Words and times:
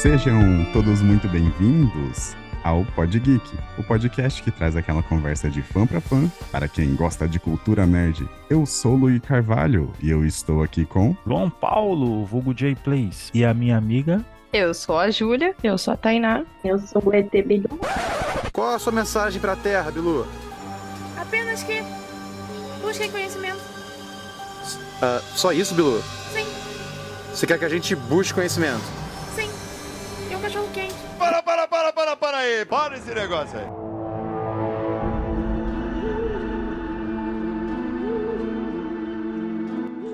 Sejam 0.00 0.64
todos 0.72 1.02
muito 1.02 1.26
bem-vindos 1.26 2.36
ao 2.62 2.84
Pod 2.84 3.18
Geek, 3.18 3.58
o 3.76 3.82
podcast 3.82 4.40
que 4.40 4.52
traz 4.52 4.76
aquela 4.76 5.02
conversa 5.02 5.50
de 5.50 5.60
fã 5.60 5.88
para 5.88 6.00
fã 6.00 6.30
para 6.52 6.68
quem 6.68 6.94
gosta 6.94 7.26
de 7.26 7.40
cultura 7.40 7.84
nerd. 7.84 8.24
Eu 8.48 8.64
sou 8.64 8.94
Luiz 8.94 9.20
Carvalho 9.20 9.92
e 10.00 10.08
eu 10.08 10.24
estou 10.24 10.62
aqui 10.62 10.84
com 10.84 11.16
João 11.26 11.50
Paulo, 11.50 12.24
vulgo 12.24 12.54
J 12.54 12.76
Plays, 12.76 13.28
e 13.34 13.44
a 13.44 13.52
minha 13.52 13.76
amiga 13.76 14.24
eu 14.52 14.72
sou 14.72 14.96
a 14.96 15.10
Júlia. 15.10 15.52
Eu 15.64 15.76
sou 15.76 15.92
a 15.92 15.96
Tainá. 15.96 16.44
Eu 16.64 16.78
sou 16.78 17.02
o 17.04 17.12
ET 17.12 17.32
Bilu. 17.44 17.68
Qual 18.52 18.76
a 18.76 18.78
sua 18.78 18.92
mensagem 18.92 19.40
para 19.40 19.54
a 19.54 19.56
Terra, 19.56 19.90
Bilu? 19.90 20.28
Apenas 21.16 21.64
que 21.64 21.82
busquem 22.80 23.10
conhecimento. 23.10 23.60
Uh, 25.02 25.20
só 25.34 25.52
isso, 25.52 25.74
Bilu? 25.74 26.00
Sim. 26.32 26.46
Você 27.34 27.48
quer 27.48 27.58
que 27.58 27.64
a 27.64 27.68
gente 27.68 27.96
busque 27.96 28.32
conhecimento? 28.32 29.07
Um 30.38 30.40
cachorro 30.40 30.68
quente. 30.72 30.94
Para, 31.18 31.42
para, 31.42 31.66
para, 31.66 31.92
para, 31.92 32.16
para 32.16 32.38
aí. 32.38 32.64
Para 32.64 32.96
esse 32.96 33.12
negócio 33.12 33.58
aí. 33.58 33.88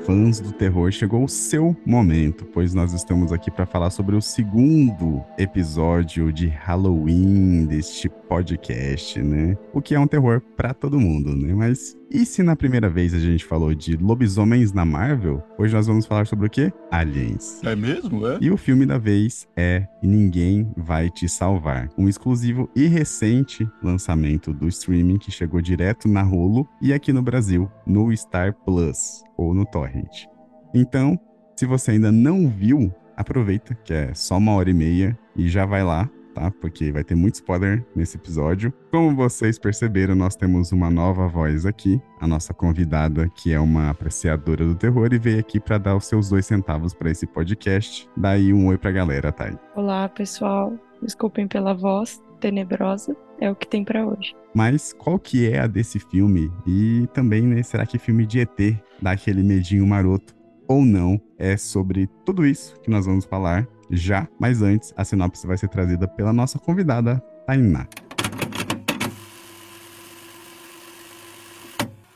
fãs 0.05 0.39
do 0.39 0.53
terror, 0.53 0.93
chegou 0.93 1.25
o 1.25 1.29
seu 1.29 1.75
momento, 1.85 2.45
pois 2.45 2.75
nós 2.75 2.93
estamos 2.93 3.33
aqui 3.33 3.51
para 3.51 3.65
falar 3.65 3.89
sobre 3.89 4.15
o 4.15 4.21
segundo 4.21 5.25
episódio 5.39 6.31
de 6.31 6.47
Halloween 6.47 7.65
deste 7.65 8.11
podcast, 8.11 9.23
né? 9.23 9.57
O 9.73 9.81
que 9.81 9.95
é 9.95 9.99
um 9.99 10.07
terror 10.07 10.43
para 10.55 10.75
todo 10.75 11.01
mundo, 11.01 11.35
né? 11.35 11.55
Mas 11.55 11.97
e 12.15 12.25
se 12.25 12.45
na 12.45 12.55
primeira 12.55 12.89
vez 12.89 13.13
a 13.13 13.19
gente 13.19 13.45
falou 13.45 13.75
de 13.75 13.97
lobisomens 13.97 14.73
na 14.73 14.85
Marvel, 14.85 15.43
hoje 15.59 15.75
nós 15.75 15.89
vamos 15.89 16.07
falar 16.07 16.29
sobre 16.29 16.47
o 16.47 16.51
quê? 16.51 16.73
Aliens. 16.89 17.61
É 17.65 17.75
mesmo, 17.75 18.25
é? 18.29 18.39
E 18.41 18.53
o 18.53 18.57
filme 18.57 18.87
da 18.87 18.97
vez 18.99 19.49
é 19.57 19.85
Ninguém 20.01 20.73
Vai 20.77 21.11
Te 21.11 21.29
Salvar, 21.29 21.89
um 21.99 22.09
exclusivo 22.09 22.71
e 22.77 22.87
recente 22.87 23.69
lançamento 23.83 24.53
do 24.53 24.69
streaming 24.69 25.19
que 25.19 25.33
chegou 25.33 25.61
direto 25.61 26.07
na 26.07 26.23
Hulu 26.23 26.69
e 26.81 26.93
aqui 26.93 27.13
no 27.13 27.21
Brasil, 27.21 27.69
no 27.85 28.17
Star 28.17 28.55
Plus 28.65 29.25
ou 29.37 29.53
no 29.53 29.67
Torrent. 29.67 30.27
Então, 30.73 31.19
se 31.57 31.67
você 31.67 31.91
ainda 31.91 32.13
não 32.13 32.49
viu, 32.49 32.95
aproveita 33.17 33.75
que 33.75 33.93
é 33.93 34.15
só 34.15 34.37
uma 34.37 34.53
hora 34.53 34.71
e 34.71 34.75
meia 34.75 35.19
e 35.35 35.49
já 35.49 35.67
vai 35.67 35.83
lá 35.83 36.09
tá? 36.35 36.51
Porque 36.51 36.91
vai 36.91 37.05
ter 37.05 37.15
muito 37.15 37.37
spoiler 37.37 37.85
nesse 37.95 38.17
episódio. 38.17 38.73
Como 38.91 39.15
vocês 39.15 39.59
perceberam, 39.59 40.15
nós 40.15 40.37
temos 40.37 40.73
uma 40.73 40.91
nova 40.91 41.29
voz 41.29 41.65
aqui, 41.65 42.03
a 42.21 42.27
nossa 42.27 42.53
convidada, 42.53 43.29
que 43.29 43.53
é 43.53 43.61
uma 43.61 43.91
apreciadora 43.91 44.67
do 44.67 44.75
terror 44.75 45.13
e 45.13 45.19
veio 45.19 45.39
aqui 45.39 45.61
para 45.61 45.79
dar 45.79 45.97
os 45.97 46.07
seus 46.07 46.29
dois 46.29 46.45
centavos 46.45 46.93
para 46.93 47.11
esse 47.11 47.27
podcast. 47.27 48.09
Daí 48.17 48.53
um 48.53 48.67
oi 48.67 48.77
pra 48.77 48.91
galera, 48.91 49.31
Thay. 49.31 49.57
Olá, 49.75 50.09
pessoal. 50.09 50.75
Desculpem 51.01 51.47
pela 51.47 51.75
voz 51.75 52.23
tenebrosa. 52.41 53.17
É 53.41 53.51
o 53.51 53.57
que 53.57 53.67
tem 53.67 53.85
para 53.85 54.07
hoje. 54.07 54.35
Mas 54.55 54.93
qual 54.93 55.19
que 55.19 55.51
é 55.51 55.61
a 55.61 55.67
desse 55.67 55.99
filme? 55.99 56.53
E 56.67 57.09
também, 57.13 57.43
né, 57.43 57.63
será 57.63 57.85
que 57.85 57.99
filme 57.99 58.25
de 58.27 58.41
ET 58.41 58.77
dá 59.03 59.13
aquele 59.13 59.43
medinho 59.43 59.87
maroto? 59.87 60.35
Ou 60.67 60.85
não, 60.85 61.21
é 61.39 61.57
sobre 61.57 62.09
tudo 62.25 62.47
isso 62.47 62.81
que 62.81 62.91
nós 62.91 63.05
vamos 63.05 63.25
falar 63.25 63.69
já, 63.97 64.29
mas 64.39 64.63
antes, 64.63 64.93
a 64.97 65.05
sinopse 65.05 65.47
vai 65.47 65.57
ser 65.57 65.69
trazida 65.69 66.07
pela 66.07 66.33
nossa 66.33 66.59
convidada, 66.59 67.23
Tainá. 67.47 67.87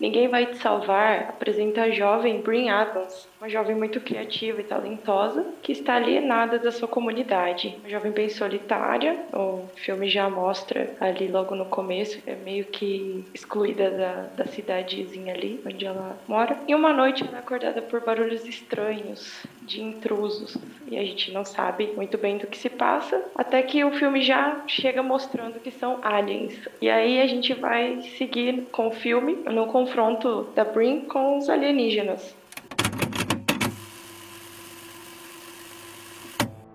Ninguém 0.00 0.28
Vai 0.28 0.46
Te 0.46 0.58
Salvar 0.58 1.28
apresenta 1.28 1.82
a 1.82 1.90
jovem 1.90 2.40
Brin 2.40 2.68
Adams, 2.68 3.28
uma 3.40 3.48
jovem 3.48 3.74
muito 3.74 4.00
criativa 4.00 4.60
e 4.60 4.64
talentosa 4.64 5.44
que 5.60 5.72
está 5.72 5.96
alienada 5.96 6.56
da 6.56 6.70
sua 6.70 6.86
comunidade. 6.86 7.76
Uma 7.80 7.90
jovem 7.90 8.12
bem 8.12 8.28
solitária, 8.28 9.18
o 9.32 9.64
filme 9.74 10.08
já 10.08 10.30
mostra 10.30 10.94
ali 11.00 11.26
logo 11.26 11.56
no 11.56 11.64
começo, 11.64 12.22
é 12.28 12.36
meio 12.36 12.64
que 12.66 13.24
excluída 13.34 13.90
da, 13.90 14.44
da 14.44 14.46
cidadezinha 14.46 15.34
ali 15.34 15.60
onde 15.66 15.84
ela 15.84 16.16
mora. 16.28 16.56
E 16.68 16.74
uma 16.76 16.92
noite 16.92 17.24
ela 17.24 17.38
é 17.38 17.40
acordada 17.40 17.82
por 17.82 18.00
barulhos 18.00 18.46
estranhos 18.46 19.44
de 19.68 19.82
intrusos 19.82 20.56
e 20.90 20.96
a 20.96 21.04
gente 21.04 21.30
não 21.30 21.44
sabe 21.44 21.92
muito 21.94 22.16
bem 22.16 22.38
do 22.38 22.46
que 22.46 22.56
se 22.56 22.70
passa, 22.70 23.22
até 23.36 23.62
que 23.62 23.84
o 23.84 23.92
filme 23.92 24.22
já 24.22 24.64
chega 24.66 25.02
mostrando 25.02 25.60
que 25.60 25.70
são 25.70 25.98
aliens. 26.02 26.58
E 26.80 26.88
aí 26.88 27.20
a 27.20 27.26
gente 27.26 27.52
vai 27.52 28.00
seguir 28.16 28.66
com 28.72 28.88
o 28.88 28.90
filme 28.90 29.34
no 29.44 29.66
confronto 29.66 30.48
da 30.54 30.64
Brin 30.64 31.02
com 31.02 31.36
os 31.36 31.50
alienígenas. 31.50 32.34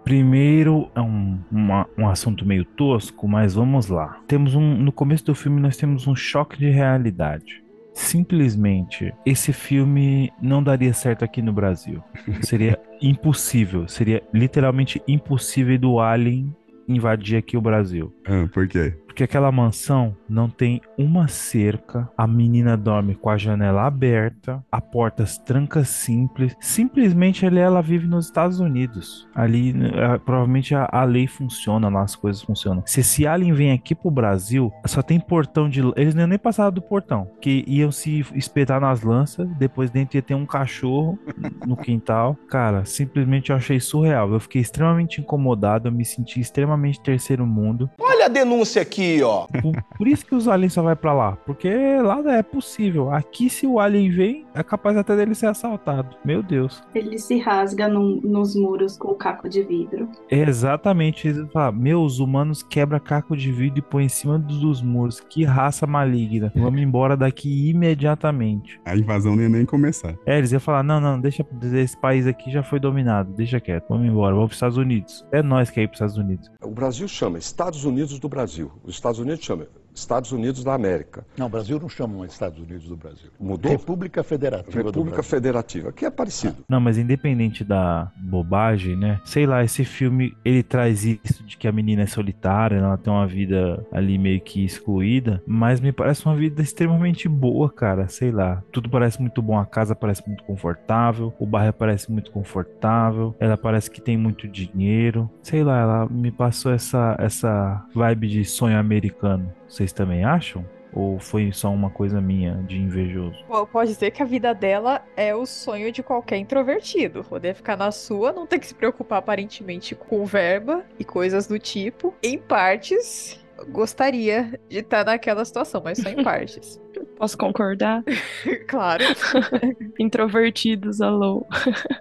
Primeiro 0.04 0.92
é 0.94 1.02
um, 1.02 1.40
uma, 1.52 1.90
um 1.98 2.08
assunto 2.08 2.46
meio 2.46 2.66
tosco, 2.66 3.28
mas 3.28 3.56
vamos 3.56 3.88
lá. 3.88 4.20
Temos 4.28 4.54
um 4.54 4.76
no 4.76 4.92
começo 4.92 5.26
do 5.26 5.34
filme 5.34 5.60
nós 5.60 5.78
temos 5.78 6.06
um 6.06 6.16
choque 6.16 6.58
de 6.58 6.70
realidade 6.70 7.63
simplesmente 7.94 9.14
esse 9.26 9.54
filme 9.54 10.32
não 10.42 10.64
daria 10.64 10.94
certo 10.94 11.24
aqui 11.24 11.42
no 11.42 11.54
Brasil. 11.54 12.04
Seria 12.42 12.80
impossível, 13.02 13.88
seria 13.88 14.24
literalmente 14.34 15.02
impossível 15.08 15.78
do 15.78 16.00
Alien 16.00 16.56
invadir 16.88 17.38
aqui 17.38 17.58
o 17.58 17.62
Brasil. 17.62 18.14
Ah, 18.26 18.48
por 18.54 18.68
quê? 18.68 18.94
Porque 19.14 19.26
aquela 19.26 19.52
mansão 19.52 20.18
não 20.28 20.50
tem 20.50 20.82
uma 20.98 21.28
cerca, 21.28 22.10
a 22.18 22.26
menina 22.26 22.76
dorme 22.76 23.14
com 23.14 23.30
a 23.30 23.38
janela 23.38 23.86
aberta, 23.86 24.66
a 24.72 24.82
porta 24.82 25.24
tranca 25.46 25.86
simples. 25.86 26.56
Simplesmente 26.60 27.46
ali 27.46 27.60
ela 27.60 27.80
vive 27.80 28.08
nos 28.08 28.26
Estados 28.26 28.60
Unidos. 28.60 29.30
Ali 29.36 29.70
é, 29.70 30.18
provavelmente 30.18 30.74
a, 30.74 30.90
a, 30.92 31.04
lei 31.04 31.28
funciona 31.28 31.90
lá, 31.90 32.02
as 32.02 32.16
coisas 32.16 32.42
funcionam. 32.42 32.82
Se 32.88 33.02
esse 33.02 33.28
alien 33.28 33.54
vem 33.54 33.72
aqui 33.72 33.94
pro 33.94 34.10
Brasil, 34.10 34.74
só 34.88 35.04
tem 35.04 35.20
portão 35.20 35.70
de. 35.70 35.82
Eles 35.96 36.16
nem 36.16 36.40
passaram 36.40 36.72
do 36.72 36.82
portão, 36.82 37.30
que 37.40 37.64
iam 37.68 37.92
se 37.92 38.26
espetar 38.34 38.82
nas 38.82 39.04
lanças, 39.04 39.48
depois 39.60 39.92
dentro 39.92 40.18
ia 40.18 40.24
ter 40.24 40.34
um 40.34 40.48
cachorro 40.48 41.20
no 41.68 41.78
quintal. 41.78 42.36
Cara, 42.50 42.84
simplesmente 42.84 43.52
eu 43.52 43.56
achei 43.56 43.80
surreal. 43.80 44.34
Eu 44.34 44.40
fiquei 44.40 44.60
extremamente 44.60 45.22
incomodado, 45.22 45.88
eu 45.88 45.92
me 45.92 46.04
senti 46.04 46.40
extremamente 46.40 47.00
terceiro 47.00 47.46
mundo. 47.46 47.88
Olha 48.00 48.26
a 48.26 48.30
denúncia 48.30 48.82
aqui 48.82 49.03
aqui, 49.04 49.24
ó. 49.24 49.48
Por, 49.48 49.84
por, 49.98 50.08
isso 50.08 50.26
que 50.26 50.36
os 50.36 50.48
aliens 50.48 50.74
só 50.74 50.82
vai 50.82 50.96
para 50.96 51.14
lá, 51.14 51.38
porque 51.46 51.70
lá 52.02 52.22
é 52.34 52.44
possível. 52.44 53.12
Aqui 53.12 53.50
se 53.50 53.68
o 53.68 53.80
alien 53.80 54.10
vem, 54.10 54.46
é 54.54 54.64
capaz 54.64 54.98
até 54.98 55.16
dele 55.16 55.36
ser 55.36 55.48
assaltado. 55.48 56.16
Meu 56.24 56.42
Deus. 56.42 56.82
Ele 56.94 57.18
se 57.18 57.40
rasga 57.40 57.88
no, 57.88 58.22
nos 58.22 58.56
muros 58.56 58.98
com 58.98 59.10
o 59.10 59.16
caco 59.16 59.50
de 59.50 59.64
vidro. 59.64 60.08
exatamente. 60.30 61.28
Ele 61.28 61.48
fala, 61.48 61.72
meus 61.72 62.20
humanos 62.20 62.64
quebra 62.64 63.00
caco 63.00 63.36
de 63.36 63.52
vidro 63.52 63.80
e 63.80 63.82
põe 63.82 64.06
em 64.06 64.10
cima 64.10 64.40
dos 64.40 64.82
muros. 64.82 65.20
Que 65.20 65.44
raça 65.44 65.86
maligna. 65.86 66.52
Vamos 66.56 66.82
embora 66.82 67.18
daqui 67.18 67.70
imediatamente. 67.70 68.80
A 68.86 68.96
invasão 68.96 69.36
nem 69.36 69.50
nem 69.50 69.66
começar. 69.66 70.16
É, 70.26 70.38
eles 70.38 70.52
iam 70.52 70.60
falar, 70.60 70.84
não, 70.84 71.00
não, 71.00 71.20
deixa 71.20 71.46
esse 71.74 71.98
país 71.98 72.28
aqui 72.28 72.52
já 72.52 72.64
foi 72.64 72.80
dominado, 72.80 73.32
deixa 73.34 73.60
quieto, 73.60 73.86
vamos 73.90 74.08
embora, 74.08 74.34
vamos 74.34 74.50
para 74.50 74.54
os 74.54 74.58
Estados 74.58 74.78
Unidos. 74.78 75.26
É 75.32 75.42
nós 75.42 75.70
que 75.70 75.80
é 75.80 75.84
ir 75.84 75.88
para 75.88 75.94
os 75.94 75.98
Estados 75.98 76.18
Unidos. 76.18 76.52
O 76.62 76.72
Brasil 76.72 77.08
chama 77.08 77.38
Estados 77.38 77.86
Unidos 77.86 78.20
do 78.20 78.30
Brasil. 78.30 78.72
Os 78.84 78.93
Estados 78.96 79.20
Unidos 79.20 79.44
chamam 79.44 79.68
Estados 79.94 80.32
Unidos 80.32 80.64
da 80.64 80.74
América. 80.74 81.26
Não, 81.38 81.48
o 81.48 81.50
Brasil 81.50 81.80
não 81.80 81.90
chama 81.90 82.26
Estados 82.26 82.60
Unidos 82.60 82.88
do 82.88 82.96
Brasil. 82.96 83.30
Mudou? 83.40 83.72
República 83.72 84.24
Federativa 84.24 84.84
República 84.84 85.24
Federativa, 85.24 85.92
que 85.92 86.06
é 86.06 86.10
parecido. 86.10 86.58
Não, 86.68 86.80
mas 86.80 86.98
independente 86.98 87.64
da 87.64 88.12
bobagem, 88.18 88.96
né? 88.96 89.20
Sei 89.26 89.46
lá, 89.46 89.64
esse 89.64 89.84
filme, 89.84 90.36
ele 90.44 90.64
traz 90.64 91.04
isso 91.06 91.44
de 91.44 91.58
que 91.58 91.68
a 91.68 91.72
menina 91.72 92.04
é 92.04 92.08
solitária, 92.08 92.78
ela 92.78 92.98
tem 92.98 93.12
uma 93.12 93.28
vida 93.28 93.86
ali 93.92 94.18
meio 94.18 94.42
que 94.42 94.64
excluída, 94.64 95.42
mas 95.46 95.80
me 95.80 95.92
parece 95.92 96.26
uma 96.26 96.36
vida 96.36 96.62
extremamente 96.62 97.28
boa, 97.28 97.70
cara, 97.70 98.08
sei 98.08 98.32
lá. 98.32 98.64
Tudo 98.72 98.90
parece 98.90 99.20
muito 99.22 99.42
bom, 99.42 99.58
a 99.58 99.66
casa 99.66 99.96
parece 99.96 100.26
muito 100.28 100.44
confortável, 100.44 101.34
o 101.40 101.46
bairro 101.46 101.74
parece 101.74 102.12
muito 102.12 102.32
confortável, 102.32 103.36
ela 103.40 103.58
parece 103.58 103.90
que 103.90 104.02
tem 104.02 104.18
muito 104.18 104.48
dinheiro. 104.48 105.30
Sei 105.42 105.64
lá, 105.64 105.80
ela 105.80 106.10
me 106.10 106.32
passou 106.32 106.72
essa 106.72 107.16
essa 107.20 107.86
vibe 107.94 108.28
de 108.28 108.46
sonho 108.46 108.78
americano. 108.78 109.52
Vocês 109.74 109.92
também 109.92 110.24
acham? 110.24 110.64
Ou 110.94 111.18
foi 111.18 111.52
só 111.52 111.74
uma 111.74 111.90
coisa 111.90 112.22
minha 112.22 112.64
de 112.68 112.78
invejoso? 112.78 113.36
Pode 113.72 113.96
ser 113.96 114.12
que 114.12 114.22
a 114.22 114.26
vida 114.26 114.54
dela 114.54 115.04
é 115.18 115.34
o 115.34 115.48
sonho 115.48 115.92
de 115.92 116.04
qualquer 116.04 116.38
introvertido. 116.38 117.24
Poder 117.24 117.56
ficar 117.56 117.76
na 117.76 117.92
sua, 117.92 118.32
não 118.32 118.46
ter 118.46 118.60
que 118.60 118.68
se 118.68 118.76
preocupar 118.76 119.18
aparentemente 119.18 119.96
com 119.96 120.24
verba 120.26 120.86
e 121.00 121.04
coisas 121.04 121.48
do 121.48 121.58
tipo. 121.58 122.14
Em 122.22 122.38
partes, 122.38 123.43
gostaria 123.70 124.60
de 124.70 124.80
estar 124.80 125.06
naquela 125.06 125.44
situação, 125.46 125.82
mas 125.84 125.98
só 125.98 126.10
em 126.10 126.22
partes. 126.24 126.82
Posso 127.18 127.38
concordar? 127.38 128.04
claro. 128.68 129.04
Introvertidos, 130.00 131.02
alô. 131.02 131.46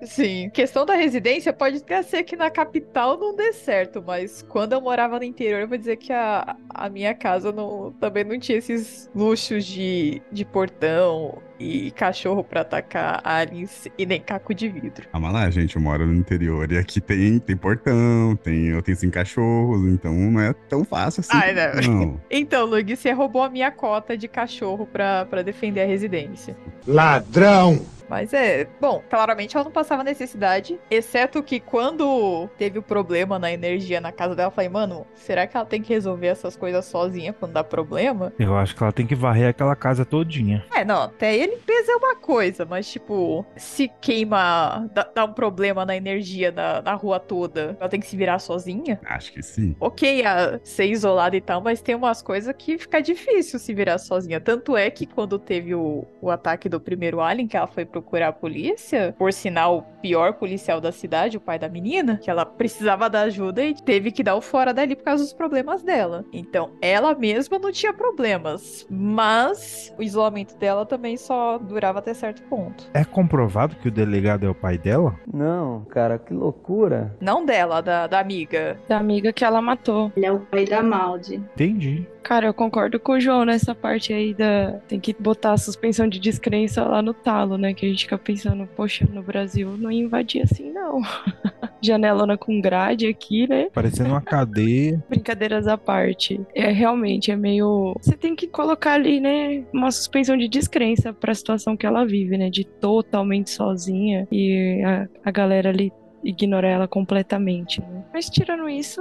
Sim. 0.03 0.51
Questão 0.51 0.85
da 0.85 0.95
residência 0.95 1.53
pode 1.53 1.79
até 1.79 2.03
ser 2.03 2.25
que 2.25 2.37
na 2.37 2.51
capital 2.51 3.19
não 3.19 3.35
dê 3.35 3.53
certo, 3.53 4.03
mas 4.05 4.43
quando 4.43 4.73
eu 4.73 4.81
morava 4.81 5.19
no 5.19 5.25
interior, 5.25 5.61
eu 5.61 5.69
vou 5.69 5.79
dizer 5.79 5.97
que 5.97 6.13
a, 6.13 6.57
a 6.69 6.89
minha 6.89 7.15
casa 7.15 7.53
não, 7.53 7.93
também 8.01 8.25
não 8.25 8.39
tinha 8.39 8.59
esses 8.59 9.11
luxos 9.15 9.65
de, 9.65 10.21
de 10.31 10.45
portão 10.45 11.41
e 11.63 11.91
cachorro 11.93 12.43
pra 12.43 12.63
atacar 12.63 13.21
aliens 13.25 13.89
e 13.97 14.05
nem 14.05 14.21
caco 14.21 14.53
de 14.53 14.69
vidro. 14.69 15.09
Calma 15.11 15.31
lá, 15.31 15.49
gente, 15.51 15.77
eu 15.77 15.83
moro 15.83 16.05
no 16.07 16.15
interior 16.15 16.71
e 16.73 16.77
aqui 16.77 17.01
tem, 17.01 17.39
tem 17.39 17.57
portão, 17.57 18.37
tem, 18.43 18.69
eu 18.69 18.83
tenho 18.83 18.97
cinco 18.97 19.15
cachorros, 19.15 19.87
então 19.87 20.13
não 20.13 20.41
é 20.41 20.53
tão 20.69 20.85
fácil 20.85 21.21
assim. 21.21 21.31
Ai, 21.33 21.55
não. 21.55 21.95
não. 21.95 22.21
Então, 22.31 22.67
Lug, 22.67 22.97
você 22.97 23.13
roubou 23.13 23.43
a 23.43 23.49
minha 23.49 23.71
cota 23.71 24.17
de 24.17 24.27
cachorro 24.27 24.87
pra, 24.87 25.25
pra 25.27 25.43
defender 25.43 25.83
a 25.83 25.87
residência. 25.87 26.57
Ladrão! 26.87 27.81
Mas 28.09 28.33
é, 28.33 28.67
bom, 28.81 29.03
claramente 29.09 29.57
ela 29.57 29.65
não 29.65 29.73
passava 29.73 30.05
necessidade, 30.05 30.79
exceto 30.91 31.43
que 31.43 31.61
quando 31.61 32.49
teve 32.59 32.79
o 32.79 32.83
problema 32.83 33.39
na 33.39 33.53
energia 33.53 34.01
na 34.01 34.13
casa 34.13 34.35
dela, 34.35 34.49
eu 34.49 34.55
falei, 34.55 34.69
mano, 34.69 35.07
será 35.15 35.47
que 35.47 35.57
ela 35.57 35.67
tem 35.67 35.83
que 35.83 35.93
resolver 35.93 36.27
essas 36.27 36.57
coisas 36.57 36.85
sozinha 36.85 37.33
quando 37.33 37.53
dá 37.53 37.65
problema? 37.65 38.33
Eu 38.39 38.57
acho 38.57 38.75
que 38.77 38.83
ela 38.83 38.93
tem 38.93 39.07
que 39.07 39.15
varrer 39.15 39.49
aquela 39.49 39.77
casa 39.77 40.05
todinha. 40.05 40.65
É, 40.75 40.85
não, 40.85 41.03
até 41.03 41.31
aí 41.31 41.43
a 41.43 41.47
limpeza 41.47 41.93
é 41.93 41.97
uma 41.97 42.17
coisa, 42.17 42.65
mas 42.65 42.91
tipo, 42.91 43.45
se 43.57 43.89
queima, 44.01 44.89
dá, 44.93 45.09
dá 45.15 45.25
um 45.25 45.33
problema 45.33 45.85
na 45.85 45.97
energia 45.97 46.51
na, 46.51 46.83
na 46.83 46.95
rua 46.95 47.19
toda, 47.19 47.77
ela 47.79 47.89
tem 47.89 48.01
que 48.01 48.07
se 48.07 48.17
virar 48.17 48.39
sozinha? 48.39 49.01
Acho 49.05 49.33
que 49.33 49.43
sim. 49.43 49.75
Ok, 49.81 50.25
a 50.25 50.61
ser 50.63 50.87
isolada 50.87 51.37
e 51.37 51.41
tal, 51.41 51.61
mas 51.61 51.81
tem 51.81 51.95
umas 51.95 52.23
coisas 52.23 52.55
que 52.57 52.79
fica 52.79 53.01
difícil 53.01 53.59
se 53.59 53.75
virar 53.75 53.99
sozinha. 53.99 54.41
Tanto 54.41 54.77
é 54.77 54.91
que 54.91 55.07
quando 55.07 55.39
teve 55.39 55.75
o, 55.75 56.05
o 56.21 56.31
ataque 56.31 56.69
do 56.69 56.81
primeiro 56.81 57.21
alien, 57.21 57.47
que 57.47 57.57
ela 57.57 57.67
foi 57.67 57.85
procurar 57.93 58.29
a 58.29 58.33
polícia, 58.33 59.15
por 59.19 59.33
sinal, 59.33 59.79
o 59.79 59.83
pior 60.01 60.33
policial 60.33 60.81
da 60.81 60.91
cidade, 60.91 61.37
o 61.37 61.41
pai 61.41 61.59
da 61.59 61.69
menina, 61.69 62.19
que 62.21 62.31
ela 62.31 62.45
precisava 62.45 63.09
da 63.09 63.21
ajuda 63.23 63.63
e 63.63 63.75
teve 63.75 64.11
que 64.11 64.23
dar 64.23 64.35
o 64.35 64.41
fora 64.41 64.73
dali 64.73 64.97
por 64.97 65.05
causa 65.05 65.23
dos 65.23 65.33
problemas 65.33 65.83
dela. 65.83 66.25
Então, 66.33 66.71
ela 66.81 67.15
mesma 67.15 67.59
não 67.59 67.71
tinha 67.71 67.93
problemas, 67.93 68.87
mas 68.91 69.95
o 69.99 70.03
isolamento 70.03 70.57
dela 70.57 70.87
também 70.87 71.17
só 71.17 71.59
durava 71.59 71.99
até 71.99 72.15
certo 72.15 72.43
ponto. 72.45 72.91
É 72.95 73.05
comprovado 73.05 73.77
que 73.77 73.89
o 73.89 73.91
delegado 73.93 74.47
é 74.47 74.49
o 74.49 74.55
pai 74.55 74.79
dela? 74.79 75.15
Não, 75.33 75.85
cara, 75.85 76.19
que 76.19 76.33
loucura. 76.33 77.15
Não 77.21 77.45
dela, 77.45 77.81
da, 77.83 78.07
da 78.07 78.19
amiga. 78.19 78.79
Da 78.89 78.99
amiga 78.99 79.33
que 79.33 79.45
ela 79.45 79.61
matou. 79.61 80.11
Ele 80.17 80.27
é 80.27 80.33
o 80.33 80.41
pai 80.41 80.65
da 80.65 80.83
Maldi. 80.83 81.37
Entendi. 81.37 82.07
Cara, 82.23 82.47
eu 82.47 82.55
concordo 82.55 83.01
com 83.01 83.13
o 83.13 83.21
João 83.21 83.45
nessa 83.45 83.75
parte 83.75 84.13
aí 84.13 84.33
da. 84.33 84.81
Tem 84.89 85.01
que 85.01 85.15
botar 85.19 85.53
a 85.53 85.59
suspensão 85.59 86.09
de 86.09 86.21
descrença 86.21 86.85
lá 86.85 87.03
no 87.03 87.13
talo, 87.13 87.59
né? 87.59 87.75
Que 87.75 87.87
a 87.87 87.89
gente 87.89 88.05
fica 88.05 88.17
pensando, 88.17 88.67
poxa, 88.77 89.07
no 89.11 89.23
Brasil 89.23 89.77
não 89.77 89.91
ia 89.91 90.05
invadir 90.05 90.43
assim, 90.43 90.71
não. 90.73 91.01
Janelona 91.83 92.39
com 92.39 92.61
grade 92.61 93.07
aqui, 93.09 93.49
né? 93.49 93.69
Parecendo 93.73 94.11
uma 94.11 94.21
cadeia. 94.21 95.03
Brincadeiras 95.11 95.67
à 95.67 95.77
parte. 95.77 96.41
É 96.55 96.71
realmente, 96.71 97.31
é 97.31 97.37
meio. 97.37 97.95
Você 98.01 98.17
tem 98.17 98.37
que 98.37 98.47
colocar 98.47 98.95
ali, 98.95 99.21
né? 99.21 99.65
Uma 99.73 99.91
suspensão 99.91 100.37
de 100.37 100.49
descrença 100.49 101.13
pra 101.13 101.35
situação 101.35 101.77
que 101.77 101.87
ela 101.87 102.05
vive, 102.05 102.39
né? 102.39 102.51
De 102.51 102.65
totalmente 102.65 103.51
sozinha. 103.51 104.29
E 104.31 104.81
a, 104.85 105.09
a 105.25 105.31
galera 105.31 105.71
ali 105.71 105.93
ignorar 106.23 106.69
ela 106.69 106.89
completamente. 106.89 107.81
Né? 107.81 108.05
Mas 108.13 108.29
tirando 108.29 108.69
isso, 108.69 109.01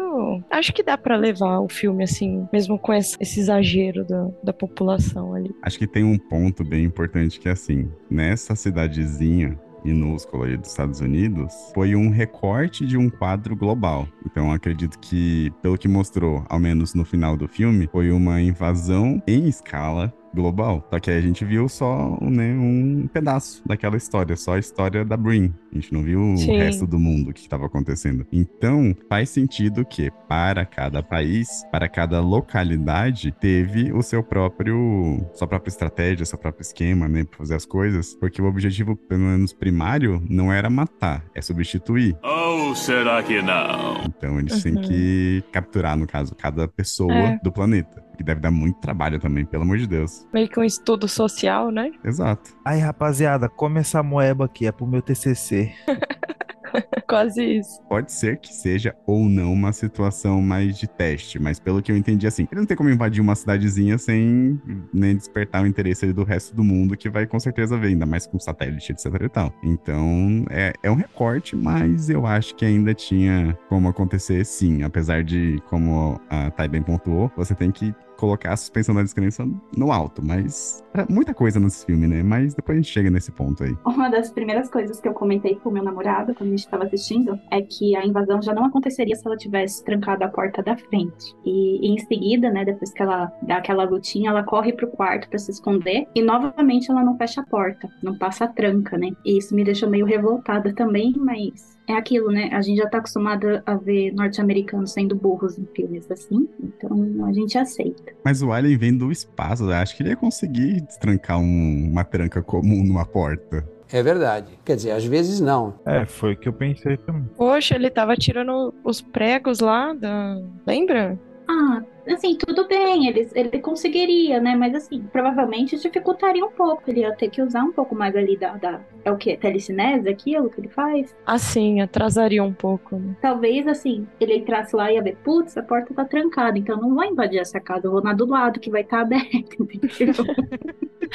acho 0.49 0.73
que 0.73 0.83
dá 0.83 0.97
pra 0.97 1.15
levar 1.15 1.59
o 1.59 1.69
filme 1.69 2.03
assim, 2.03 2.47
mesmo 2.51 2.77
com 2.77 2.93
esse, 2.93 3.15
esse 3.19 3.39
exagero 3.39 4.05
da, 4.05 4.29
da 4.43 4.53
população 4.53 5.33
ali. 5.33 5.51
Acho 5.61 5.77
que 5.77 5.87
tem 5.87 6.03
um 6.03 6.17
ponto 6.17 6.63
bem 6.63 6.83
importante 6.83 7.39
que 7.39 7.47
é 7.47 7.51
assim, 7.51 7.89
nessa 8.09 8.55
cidadezinha 8.55 9.57
minúscula 9.83 10.45
aí 10.45 10.57
dos 10.57 10.69
Estados 10.69 11.01
Unidos, 11.01 11.53
foi 11.73 11.95
um 11.95 12.09
recorte 12.09 12.85
de 12.85 12.97
um 12.97 13.09
quadro 13.09 13.55
global. 13.55 14.07
Então 14.25 14.51
acredito 14.51 14.99
que, 14.99 15.51
pelo 15.61 15.77
que 15.77 15.87
mostrou, 15.87 16.45
ao 16.49 16.59
menos 16.59 16.93
no 16.93 17.03
final 17.03 17.35
do 17.35 17.47
filme, 17.47 17.89
foi 17.91 18.11
uma 18.11 18.41
invasão 18.41 19.21
em 19.27 19.47
escala 19.47 20.13
global. 20.33 20.87
Só 20.89 20.99
que 20.99 21.09
aí 21.11 21.17
a 21.17 21.21
gente 21.21 21.43
viu 21.45 21.67
só 21.69 22.17
né, 22.21 22.53
um 22.53 23.07
pedaço 23.11 23.61
daquela 23.65 23.97
história, 23.97 24.35
só 24.35 24.53
a 24.55 24.59
história 24.59 25.03
da 25.05 25.17
Brin. 25.17 25.53
A 25.71 25.75
gente 25.75 25.93
não 25.93 26.03
viu 26.03 26.35
Sim. 26.37 26.55
o 26.55 26.57
resto 26.59 26.85
do 26.87 26.99
mundo 26.99 27.33
que 27.33 27.39
estava 27.41 27.65
acontecendo. 27.65 28.25
Então, 28.31 28.95
faz 29.09 29.29
sentido 29.29 29.85
que 29.85 30.11
para 30.27 30.65
cada 30.65 31.01
país, 31.01 31.47
para 31.71 31.87
cada 31.87 32.19
localidade, 32.21 33.31
teve 33.31 33.91
o 33.93 34.01
seu 34.01 34.21
próprio, 34.23 35.25
sua 35.33 35.47
própria 35.47 35.69
estratégia, 35.69 36.25
seu 36.25 36.37
próprio 36.37 36.61
esquema, 36.61 37.07
né, 37.07 37.23
para 37.23 37.37
fazer 37.37 37.55
as 37.55 37.65
coisas, 37.65 38.13
porque 38.15 38.41
o 38.41 38.45
objetivo, 38.45 38.95
pelo 38.95 39.21
menos 39.21 39.53
primário, 39.53 40.21
não 40.29 40.51
era 40.51 40.69
matar, 40.69 41.25
é 41.33 41.41
substituir. 41.41 42.15
Ou 42.23 42.75
será 42.75 43.21
que 43.23 43.41
não? 43.41 44.03
Então, 44.05 44.39
eles 44.39 44.61
têm 44.61 44.75
Uhum. 44.75 44.81
que 44.81 45.43
capturar, 45.51 45.97
no 45.97 46.05
caso, 46.07 46.35
cada 46.35 46.67
pessoa 46.67 47.11
É. 47.13 47.39
do 47.43 47.51
planeta. 47.51 48.03
Que 48.21 48.25
deve 48.25 48.39
dar 48.39 48.51
muito 48.51 48.79
trabalho 48.79 49.19
também, 49.19 49.43
pelo 49.43 49.63
amor 49.63 49.79
de 49.79 49.87
Deus. 49.87 50.27
Meio 50.31 50.47
que 50.47 50.59
um 50.59 50.63
estudo 50.63 51.07
social, 51.07 51.71
né? 51.71 51.91
Exato. 52.05 52.51
Aí, 52.63 52.79
rapaziada, 52.79 53.49
come 53.49 53.79
essa 53.79 54.03
moeba 54.03 54.45
aqui, 54.45 54.67
é 54.67 54.71
pro 54.71 54.85
meu 54.85 55.01
TCC. 55.01 55.73
Quase 57.07 57.43
isso. 57.43 57.81
Pode 57.89 58.11
ser 58.11 58.37
que 58.37 58.53
seja 58.53 58.95
ou 59.05 59.27
não 59.27 59.51
uma 59.51 59.73
situação 59.73 60.41
mais 60.41 60.77
de 60.77 60.87
teste, 60.87 61.39
mas 61.39 61.59
pelo 61.59 61.81
que 61.81 61.91
eu 61.91 61.97
entendi, 61.97 62.25
assim, 62.27 62.47
ele 62.51 62.61
não 62.61 62.65
tem 62.65 62.77
como 62.77 62.89
invadir 62.89 63.21
uma 63.21 63.35
cidadezinha 63.35 63.97
sem 63.97 64.61
nem 64.93 65.15
despertar 65.15 65.63
o 65.63 65.67
interesse 65.67 66.05
ali 66.05 66.13
do 66.13 66.23
resto 66.23 66.55
do 66.55 66.63
mundo, 66.63 66.95
que 66.95 67.09
vai 67.09 67.25
com 67.25 67.39
certeza 67.39 67.77
ver, 67.77 67.87
ainda 67.87 68.05
mais 68.05 68.25
com 68.27 68.39
satélite, 68.39 68.91
etc 68.91 69.07
e 69.21 69.29
tal. 69.29 69.53
Então, 69.63 70.45
é, 70.49 70.73
é 70.83 70.91
um 70.91 70.95
recorte, 70.95 71.55
mas 71.55 72.09
eu 72.09 72.25
acho 72.25 72.55
que 72.55 72.65
ainda 72.65 72.93
tinha 72.93 73.57
como 73.67 73.89
acontecer 73.89 74.45
sim, 74.45 74.83
apesar 74.83 75.23
de, 75.23 75.61
como 75.69 76.19
a 76.29 76.49
Thay 76.51 76.67
bem 76.67 76.81
pontuou, 76.81 77.31
você 77.35 77.53
tem 77.53 77.71
que 77.71 77.93
colocar 78.21 78.53
a 78.53 78.57
suspensão 78.57 78.93
da 78.93 79.01
descrença 79.01 79.43
no 79.75 79.91
alto, 79.91 80.23
mas 80.23 80.83
é 80.93 81.11
muita 81.11 81.33
coisa 81.33 81.59
nesse 81.59 81.83
filme, 81.83 82.07
né? 82.07 82.21
Mas 82.21 82.53
depois 82.53 82.77
a 82.77 82.81
gente 82.81 82.91
chega 82.91 83.09
nesse 83.09 83.31
ponto 83.31 83.63
aí. 83.63 83.75
Uma 83.83 84.09
das 84.09 84.29
primeiras 84.29 84.69
coisas 84.69 85.01
que 85.01 85.07
eu 85.07 85.13
comentei 85.13 85.55
com 85.55 85.69
o 85.69 85.71
meu 85.71 85.83
namorado 85.83 86.35
quando 86.35 86.49
a 86.49 86.51
gente 86.51 86.59
estava 86.59 86.83
assistindo 86.83 87.39
é 87.49 87.61
que 87.63 87.95
a 87.95 88.05
invasão 88.05 88.39
já 88.39 88.53
não 88.53 88.65
aconteceria 88.65 89.15
se 89.15 89.25
ela 89.25 89.35
tivesse 89.35 89.83
trancado 89.83 90.23
a 90.23 90.27
porta 90.27 90.61
da 90.61 90.77
frente. 90.77 91.35
E, 91.43 91.91
em 91.91 91.97
seguida, 91.97 92.51
né, 92.51 92.63
depois 92.63 92.93
que 92.93 93.01
ela 93.01 93.31
dá 93.41 93.57
aquela 93.57 93.85
lutinha, 93.85 94.29
ela 94.29 94.43
corre 94.43 94.71
pro 94.73 94.87
quarto 94.87 95.27
para 95.27 95.39
se 95.39 95.49
esconder 95.49 96.07
e 96.13 96.21
novamente 96.21 96.91
ela 96.91 97.03
não 97.03 97.17
fecha 97.17 97.41
a 97.41 97.45
porta, 97.45 97.89
não 98.03 98.15
passa 98.15 98.45
a 98.45 98.47
tranca, 98.47 98.97
né? 98.99 99.11
E 99.25 99.39
isso 99.39 99.55
me 99.55 99.63
deixou 99.63 99.89
meio 99.89 100.05
revoltada 100.05 100.71
também, 100.73 101.13
mas 101.17 101.80
é 101.91 101.97
aquilo, 101.97 102.29
né? 102.31 102.49
A 102.51 102.61
gente 102.61 102.77
já 102.77 102.87
tá 102.89 102.97
acostumado 102.97 103.61
a 103.65 103.75
ver 103.75 104.11
norte-americanos 104.13 104.91
sendo 104.93 105.15
burros 105.15 105.57
em 105.57 105.65
filmes 105.75 106.09
assim, 106.11 106.47
então 106.63 107.25
a 107.25 107.31
gente 107.33 107.57
aceita. 107.57 108.13
Mas 108.23 108.41
o 108.41 108.51
Alien 108.51 108.77
vem 108.77 108.97
do 108.97 109.11
espaço, 109.11 109.63
eu 109.65 109.71
acho 109.73 109.95
que 109.95 110.03
ele 110.03 110.09
ia 110.09 110.15
conseguir 110.15 110.81
destrancar 110.81 111.39
um- 111.39 111.89
uma 111.91 112.03
tranca 112.03 112.41
comum 112.41 112.83
numa 112.83 113.05
porta. 113.05 113.67
É 113.93 114.01
verdade. 114.01 114.57
Quer 114.63 114.77
dizer, 114.77 114.91
às 114.91 115.03
vezes 115.03 115.41
não. 115.41 115.73
É, 115.85 116.05
foi 116.05 116.33
o 116.33 116.37
que 116.37 116.47
eu 116.47 116.53
pensei 116.53 116.95
também. 116.97 117.23
Poxa, 117.35 117.75
ele 117.75 117.89
tava 117.89 118.15
tirando 118.15 118.73
os 118.85 119.01
pregos 119.01 119.59
lá 119.59 119.93
da. 119.93 120.37
Lembra? 120.65 121.19
Ah, 121.49 121.81
assim, 122.13 122.35
tudo 122.35 122.67
bem, 122.67 123.07
ele, 123.07 123.29
ele 123.33 123.59
conseguiria, 123.59 124.39
né? 124.39 124.55
Mas 124.55 124.75
assim, 124.75 125.01
provavelmente 125.11 125.77
dificultaria 125.77 126.45
um 126.45 126.51
pouco. 126.51 126.83
Ele 126.87 127.01
ia 127.01 127.15
ter 127.15 127.29
que 127.29 127.41
usar 127.41 127.63
um 127.63 127.71
pouco 127.71 127.95
mais 127.95 128.15
ali 128.15 128.37
da. 128.37 128.55
da 128.57 128.81
é 129.03 129.11
o 129.11 129.17
quê? 129.17 129.35
Telecinese, 129.35 130.07
aquilo 130.07 130.49
que 130.49 130.59
ele 130.59 130.69
faz? 130.69 131.15
Assim, 131.25 131.81
atrasaria 131.81 132.43
um 132.43 132.53
pouco. 132.53 132.95
Né? 132.97 133.15
Talvez, 133.21 133.67
assim, 133.67 134.07
ele 134.19 134.37
entrasse 134.37 134.75
lá 134.75 134.91
e 134.91 134.95
ia 134.95 135.01
ver, 135.01 135.17
putz, 135.23 135.57
a 135.57 135.63
porta 135.63 135.93
tá 135.93 136.05
trancada, 136.05 136.57
então 136.57 136.75
eu 136.75 136.81
não 136.81 136.95
vou 136.95 137.03
invadir 137.03 137.39
essa 137.39 137.59
casa, 137.59 137.87
eu 137.87 137.91
vou 137.91 138.03
na 138.03 138.13
do 138.13 138.25
lado 138.25 138.59
que 138.59 138.69
vai 138.69 138.81
estar 138.81 139.01
aberta, 139.01 139.55
entendeu? 139.59 140.25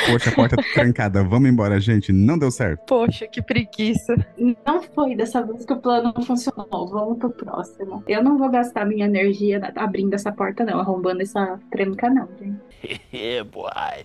Poxa, 0.04 0.30
a 0.30 0.34
porta 0.34 0.56
tá 0.56 0.62
trancada, 0.74 1.22
vamos 1.22 1.48
embora, 1.48 1.80
gente. 1.80 2.12
Não 2.12 2.38
deu 2.38 2.50
certo. 2.50 2.84
Poxa, 2.86 3.26
que 3.26 3.40
preguiça. 3.40 4.14
Não 4.66 4.82
foi 4.82 5.14
dessa 5.14 5.42
vez 5.42 5.64
que 5.64 5.72
o 5.72 5.80
plano 5.80 6.12
não 6.14 6.22
funcionou. 6.22 6.88
Vamos 6.88 7.18
pro 7.18 7.30
próximo. 7.30 8.02
Eu 8.06 8.22
não 8.22 8.36
vou 8.36 8.50
gastar 8.50 8.84
minha 8.84 9.06
energia 9.06 9.72
abrindo 9.76 10.14
essa 10.14 10.30
porta, 10.30 10.64
não, 10.64 10.78
arrombando 10.86 11.22
essa 11.22 11.58
tranca, 11.70 12.08
não, 12.08 12.28
gente. 12.38 12.60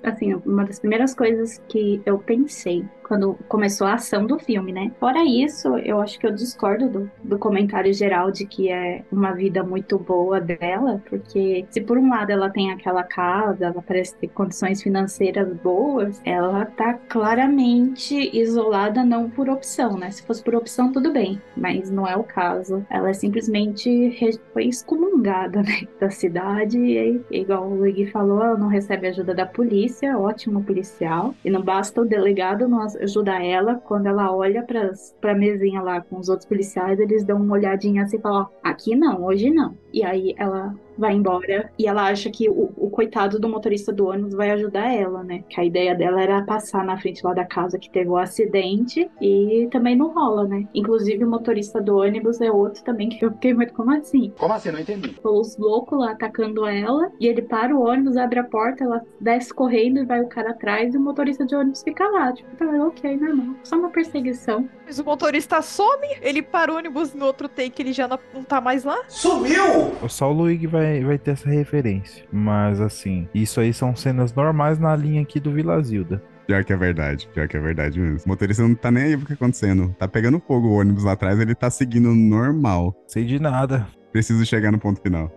Assim, 0.03 0.33
uma 0.45 0.65
das 0.65 0.79
primeiras 0.79 1.13
coisas 1.13 1.61
que 1.67 2.01
eu 2.05 2.17
pensei 2.17 2.85
quando 3.11 3.37
começou 3.49 3.87
a 3.87 3.95
ação 3.95 4.25
do 4.25 4.39
filme, 4.39 4.71
né? 4.71 4.89
Fora 4.97 5.21
isso, 5.25 5.77
eu 5.79 5.99
acho 5.99 6.17
que 6.17 6.25
eu 6.25 6.31
discordo 6.31 6.87
do, 6.87 7.11
do 7.21 7.37
comentário 7.37 7.93
geral 7.93 8.31
de 8.31 8.45
que 8.45 8.71
é 8.71 9.03
uma 9.11 9.33
vida 9.33 9.61
muito 9.65 9.99
boa 9.99 10.39
dela, 10.39 11.03
porque 11.09 11.65
se 11.69 11.81
por 11.81 11.97
um 11.97 12.09
lado 12.09 12.31
ela 12.31 12.49
tem 12.49 12.71
aquela 12.71 13.03
casa, 13.03 13.65
ela 13.65 13.83
parece 13.85 14.15
ter 14.15 14.29
condições 14.29 14.81
financeiras 14.81 15.53
boas, 15.57 16.21
ela 16.23 16.63
tá 16.65 16.93
claramente 16.93 18.29
isolada 18.33 19.03
não 19.03 19.29
por 19.29 19.49
opção, 19.49 19.97
né? 19.97 20.09
Se 20.09 20.23
fosse 20.23 20.41
por 20.41 20.55
opção, 20.55 20.93
tudo 20.93 21.11
bem, 21.11 21.41
mas 21.57 21.91
não 21.91 22.07
é 22.07 22.15
o 22.15 22.23
caso. 22.23 22.85
Ela 22.89 23.09
é 23.09 23.13
simplesmente 23.13 24.39
foi 24.53 24.67
excomungada, 24.67 25.61
né, 25.61 25.85
da 25.99 26.09
cidade 26.09 26.77
e, 26.77 27.21
igual 27.29 27.67
o 27.67 27.75
Luigi 27.75 28.05
falou, 28.05 28.41
ela 28.41 28.57
não 28.57 28.69
recebe 28.69 29.07
ajuda 29.07 29.35
da 29.35 29.45
polícia, 29.45 30.17
ótimo 30.17 30.63
policial, 30.63 31.35
e 31.43 31.49
não 31.49 31.61
basta 31.61 31.99
o 31.99 32.05
delegado 32.05 32.69
não 32.69 32.81
ajudar 33.01 33.43
ela, 33.43 33.75
quando 33.75 34.07
ela 34.07 34.33
olha 34.33 34.63
pras, 34.63 35.15
pra 35.19 35.33
mesinha 35.33 35.81
lá 35.81 36.01
com 36.01 36.19
os 36.19 36.29
outros 36.29 36.47
policiais, 36.47 36.99
eles 36.99 37.23
dão 37.23 37.37
uma 37.37 37.53
olhadinha 37.53 38.03
assim 38.03 38.17
e 38.17 38.21
falam, 38.21 38.41
ó, 38.43 38.47
aqui 38.63 38.95
não, 38.95 39.23
hoje 39.23 39.49
não. 39.49 39.75
E 39.93 40.03
aí 40.03 40.33
ela 40.37 40.73
vai 40.97 41.13
embora 41.13 41.71
e 41.77 41.87
ela 41.87 42.07
acha 42.07 42.29
que 42.29 42.49
o, 42.49 42.71
o 42.77 42.89
coitado 42.89 43.39
do 43.39 43.49
motorista 43.49 43.91
do 43.91 44.07
ônibus 44.07 44.33
vai 44.33 44.51
ajudar 44.51 44.93
ela, 44.93 45.23
né? 45.23 45.43
Que 45.49 45.59
a 45.59 45.65
ideia 45.65 45.95
dela 45.95 46.21
era 46.21 46.43
passar 46.43 46.83
na 46.83 46.97
frente 46.97 47.23
lá 47.23 47.33
da 47.33 47.45
casa 47.45 47.79
que 47.79 47.89
teve 47.89 48.09
o 48.09 48.17
acidente 48.17 49.09
e 49.21 49.67
também 49.71 49.95
não 49.95 50.13
rola, 50.13 50.45
né? 50.45 50.67
Inclusive 50.73 51.23
o 51.23 51.29
motorista 51.29 51.81
do 51.81 51.97
ônibus 51.97 52.41
é 52.41 52.51
outro 52.51 52.83
também 52.83 53.09
que 53.09 53.23
eu 53.23 53.31
fiquei 53.31 53.53
muito 53.53 53.73
como 53.73 53.91
assim? 53.91 54.31
Como 54.37 54.53
assim? 54.53 54.71
Não 54.71 54.79
entendi. 54.79 55.15
Os 55.23 55.57
loucos 55.57 55.97
lá 55.97 56.11
atacando 56.11 56.65
ela 56.65 57.11
e 57.19 57.27
ele 57.27 57.41
para 57.41 57.75
o 57.75 57.81
ônibus, 57.85 58.17
abre 58.17 58.39
a 58.39 58.43
porta, 58.43 58.83
ela 58.83 59.01
desce 59.19 59.53
correndo 59.53 59.99
e 59.99 60.05
vai 60.05 60.21
o 60.21 60.27
cara 60.27 60.51
atrás 60.51 60.93
e 60.93 60.97
o 60.97 61.01
motorista 61.01 61.45
de 61.45 61.55
ônibus 61.55 61.83
fica 61.83 62.07
lá. 62.09 62.33
Tipo, 62.33 62.55
tá, 62.55 62.65
ok, 62.85 63.17
normal. 63.17 63.55
Só 63.63 63.77
uma 63.77 63.89
perseguição. 63.89 64.67
Mas 64.85 64.99
o 64.99 65.03
motorista 65.03 65.61
some, 65.61 66.07
ele 66.21 66.41
para 66.41 66.71
o 66.71 66.77
ônibus 66.77 67.13
no 67.13 67.25
outro 67.25 67.47
take, 67.47 67.81
ele 67.81 67.93
já 67.93 68.07
não, 68.07 68.19
não 68.33 68.43
tá 68.43 68.59
mais 68.59 68.83
lá. 68.83 68.97
Sumiu! 69.07 69.91
Só 70.09 70.29
o 70.29 70.33
Luigi 70.33 70.67
vai, 70.67 70.80
vai 71.03 71.17
ter 71.17 71.31
essa 71.31 71.49
referência. 71.49 72.23
Mas 72.31 72.79
assim, 72.79 73.27
isso 73.33 73.59
aí 73.59 73.73
são 73.73 73.95
cenas 73.95 74.33
normais 74.33 74.79
na 74.79 74.95
linha 74.95 75.21
aqui 75.21 75.39
do 75.39 75.51
Vila 75.51 75.81
Zilda. 75.81 76.21
Pior 76.47 76.65
que 76.65 76.73
é 76.73 76.77
verdade, 76.77 77.29
pior 77.33 77.47
que 77.47 77.55
é 77.55 77.59
verdade 77.59 77.99
mesmo. 77.99 78.19
O 78.25 78.29
motorista 78.29 78.63
não 78.63 78.75
tá 78.75 78.91
nem 78.91 79.03
aí 79.03 79.17
pro 79.17 79.25
que 79.25 79.33
tá 79.33 79.35
acontecendo. 79.35 79.95
Tá 79.97 80.07
pegando 80.07 80.39
fogo 80.39 80.67
o 80.67 80.79
ônibus 80.79 81.03
lá 81.03 81.13
atrás, 81.13 81.39
ele 81.39 81.55
tá 81.55 81.69
seguindo 81.69 82.13
normal. 82.13 82.93
Sei 83.07 83.23
de 83.23 83.39
nada. 83.39 83.87
Preciso 84.11 84.45
chegar 84.45 84.71
no 84.71 84.79
ponto 84.79 85.01
final. 85.01 85.31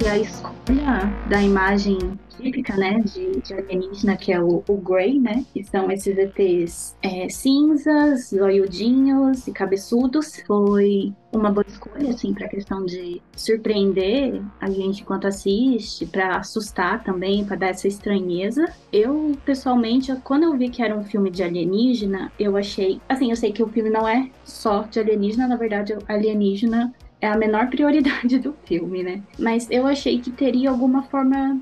Que 0.00 0.08
a 0.08 0.16
escolha 0.16 1.12
da 1.28 1.42
imagem 1.42 1.98
típica, 2.30 2.74
né, 2.74 3.00
de, 3.00 3.38
de 3.42 3.52
alienígena, 3.52 4.16
que 4.16 4.32
é 4.32 4.40
o, 4.40 4.64
o 4.66 4.76
Grey, 4.78 5.20
né, 5.20 5.44
que 5.52 5.62
são 5.62 5.90
esses 5.90 6.16
ETs 6.16 6.96
é, 7.02 7.28
cinzas, 7.28 8.30
zoiudinhos 8.30 9.46
e 9.46 9.52
cabeçudos, 9.52 10.40
foi 10.46 11.12
uma 11.30 11.50
boa 11.50 11.66
escolha, 11.68 12.08
assim, 12.08 12.34
a 12.40 12.48
questão 12.48 12.86
de 12.86 13.20
surpreender 13.36 14.40
a 14.58 14.70
gente 14.70 15.02
enquanto 15.02 15.26
assiste, 15.26 16.06
para 16.06 16.38
assustar 16.38 17.04
também, 17.04 17.44
para 17.44 17.56
dar 17.56 17.68
essa 17.68 17.86
estranheza. 17.86 18.72
Eu, 18.90 19.36
pessoalmente, 19.44 20.16
quando 20.24 20.44
eu 20.44 20.56
vi 20.56 20.70
que 20.70 20.82
era 20.82 20.96
um 20.96 21.04
filme 21.04 21.30
de 21.30 21.42
alienígena, 21.42 22.32
eu 22.38 22.56
achei. 22.56 23.00
Assim, 23.06 23.28
eu 23.30 23.36
sei 23.36 23.52
que 23.52 23.62
o 23.62 23.68
filme 23.68 23.90
não 23.90 24.08
é 24.08 24.30
só 24.44 24.82
de 24.84 24.98
alienígena, 24.98 25.46
na 25.46 25.56
verdade, 25.56 25.94
alienígena 26.08 26.92
é 27.20 27.28
a 27.28 27.36
menor 27.36 27.68
prioridade 27.68 28.38
do 28.40 28.54
filme, 28.64 29.02
né? 29.02 29.22
Mas 29.38 29.70
eu 29.70 29.86
achei 29.86 30.18
que 30.20 30.30
teria 30.30 30.70
alguma 30.70 31.02
forma 31.02 31.60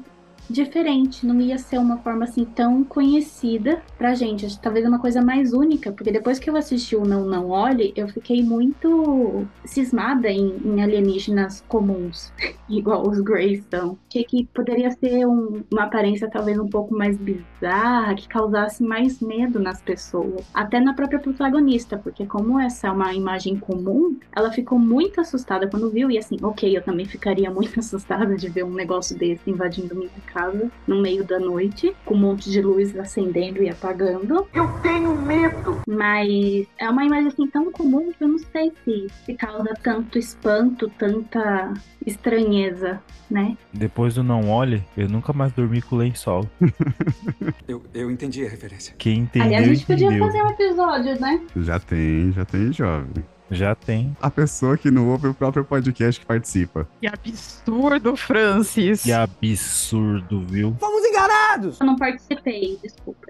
diferente, 0.49 1.27
não 1.27 1.41
ia 1.41 1.59
ser 1.59 1.79
uma 1.79 1.99
forma 1.99 2.25
assim 2.25 2.45
tão 2.45 2.83
conhecida 2.85 3.83
pra 3.97 4.15
gente. 4.15 4.47
Que 4.47 4.59
talvez 4.61 4.87
uma 4.87 4.99
coisa 4.99 5.21
mais 5.23 5.53
única, 5.53 5.93
porque 5.93 6.11
depois 6.13 6.39
que 6.39 6.49
eu 6.49 6.57
assisti 6.57 6.97
o 6.97 7.05
Não 7.05 7.25
Não 7.27 7.49
Olhe, 7.51 7.93
eu 7.97 8.09
fiquei 8.09 8.43
muito 8.43 9.47
cismada 9.65 10.29
em, 10.29 10.57
em 10.65 10.83
alienígenas 10.83 11.63
comuns, 11.69 12.33
igual 12.69 13.07
os 13.07 13.21
Greys 13.21 13.65
são. 13.71 13.99
Achei 14.09 14.25
que 14.25 14.47
poderia 14.55 14.91
ser 14.93 15.27
um- 15.27 15.63
uma 15.71 15.85
aparência 15.85 16.29
talvez 16.31 16.59
um 16.59 16.69
pouco 16.69 16.95
mais 16.95 17.17
bizarra, 17.19 18.15
que 18.15 18.29
causasse 18.29 18.83
mais 18.83 19.21
medo 19.21 19.59
nas 19.59 19.81
pessoas, 19.83 20.45
até 20.55 20.81
na 20.81 20.95
própria 20.95 21.19
protagonista, 21.19 21.99
porque 21.99 22.27
como 22.27 22.59
essa 22.59 22.89
é 22.89 22.91
uma 22.91 23.13
imagem 23.15 23.59
comum, 23.59 24.19
ela 24.35 24.51
ficou 24.53 24.79
muito 24.79 25.21
assustada 25.21 25.69
quando 25.69 25.91
viu, 25.91 26.11
e 26.11 26.19
assim, 26.19 26.37
ok, 26.43 26.77
eu 26.77 26.83
também 26.83 27.07
ficaria 27.07 27.51
muito 27.51 27.79
assustada 27.81 28.37
de 28.37 28.49
ver 28.49 28.65
um 28.65 28.73
negócio 28.75 29.17
desse 29.17 29.51
invadindo 29.51 29.95
minha 29.95 30.11
casa 30.27 30.38
no 30.87 31.01
meio 31.01 31.25
da 31.25 31.39
noite, 31.39 31.95
com 32.05 32.15
um 32.15 32.19
monte 32.19 32.51
de 32.51 32.61
luz 32.61 32.97
acendendo 32.97 33.63
e 33.63 33.69
apagando. 33.69 34.47
Eu 34.55 34.69
tenho 34.83 35.17
medo! 35.21 35.81
Mas 35.87 36.67
é 36.79 36.89
uma 36.89 37.05
imagem 37.05 37.29
assim 37.29 37.47
tão 37.47 37.71
comum 37.73 38.13
que 38.13 38.23
eu 38.23 38.29
não 38.29 38.39
sei 38.39 38.73
se, 38.85 39.07
se 39.25 39.35
causa 39.35 39.75
tanto 39.83 40.19
espanto, 40.19 40.91
tanta 40.99 41.73
estranheza, 42.07 43.01
né? 43.31 43.57
Depois 43.73 44.15
do 44.15 44.23
Não 44.23 44.51
Olhe, 44.51 44.83
eu 44.97 45.09
nunca 45.09 45.33
mais 45.33 45.53
dormi 45.53 45.83
com 45.83 45.97
lençol. 45.97 46.49
Eu, 47.67 47.83
eu 47.93 48.11
entendi 48.11 48.47
a 48.47 48.49
referência. 48.49 48.95
Quem 48.97 49.19
entendeu, 49.21 49.47
Aliás, 49.49 49.69
a 49.69 49.75
gente 49.75 49.87
podia 49.87 50.07
entendeu. 50.07 50.27
fazer 50.27 50.43
um 50.43 50.49
episódio, 50.49 51.21
né? 51.21 51.41
Já 51.57 51.79
tem, 51.79 52.33
já 52.33 52.45
tem 52.45 52.73
jovem. 52.73 53.25
Já 53.51 53.75
tem. 53.75 54.17
A 54.21 54.31
pessoa 54.31 54.77
que 54.77 54.91
não 54.91 55.09
ouve 55.09 55.29
o 55.29 55.35
próprio 55.35 55.65
podcast 55.65 56.21
que 56.21 56.27
participa. 56.27 56.87
Que 57.01 57.07
absurdo, 57.07 58.17
Francis. 58.17 59.03
Que 59.03 59.13
absurdo, 59.13 60.43
viu? 60.43 60.77
Fomos 60.79 61.05
enganados! 61.05 61.81
Eu 61.81 61.87
não 61.87 61.97
participei, 61.97 62.79
desculpa. 62.83 63.29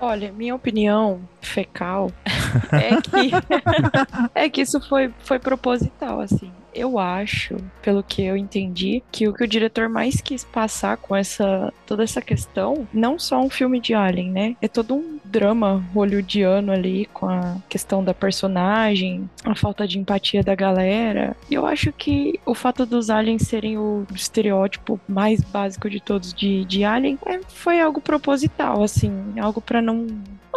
Olha, 0.00 0.30
minha 0.30 0.54
opinião 0.54 1.20
fecal 1.40 2.12
é 2.72 3.00
que 3.00 3.30
é 4.34 4.48
que 4.48 4.60
isso 4.60 4.80
foi, 4.80 5.12
foi 5.18 5.38
proposital, 5.38 6.20
assim. 6.20 6.52
Eu 6.72 6.98
acho, 6.98 7.56
pelo 7.82 8.02
que 8.04 8.22
eu 8.22 8.36
entendi, 8.36 9.02
que 9.10 9.26
o 9.26 9.34
que 9.34 9.42
o 9.42 9.48
diretor 9.48 9.88
mais 9.88 10.20
quis 10.20 10.44
passar 10.44 10.96
com 10.98 11.16
essa 11.16 11.72
toda 11.84 12.04
essa 12.04 12.22
questão, 12.22 12.86
não 12.92 13.18
só 13.18 13.40
um 13.40 13.50
filme 13.50 13.80
de 13.80 13.94
Alien, 13.94 14.30
né? 14.30 14.56
É 14.62 14.68
todo 14.68 14.94
um 14.94 15.18
drama 15.30 15.84
hollywoodiano 15.94 16.72
ali 16.72 17.06
com 17.12 17.26
a 17.26 17.56
questão 17.68 18.02
da 18.02 18.14
personagem, 18.14 19.28
a 19.44 19.54
falta 19.54 19.86
de 19.86 19.98
empatia 19.98 20.42
da 20.42 20.54
galera. 20.54 21.36
E 21.50 21.54
eu 21.54 21.66
acho 21.66 21.92
que 21.92 22.38
o 22.44 22.54
fato 22.54 22.84
dos 22.84 23.10
aliens 23.10 23.42
serem 23.42 23.78
o 23.78 24.06
estereótipo 24.14 25.00
mais 25.08 25.42
básico 25.42 25.88
de 25.88 26.00
todos 26.00 26.32
de, 26.32 26.64
de 26.64 26.84
Alien 26.84 27.18
é, 27.26 27.40
foi 27.48 27.80
algo 27.80 28.00
proposital, 28.00 28.82
assim, 28.82 29.12
algo 29.38 29.60
pra 29.60 29.82
não 29.82 30.06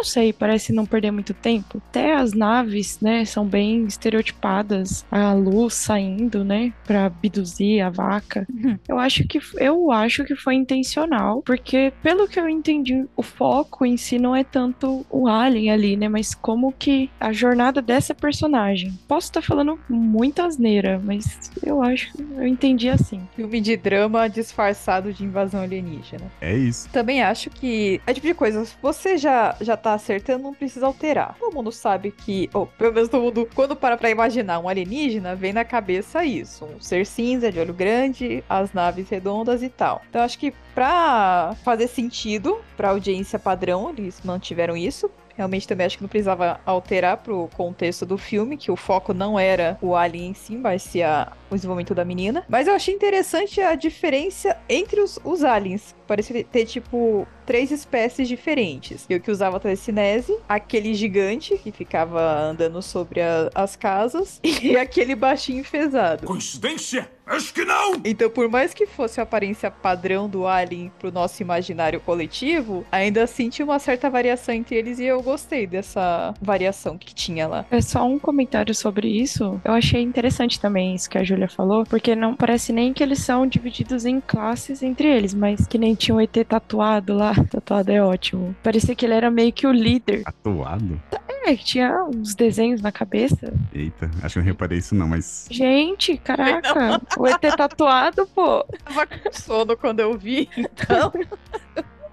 não 0.02 0.04
sei, 0.06 0.34
parece 0.34 0.74
não 0.74 0.86
perder 0.86 1.12
muito 1.12 1.32
tempo. 1.32 1.82
Até 1.90 2.16
as 2.16 2.34
naves, 2.34 3.00
né, 3.00 3.24
são 3.24 3.46
bem 3.46 3.86
estereotipadas, 3.86 5.06
a 5.12 5.32
luz 5.34 5.76
saindo, 5.76 6.44
né, 6.44 6.74
para 6.88 7.06
abduzir 7.06 7.82
a 7.82 7.90
vaca. 7.90 8.48
Eu 8.88 8.98
acho 8.98 9.28
que 9.28 9.40
eu 9.58 9.92
acho 9.92 10.24
que 10.24 10.36
foi 10.36 10.56
intencional, 10.56 11.44
porque 11.44 11.94
pelo 12.02 12.28
que 12.28 12.40
eu 12.40 12.50
entendi, 12.50 13.06
o 13.16 13.22
foco 13.22 13.86
em 13.86 13.96
si 13.96 14.18
não 14.18 14.36
é 14.36 14.44
tanto 14.44 14.61
o 15.10 15.28
alien 15.28 15.72
ali, 15.72 15.96
né, 15.96 16.08
mas 16.10 16.34
como 16.34 16.72
que 16.72 17.10
a 17.20 17.32
jornada 17.32 17.82
dessa 17.82 18.14
personagem. 18.14 18.98
Posso 19.08 19.28
estar 19.28 19.42
falando 19.42 19.80
muita 19.90 20.46
asneira, 20.46 21.02
mas 21.04 21.52
eu 21.64 21.82
acho, 21.82 22.12
eu 22.38 22.48
entendi 22.48 22.90
assim. 22.90 23.22
Filme 23.36 23.62
de 23.62 23.78
drama 23.78 24.28
disfarçado 24.28 25.14
de 25.14 25.24
invasão 25.24 25.62
alienígena. 25.62 26.32
É 26.40 26.56
isso. 26.56 26.90
Também 26.90 27.22
acho 27.22 27.50
que 27.50 28.02
é 28.06 28.14
tipo 28.14 28.28
de 28.28 28.34
coisa, 28.34 28.66
você 28.82 29.18
já, 29.18 29.56
já 29.62 29.78
tá 29.78 29.94
acertando, 29.94 30.44
não 30.44 30.54
precisa 30.54 30.86
alterar. 30.86 31.36
Todo 31.40 31.54
mundo 31.54 31.72
sabe 31.72 32.12
que, 32.12 32.50
ou 32.54 32.68
pelo 32.68 32.94
menos 32.94 33.10
todo 33.10 33.24
mundo, 33.24 33.48
quando 33.54 33.76
para 33.76 33.98
pra 33.98 34.10
imaginar 34.10 34.60
um 34.60 34.68
alienígena, 34.68 35.36
vem 35.36 35.54
na 35.54 35.64
cabeça 35.64 36.24
isso: 36.26 36.66
um 36.66 36.80
ser 36.80 37.06
cinza, 37.06 37.52
de 37.52 37.60
olho 37.60 37.74
grande, 37.74 38.44
as 38.50 38.74
naves 38.74 39.10
redondas 39.10 39.64
e 39.64 39.70
tal. 39.70 40.02
Então 40.10 40.22
acho 40.22 40.38
que 40.38 40.54
pra 40.74 41.56
fazer 41.64 41.88
sentido 41.88 42.60
pra 42.78 42.90
audiência 42.90 43.38
padrão, 43.40 43.90
eles 43.96 44.20
mantiveram 44.24 44.76
isso. 44.76 45.10
Realmente 45.36 45.66
também 45.68 45.86
acho 45.88 45.98
que 45.98 46.04
não 46.04 46.10
precisava 46.10 46.60
alterar 46.66 47.18
pro 47.18 47.50
contexto 47.56 48.06
do 48.06 48.18
filme, 48.18 48.58
que 48.58 48.70
o 48.70 48.76
foco 48.76 49.14
não 49.14 49.40
era 49.40 49.78
o 49.82 49.96
alien 49.96 50.32
em 50.32 50.34
si, 50.34 50.56
mas 50.58 50.84
sim 50.84 51.02
a- 51.02 51.32
o 51.50 51.56
desenvolvimento 51.56 51.96
da 51.96 52.04
menina. 52.04 52.44
Mas 52.50 52.68
eu 52.68 52.76
achei 52.76 52.94
interessante 52.94 53.60
a 53.62 53.74
diferença 53.74 54.58
entre 54.68 55.00
os, 55.00 55.18
os 55.24 55.44
aliens. 55.44 55.96
Parecia 56.06 56.44
ter, 56.44 56.66
tipo, 56.66 57.26
três 57.46 57.72
espécies 57.72 58.28
diferentes. 58.28 59.06
Eu 59.10 59.22
que 59.22 59.32
usava 59.32 59.60
telecinese, 59.60 60.38
aquele 60.50 60.94
gigante 60.94 61.58
que 61.58 61.72
ficava 61.72 62.22
andando 62.22 62.82
sobre 62.82 63.22
a- 63.22 63.50
as 63.56 63.76
casas, 63.78 64.40
e 64.44 64.76
aquele 64.78 65.16
baixinho 65.16 65.62
enfesado. 65.62 66.28
Coincidência? 66.28 67.10
Acho 67.32 67.54
que 67.54 67.64
não! 67.64 67.94
Então, 68.04 68.30
por 68.30 68.50
mais 68.50 68.74
que 68.74 68.86
fosse 68.86 69.22
a 69.22 69.24
aparência 69.24 69.72
padrão 69.72 70.28
do 70.28 70.46
Alien 70.46 70.92
pro 71.00 71.12
nosso 71.12 71.42
imaginário 71.42 72.02
coletivo, 72.02 72.86
ainda 72.92 73.24
assim 73.24 73.50
tinha 73.50 73.66
uma 73.66 73.80
certa 73.80 74.10
variação 74.10 74.54
entre 74.54 74.76
eles 74.76 75.00
e 75.00 75.06
eu 75.06 75.22
gostei 75.22 75.66
dessa 75.66 76.34
variação 76.42 76.98
que 76.98 77.16
tinha 77.16 77.48
lá. 77.48 77.66
É 77.72 77.80
só 77.80 78.06
um 78.06 78.20
comentário 78.20 78.76
sobre 78.76 79.08
isso. 79.08 79.62
Eu 79.64 79.72
achei 79.72 80.02
interessante 80.02 80.60
também 80.60 80.94
isso 80.94 81.10
que 81.10 81.18
a 81.18 81.24
Júlia 81.24 81.48
falou, 81.48 81.86
porque 81.86 82.16
não 82.18 82.36
parece 82.36 82.74
nem 82.74 82.92
que 82.92 83.02
eles 83.02 83.20
são 83.20 83.48
divididos 83.48 84.06
em 84.06 84.20
classes 84.20 84.84
entre 84.84 85.08
eles, 85.08 85.34
mas 85.34 85.66
que 85.66 85.78
nem 85.78 85.96
tinha 85.96 86.16
o 86.16 86.20
ET 86.20 86.36
tatuado 86.46 87.14
lá. 87.14 87.34
Tatuado 87.50 87.92
é 87.92 88.04
ótimo. 88.04 88.54
Parecia 88.62 88.94
que 88.94 89.06
ele 89.06 89.14
era 89.14 89.32
meio 89.32 89.54
que 89.54 89.66
o 89.66 89.72
líder. 89.72 90.24
Atuado? 90.26 91.02
É, 91.44 91.56
que 91.56 91.66
tinha 91.66 92.04
uns 92.04 92.36
desenhos 92.36 92.82
na 92.82 92.92
cabeça. 92.92 93.52
Eita, 93.74 94.10
acho 94.22 94.34
que 94.34 94.40
eu 94.40 94.44
não 94.44 94.48
reparei 94.48 94.78
isso 94.78 94.94
não, 94.94 95.08
mas. 95.08 95.48
Gente, 95.50 96.18
caraca, 96.18 97.02
o 97.18 97.26
ET 97.26 97.42
tatuado, 97.58 98.28
pô. 98.28 98.64
Tava 98.84 99.08
com 99.08 99.32
sono 99.32 99.76
quando 99.76 100.02
eu 100.02 100.18
vi, 100.18 100.48
então. 100.56 101.12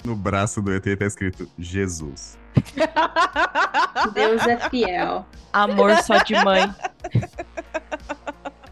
No 0.04 0.16
braço 0.16 0.62
do 0.62 0.72
ET 0.72 0.84
tá 0.98 1.04
escrito 1.04 1.46
Jesus. 1.58 2.38
Deus 4.14 4.46
é 4.46 4.56
fiel. 4.70 5.26
Amor 5.52 5.96
só 5.98 6.22
de 6.22 6.32
mãe. 6.42 6.72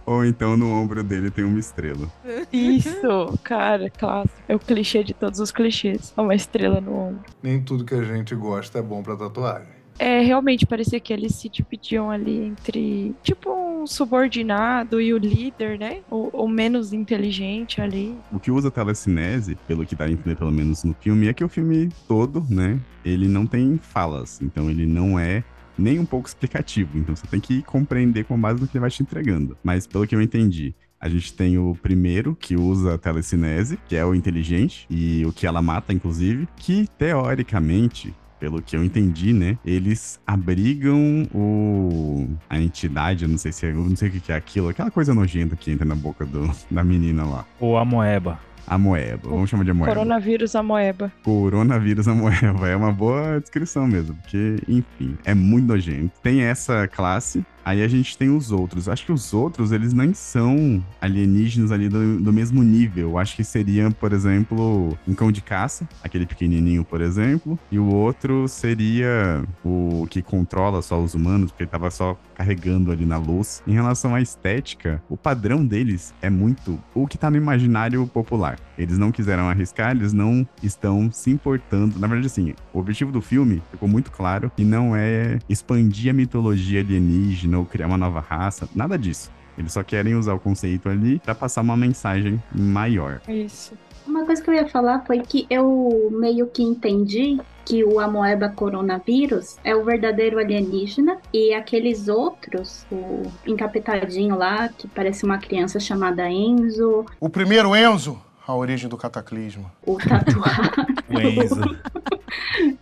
Ou 0.07 0.25
então 0.25 0.57
no 0.57 0.73
ombro 0.73 1.03
dele 1.03 1.31
tem 1.31 1.45
uma 1.45 1.59
estrela. 1.59 2.09
Isso, 2.53 3.39
cara, 3.43 3.91
clássico. 3.91 4.41
É 4.49 4.55
o 4.55 4.59
clichê 4.59 5.03
de 5.03 5.13
todos 5.13 5.41
os 5.41 5.51
clichês. 5.51 6.15
É 6.17 6.21
uma 6.21 6.35
estrela 6.35 6.81
no 6.81 6.95
ombro. 6.97 7.25
Nem 7.43 7.61
tudo 7.61 7.85
que 7.85 7.95
a 7.95 8.05
gente 8.05 8.35
gosta 8.35 8.79
é 8.79 8.83
bom 8.83 9.03
pra 9.03 9.17
tatuagem. 9.17 9.76
É, 9.99 10.21
realmente 10.21 10.67
parecia 10.67 11.01
que 11.01 11.13
eles 11.13 11.35
se 11.35 11.49
dividiam 11.49 12.11
ali 12.11 12.47
entre, 12.47 13.15
tipo, 13.23 13.51
um 13.51 13.87
subordinado 13.87 15.01
e 15.01 15.13
o 15.15 15.19
líder, 15.19 15.79
né? 15.79 16.01
O, 16.11 16.45
o 16.45 16.49
menos 16.49 16.93
inteligente 16.93 17.81
ali. 17.81 18.15
O 18.31 18.39
que 18.39 18.51
usa 18.51 18.71
telecinese, 18.71 19.57
pelo 19.67 19.87
que 19.87 19.95
dá 19.95 20.05
a 20.05 20.11
entender 20.11 20.37
pelo 20.37 20.53
menos 20.53 20.85
no 20.85 20.95
filme, 20.95 21.29
é 21.29 21.33
que 21.33 21.45
o 21.45 21.49
filme 21.49 21.91
todo, 22.07 22.45
né, 22.51 22.79
ele 23.05 23.29
não 23.29 23.47
tem 23.47 23.79
falas. 23.81 24.41
Então 24.43 24.71
ele 24.71 24.87
não 24.87 25.19
é 25.19 25.43
nem 25.79 25.99
um 25.99 26.07
pouco 26.07 26.29
explicativo. 26.29 26.99
Então 26.99 27.15
você 27.15 27.27
tem 27.27 27.41
que 27.41 27.63
compreender 27.63 28.25
com 28.25 28.39
base 28.39 28.61
no 28.61 28.67
que 28.67 28.77
ele 28.77 28.83
vai 28.83 28.91
te 28.91 29.03
entregando. 29.03 29.57
Mas 29.63 29.87
pelo 29.87 30.07
que 30.07 30.15
eu 30.15 30.23
entendi, 30.23 30.75
a 31.01 31.09
gente 31.09 31.33
tem 31.35 31.59
o 31.59 31.77
primeiro, 31.81 32.35
que 32.35 32.57
usa 32.57 32.95
a 32.95 32.99
telecinese, 32.99 33.79
que 33.89 33.97
é 33.97 34.05
o 34.05 34.15
inteligente, 34.15 34.87
e 34.91 35.25
o 35.27 35.33
que 35.33 35.47
ela 35.47 35.61
mata, 35.61 35.93
inclusive, 35.93 36.49
que 36.57 36.89
teoricamente 36.99 38.15
pelo 38.39 38.63
que 38.63 38.77
eu 38.77 38.85
entendi, 38.85 39.33
né? 39.33 39.59
Eles 39.65 40.21
abrigam 40.27 41.27
o 41.35 42.29
a 42.49 42.61
entidade, 42.61 43.25
eu 43.25 43.29
não 43.29 43.39
sei 43.39 43.53
se 43.53 43.67
é, 43.67 43.71
eu 43.71 43.77
não 43.77 43.97
sei 43.97 44.09
o 44.09 44.13
que 44.13 44.33
é 44.33 44.35
aquilo, 44.35 44.69
aquela 44.69 44.91
coisa 44.91 45.15
nojenta 45.15 45.57
que 45.57 45.71
entra 45.71 45.85
na 45.85 45.95
boca 45.95 46.25
do, 46.25 46.51
da 46.71 46.85
menina 46.85 47.25
lá. 47.25 47.45
Ou 47.61 47.77
a 47.77 47.85
moeba. 47.85 48.39
A 48.67 48.77
moeba, 48.77 49.29
vamos 49.29 49.49
chamar 49.49 49.65
de 49.65 49.73
moeba. 49.73 49.95
Coronavírus 49.95 50.57
amoeba. 50.57 51.13
Coronavírus 51.23 52.09
amoeba, 52.09 52.69
é 52.69 52.75
uma 52.75 52.93
boa 52.93 53.39
descrição 53.41 53.87
mesmo, 53.87 54.17
porque, 54.17 54.57
enfim, 54.67 55.17
é 55.25 55.35
muito 55.35 55.67
nojento. 55.69 56.13
Tem 56.21 56.43
essa 56.43 56.89
classe, 56.89 57.47
Aí 57.67 57.83
a 57.83 57.89
gente 57.89 58.17
tem 58.17 58.31
os 58.31 58.53
outros. 58.53 58.89
Acho 58.89 59.05
que 59.05 59.11
os 59.11 59.35
outros, 59.35 59.73
eles 59.73 59.93
nem 59.93 60.15
são 60.15 60.81
alienígenas 61.01 61.73
ali 61.73 61.89
do, 61.89 62.21
do 62.21 62.33
mesmo 62.33 62.63
nível. 62.63 63.19
Acho 63.19 63.35
que 63.35 63.43
seria, 63.43 63.91
por 63.91 64.13
exemplo, 64.13 64.97
um 65.07 65.15
cão 65.15 65.33
de 65.33 65.41
caça, 65.41 65.89
aquele 66.01 66.27
pequenininho, 66.27 66.85
por 66.85 67.01
exemplo. 67.01 67.59
E 67.69 67.77
o 67.77 67.93
outro 67.93 68.47
seria 68.47 69.43
o 69.65 70.07
que 70.09 70.23
controla 70.23 70.81
só 70.81 71.03
os 71.03 71.15
humanos, 71.17 71.51
porque 71.51 71.65
ele 71.65 71.71
tava 71.71 71.91
só 71.91 72.17
carregando 72.37 72.93
ali 72.93 73.05
na 73.05 73.19
luz. 73.19 73.65
Em 73.67 73.73
relação 73.73 74.15
à 74.15 74.21
estética, 74.21 75.03
o 75.09 75.17
padrão 75.17 75.67
deles 75.67 76.15
é 76.23 76.31
muito 76.31 76.79
o 76.95 77.05
que 77.05 77.19
tá 77.19 77.29
no 77.29 77.37
imaginário 77.37 78.07
popular. 78.07 78.61
Eles 78.79 78.97
não 78.97 79.11
quiseram 79.11 79.49
arriscar, 79.49 79.91
eles 79.91 80.13
não 80.13 80.47
estão 80.63 81.11
se 81.11 81.31
importando. 81.31 81.99
Na 81.99 82.07
verdade, 82.07 82.29
assim, 82.29 82.55
o 82.73 82.79
objetivo 82.79 83.11
do 83.11 83.21
filme 83.21 83.61
ficou 83.73 83.89
muito 83.89 84.13
claro 84.13 84.53
e 84.57 84.65
não 84.65 84.95
é 84.95 85.41
expandir 85.49 86.11
a 86.11 86.15
mitologia 86.15 86.81
alienígena 86.81 87.56
ou 87.57 87.65
criar 87.65 87.87
uma 87.87 87.99
nova 87.99 88.21
raça, 88.21 88.69
nada 88.75 88.99
disso. 88.99 89.31
Eles 89.59 89.73
só 89.73 89.83
querem 89.83 90.15
usar 90.15 90.35
o 90.35 90.41
conceito 90.41 90.89
ali 90.89 91.19
para 91.19 91.35
passar 91.35 91.63
uma 91.63 91.77
mensagem 91.77 92.43
maior. 92.55 93.21
Isso. 93.27 93.75
Uma 94.07 94.25
coisa 94.25 94.43
que 94.43 94.49
eu 94.49 94.55
ia 94.55 94.69
falar 94.69 95.05
foi 95.05 95.21
que 95.21 95.47
eu 95.51 96.11
meio 96.13 96.47
que 96.47 96.63
entendi 96.63 97.39
que 97.65 97.83
o 97.83 97.99
Amoeba 97.99 98.49
coronavírus 98.49 99.57
é 99.65 99.75
o 99.75 99.85
verdadeiro 99.85 100.39
alienígena 100.39 101.19
e 101.33 101.53
aqueles 101.53 102.07
outros, 102.07 102.87
o 102.93 103.23
encapetadinho 103.45 104.37
lá, 104.37 104.69
que 104.69 104.87
parece 104.87 105.25
uma 105.25 105.39
criança 105.39 105.81
chamada 105.81 106.31
Enzo. 106.31 107.05
O 107.19 107.29
primeiro 107.29 107.75
Enzo, 107.75 108.23
a 108.47 108.55
origem 108.55 108.89
do 108.89 108.97
cataclismo. 108.97 109.71
O 109.85 109.99
tatuado. 109.99 110.87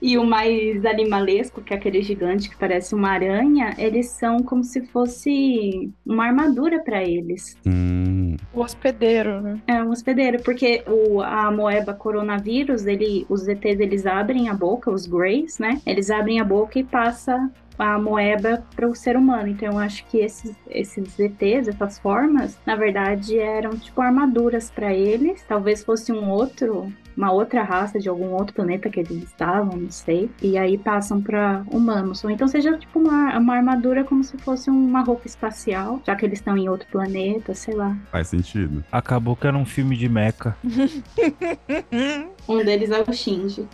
e 0.01 0.19
o 0.19 0.25
mais 0.25 0.85
animalesco, 0.85 1.63
que 1.63 1.73
é 1.73 1.77
aquele 1.77 2.03
gigante 2.03 2.51
que 2.51 2.57
parece 2.57 2.95
uma 2.95 3.11
aranha, 3.11 3.75
eles 3.79 4.09
são 4.11 4.39
como 4.43 4.63
se 4.63 4.83
fosse 4.87 5.91
uma 6.05 6.27
armadura 6.27 6.83
para 6.85 7.03
eles. 7.03 7.57
Hum. 7.67 8.14
O 8.53 8.61
hospedeiro, 8.61 9.41
né? 9.41 9.59
É, 9.67 9.83
um 9.83 9.91
hospedeiro, 9.91 10.43
porque 10.43 10.83
o, 10.87 11.21
a 11.21 11.51
moeba 11.51 11.95
coronavírus, 11.95 12.87
ele, 12.87 13.27
os 13.29 13.47
ETs, 13.47 13.81
eles 13.81 14.07
abrem 14.07 14.49
a 14.49 14.55
boca, 14.55 14.91
os 14.91 15.07
Greys, 15.07 15.59
né? 15.59 15.81
Eles 15.87 16.11
abrem 16.11 16.41
a 16.41 16.45
boca 16.45 16.79
e 16.79 16.85
passa 16.85 17.51
a 17.79 17.99
moeba 17.99 18.65
para 18.75 18.89
o 18.89 18.95
ser 18.95 19.17
humano. 19.17 19.49
Então 19.49 19.73
eu 19.73 19.79
acho 19.79 20.05
que 20.07 20.19
esses, 20.19 20.57
esses 20.69 21.19
ETs, 21.19 21.69
essas 21.69 21.99
formas, 21.99 22.59
na 22.65 22.77
verdade 22.77 23.39
eram 23.39 23.77
tipo 23.77 24.01
armaduras 24.01 24.71
para 24.71 24.93
eles. 24.93 25.43
Talvez 25.47 25.85
fosse 25.85 26.13
um 26.13 26.31
outro 26.31 26.93
uma 27.17 27.33
outra 27.33 27.63
raça 27.63 27.99
de 27.99 28.09
algum 28.09 28.33
outro 28.33 28.55
planeta 28.55 28.91
que 28.91 29.01
eles 29.01 29.23
estavam, 29.23 29.77
não 29.77 29.91
sei, 29.91 30.31
e 30.43 30.59
aí 30.59 30.77
passam 30.77 31.21
para 31.21 31.65
humanos. 31.71 32.25
Ou 32.25 32.31
então 32.31 32.47
seja 32.49 32.77
tipo 32.79 32.99
uma, 32.99 33.39
uma 33.39 33.57
armadura 33.57 34.05
como 34.05 34.23
se 34.23 34.37
fosse 34.39 34.71
uma 34.71 35.03
roupa 35.03 35.27
espacial, 35.27 36.01
já 36.07 36.15
que 36.17 36.25
eles 36.25 36.39
estão 36.39 36.57
em 36.57 36.69
outro 36.69 36.89
planeta, 36.91 37.55
sei 37.55 37.75
lá. 37.75 37.97
Faz 38.11 38.29
sentido. 38.29 38.85
Acabou 38.91 39.37
que 39.37 39.47
era 39.47 39.57
um 39.57 39.65
filme 39.65 39.97
de 39.97 40.09
mecha. 40.09 40.57
um 42.49 42.65
deles 42.65 42.91
é 42.91 43.05
o 43.07 43.13
Shinji. 43.13 43.67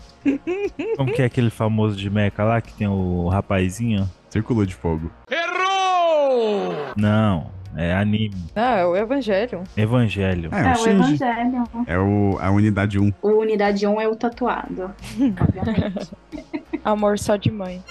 Como 0.97 1.13
que 1.13 1.23
é 1.23 1.25
aquele 1.25 1.51
famoso 1.51 1.97
de 1.97 2.11
mecha 2.11 2.45
lá 2.45 2.61
que 2.61 2.73
tem 2.75 2.89
o 2.89 3.29
rapazinho? 3.29 4.09
Círculo 4.29 4.65
de 4.67 4.75
Fogo. 4.75 5.11
Errou! 5.29 6.75
Não, 6.97 7.51
é 7.77 7.95
anime. 7.95 8.37
Ah, 8.55 8.77
é 8.77 8.85
o 8.85 8.97
Evangelho. 8.97 9.63
Evangelho. 9.77 10.51
É, 10.53 10.79
o, 10.79 10.89
Evangelho. 10.89 11.65
É 11.87 11.99
o, 11.99 12.39
a 12.41 12.51
unidade 12.51 12.99
1. 12.99 13.13
O 13.23 13.29
unidade 13.29 13.87
1 13.87 14.01
é 14.01 14.09
o 14.09 14.17
tatuado, 14.17 14.93
obviamente. 15.41 16.11
Amor 16.85 17.19
só 17.19 17.37
de 17.37 17.51
mãe. 17.51 17.83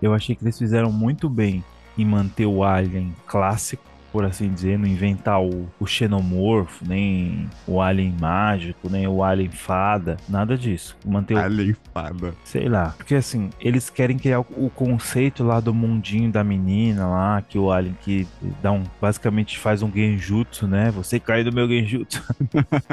Eu 0.00 0.12
achei 0.12 0.34
que 0.34 0.44
eles 0.44 0.58
fizeram 0.58 0.90
muito 0.90 1.28
bem 1.28 1.64
em 1.96 2.04
manter 2.04 2.46
o 2.46 2.64
Alien 2.64 3.14
clássico 3.26 3.93
por 4.14 4.24
assim 4.24 4.48
dizer, 4.48 4.78
não 4.78 4.86
inventar 4.86 5.42
o, 5.42 5.68
o 5.80 5.88
xenomorfo, 5.88 6.84
nem 6.86 7.50
o 7.66 7.80
alien 7.80 8.14
mágico, 8.20 8.88
nem 8.88 9.08
o 9.08 9.24
alien 9.24 9.50
fada, 9.50 10.16
nada 10.28 10.56
disso. 10.56 10.96
Manter 11.04 11.36
alien 11.36 11.72
o... 11.72 11.76
fada. 11.92 12.32
Sei 12.44 12.68
lá. 12.68 12.94
Porque 12.96 13.16
assim, 13.16 13.50
eles 13.60 13.90
querem 13.90 14.16
criar 14.16 14.38
o, 14.38 14.46
o, 14.56 14.70
conceito 14.70 15.42
lá 15.42 15.58
do 15.58 15.74
mundinho 15.74 16.30
da 16.30 16.44
menina 16.44 17.08
lá, 17.08 17.42
que 17.42 17.58
o 17.58 17.72
alien 17.72 17.98
que 18.02 18.24
dá 18.62 18.70
um. 18.70 18.84
basicamente 19.00 19.58
faz 19.58 19.82
um 19.82 19.90
genjutsu, 19.90 20.68
né? 20.68 20.92
Você 20.92 21.18
cai 21.18 21.42
do 21.42 21.52
meu 21.52 21.66
genjutsu. 21.66 22.22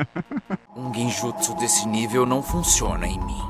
um 0.75 0.91
genjutsu 0.91 1.55
desse 1.57 1.87
nível 1.87 2.25
não 2.25 2.41
funciona 2.41 3.05
em 3.05 3.23
mim. 3.23 3.41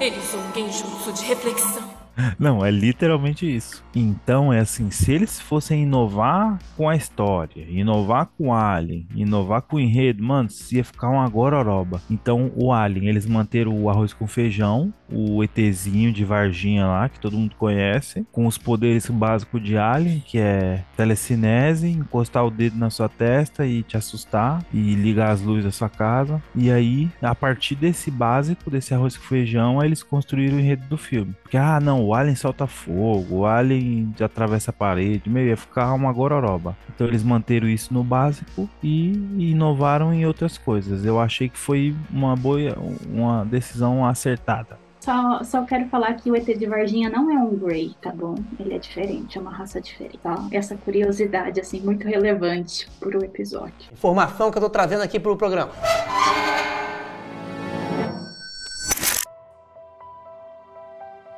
Ele 0.00 0.18
usou 0.18 0.40
um 0.40 0.52
genjutsu 0.52 1.12
de 1.12 1.26
reflexão. 1.26 2.01
Não, 2.38 2.64
é 2.64 2.70
literalmente 2.70 3.46
isso. 3.46 3.84
Então 3.94 4.52
é 4.52 4.60
assim, 4.60 4.90
se 4.90 5.12
eles 5.12 5.40
fossem 5.40 5.82
inovar 5.82 6.58
com 6.76 6.88
a 6.88 6.96
história, 6.96 7.66
inovar 7.68 8.26
com 8.36 8.54
Alien, 8.54 9.06
inovar 9.14 9.62
com 9.62 9.76
o 9.76 9.80
enredo, 9.80 10.22
mano, 10.22 10.48
ia 10.70 10.84
ficar 10.84 11.08
uma 11.08 11.28
gororoba. 11.28 12.00
Então 12.10 12.50
o 12.56 12.72
Alien, 12.72 13.08
eles 13.08 13.26
manteram 13.26 13.78
o 13.80 13.88
arroz 13.88 14.12
com 14.12 14.26
feijão, 14.26 14.92
o 15.10 15.42
ETzinho 15.44 16.12
de 16.12 16.24
Varginha 16.24 16.86
lá, 16.86 17.08
que 17.08 17.20
todo 17.20 17.36
mundo 17.36 17.54
conhece, 17.56 18.26
com 18.32 18.46
os 18.46 18.56
poderes 18.56 19.08
básicos 19.08 19.62
de 19.62 19.76
Alien, 19.76 20.22
que 20.26 20.38
é 20.38 20.84
telecinese, 20.96 21.88
encostar 21.88 22.44
o 22.44 22.50
dedo 22.50 22.76
na 22.76 22.90
sua 22.90 23.08
testa 23.08 23.66
e 23.66 23.82
te 23.82 23.96
assustar 23.96 24.64
e 24.72 24.94
ligar 24.94 25.30
as 25.30 25.42
luzes 25.42 25.64
da 25.64 25.70
sua 25.70 25.88
casa. 25.88 26.42
E 26.54 26.70
aí, 26.70 27.10
a 27.20 27.34
partir 27.34 27.74
desse 27.74 28.10
básico, 28.10 28.70
desse 28.70 28.94
arroz 28.94 29.16
com 29.16 29.24
feijão, 29.24 29.80
aí 29.80 29.88
eles 29.88 30.02
construíram 30.02 30.56
o 30.56 30.60
enredo 30.60 30.86
do 30.88 30.96
filme. 30.96 31.34
Porque, 31.42 31.56
ah, 31.56 31.78
não, 31.80 32.01
o 32.04 32.14
Alien 32.14 32.36
solta 32.36 32.66
fogo, 32.66 33.36
o 33.38 33.46
Alien 33.46 34.14
atravessa 34.20 34.70
a 34.70 34.74
parede, 34.74 35.28
meio 35.28 35.48
ia 35.48 35.56
ficar 35.56 35.92
uma 35.94 36.12
gororoba. 36.12 36.76
Então 36.94 37.06
eles 37.06 37.22
manteram 37.22 37.68
isso 37.68 37.92
no 37.92 38.04
básico 38.04 38.68
e 38.82 39.12
inovaram 39.38 40.12
em 40.12 40.26
outras 40.26 40.58
coisas. 40.58 41.04
Eu 41.04 41.20
achei 41.20 41.48
que 41.48 41.58
foi 41.58 41.94
uma 42.10 42.36
boa, 42.36 42.76
uma 43.08 43.44
decisão 43.44 44.04
acertada. 44.04 44.82
Só, 45.00 45.42
só 45.42 45.64
quero 45.64 45.88
falar 45.88 46.14
que 46.14 46.30
o 46.30 46.36
ET 46.36 46.46
de 46.46 46.64
Varginha 46.64 47.10
não 47.10 47.28
é 47.28 47.36
um 47.36 47.56
Grey, 47.56 47.92
tá 48.00 48.12
bom? 48.12 48.36
Ele 48.60 48.74
é 48.74 48.78
diferente, 48.78 49.36
é 49.36 49.40
uma 49.40 49.50
raça 49.50 49.80
diferente. 49.80 50.18
Tá? 50.18 50.46
Essa 50.52 50.76
curiosidade, 50.76 51.60
assim, 51.60 51.80
muito 51.80 52.06
relevante 52.06 52.86
pro 53.00 53.24
episódio. 53.24 53.90
Informação 53.92 54.52
que 54.52 54.58
eu 54.58 54.62
tô 54.62 54.70
trazendo 54.70 55.02
aqui 55.02 55.18
pro 55.18 55.36
programa. 55.36 55.72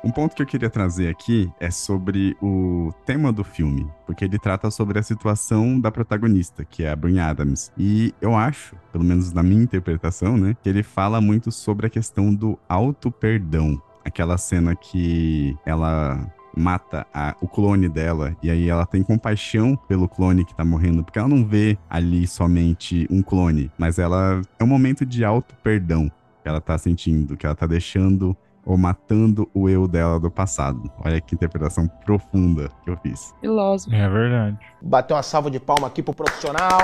Um 0.05 0.11
ponto 0.11 0.35
que 0.35 0.41
eu 0.43 0.45
queria 0.45 0.69
trazer 0.69 1.09
aqui 1.09 1.51
é 1.59 1.71
sobre 1.71 2.37
o 2.39 2.93
tema 3.07 3.33
do 3.33 3.43
filme, 3.43 3.89
porque 4.05 4.23
ele 4.23 4.37
trata 4.37 4.69
sobre 4.69 4.99
a 4.99 5.03
situação 5.03 5.79
da 5.79 5.91
protagonista, 5.91 6.63
que 6.63 6.83
é 6.83 6.91
a 6.91 6.95
Bryn 6.95 7.17
Adams. 7.17 7.71
E 7.75 8.13
eu 8.21 8.35
acho, 8.35 8.75
pelo 8.91 9.03
menos 9.03 9.33
na 9.33 9.41
minha 9.41 9.63
interpretação, 9.63 10.37
né, 10.37 10.55
que 10.61 10.69
ele 10.69 10.83
fala 10.83 11.19
muito 11.19 11.51
sobre 11.51 11.87
a 11.87 11.89
questão 11.89 12.31
do 12.31 12.55
auto-perdão. 12.69 13.81
Aquela 14.05 14.37
cena 14.37 14.75
que 14.75 15.57
ela 15.65 16.31
mata 16.55 17.07
a, 17.11 17.35
o 17.41 17.47
clone 17.47 17.89
dela 17.89 18.37
e 18.43 18.51
aí 18.51 18.69
ela 18.69 18.85
tem 18.85 19.01
compaixão 19.01 19.75
pelo 19.87 20.07
clone 20.07 20.45
que 20.45 20.55
tá 20.55 20.63
morrendo, 20.63 21.03
porque 21.03 21.17
ela 21.17 21.27
não 21.27 21.43
vê 21.43 21.79
ali 21.89 22.27
somente 22.27 23.07
um 23.09 23.23
clone, 23.23 23.71
mas 23.75 23.97
ela 23.97 24.39
é 24.59 24.63
um 24.63 24.67
momento 24.67 25.03
de 25.03 25.25
auto 25.25 25.55
perdão 25.63 26.11
que 26.43 26.49
ela 26.49 26.61
tá 26.61 26.77
sentindo, 26.77 27.35
que 27.35 27.43
ela 27.43 27.55
tá 27.55 27.65
deixando 27.65 28.37
ou 28.65 28.77
matando 28.77 29.49
o 29.53 29.69
eu 29.69 29.87
dela 29.87 30.19
do 30.19 30.31
passado. 30.31 30.91
Olha 31.03 31.21
que 31.21 31.35
interpretação 31.35 31.87
profunda 32.03 32.69
que 32.83 32.89
eu 32.89 32.97
fiz. 32.97 33.33
Filósofo. 33.39 33.95
É 33.95 34.09
verdade. 34.09 34.57
Bateu 34.81 35.15
uma 35.15 35.23
salva 35.23 35.51
de 35.51 35.59
palma 35.59 35.87
aqui 35.87 36.01
pro 36.01 36.13
profissional. 36.13 36.79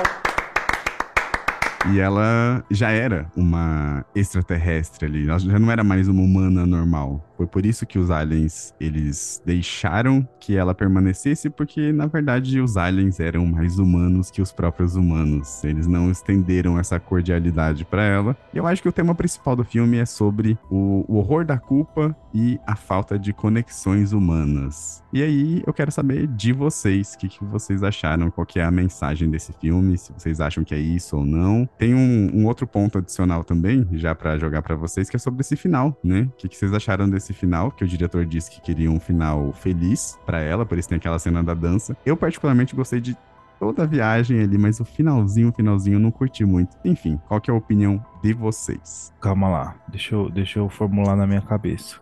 E 1.90 2.00
ela 2.00 2.64
já 2.70 2.92
era 2.92 3.30
uma 3.36 4.06
extraterrestre 4.14 5.06
ali, 5.06 5.28
ela 5.28 5.40
já 5.40 5.58
não 5.58 5.72
era 5.72 5.84
mais 5.84 6.08
uma 6.08 6.22
humana 6.22 6.66
normal. 6.66 7.26
Foi 7.36 7.48
por 7.48 7.66
isso 7.66 7.88
que 7.88 7.98
os 7.98 8.12
aliens, 8.12 8.72
eles 8.80 9.42
deixaram 9.44 10.28
que 10.40 10.56
ela 10.56 10.76
permanecesse, 10.76 11.50
porque 11.50 11.92
na 11.92 12.06
verdade 12.06 12.62
os 12.62 12.78
aliens 12.78 13.20
eram 13.20 13.48
mais 13.48 13.80
humanos 13.80 14.30
que 14.30 14.44
os 14.44 14.52
próprios 14.52 14.96
humanos. 14.96 15.64
Eles 15.64 15.88
não 15.88 16.12
estenderam 16.12 16.78
essa 16.78 17.00
cordialidade 17.00 17.84
para 17.84 18.04
ela. 18.04 18.38
E 18.54 18.58
eu 18.58 18.68
acho 18.68 18.82
que 18.84 18.90
o 18.90 18.94
tema 18.94 19.16
principal 19.16 19.56
do 19.56 19.64
filme 19.64 19.98
é 19.98 20.06
sobre 20.06 20.58
o, 20.70 21.04
o 21.08 21.18
horror 21.18 21.44
da 21.44 21.58
culpa 21.58 22.16
e 22.32 22.60
a 22.66 22.76
falta 22.76 23.18
de 23.18 23.34
conexões 23.34 24.14
humanas. 24.14 25.01
E 25.14 25.22
aí 25.22 25.62
eu 25.68 25.74
quero 25.74 25.92
saber 25.92 26.26
de 26.26 26.54
vocês, 26.54 27.14
o 27.14 27.18
que, 27.18 27.28
que 27.28 27.44
vocês 27.44 27.84
acharam, 27.84 28.32
qual 28.32 28.46
que 28.46 28.60
é 28.60 28.64
a 28.64 28.72
mensagem 28.72 29.30
desse 29.30 29.52
filme, 29.54 29.98
se 29.98 30.14
vocês 30.14 30.40
acham 30.40 30.64
que 30.64 30.74
é 30.74 30.80
isso 30.80 31.18
ou 31.18 31.26
não. 31.26 31.68
Tem 31.78 31.94
um, 31.94 32.32
um 32.34 32.46
outro 32.46 32.66
ponto 32.66 32.98
adicional 32.98 33.44
também, 33.44 33.86
já 33.94 34.16
para 34.16 34.38
jogar 34.38 34.62
para 34.62 34.76
vocês, 34.76 35.10
que 35.10 35.16
é 35.18 35.20
sobre 35.20 35.42
esse 35.42 35.58
final, 35.58 35.98
né? 36.02 36.22
O 36.22 36.38
que, 36.38 36.48
que 36.48 36.56
vocês 36.56 36.74
acharam 36.74 37.10
desse 37.10 37.34
final? 37.34 37.72
Que 37.72 37.84
o 37.84 37.88
diretor 37.88 38.26
disse 38.26 38.50
que 38.50 38.62
queria 38.62 38.90
um 38.90 39.00
final 39.00 39.52
feliz 39.52 40.18
para 40.26 40.40
ela, 40.40 40.66
por 40.66 40.78
isso 40.78 40.88
tem 40.88 40.98
aquela 40.98 41.20
cena 41.20 41.44
da 41.44 41.54
dança. 41.54 41.96
Eu 42.06 42.16
particularmente 42.16 42.74
gostei 42.74 43.02
de 43.02 43.18
toda 43.60 43.84
a 43.84 43.86
viagem 43.86 44.42
ali, 44.42 44.58
mas 44.58 44.80
o 44.80 44.86
finalzinho, 44.86 45.50
o 45.50 45.52
finalzinho 45.52 45.96
eu 45.96 46.00
não 46.00 46.10
curti 46.10 46.46
muito. 46.46 46.78
Enfim, 46.84 47.20
qual 47.28 47.40
que 47.40 47.52
é 47.52 47.54
a 47.54 47.58
opinião 47.58 48.04
de 48.24 48.34
vocês? 48.34 49.14
Calma 49.22 49.50
lá, 49.50 49.76
deixa 49.88 50.16
eu, 50.16 50.30
deixa 50.30 50.58
eu 50.58 50.70
formular 50.70 51.16
na 51.16 51.28
minha 51.28 51.42
cabeça. 51.42 52.00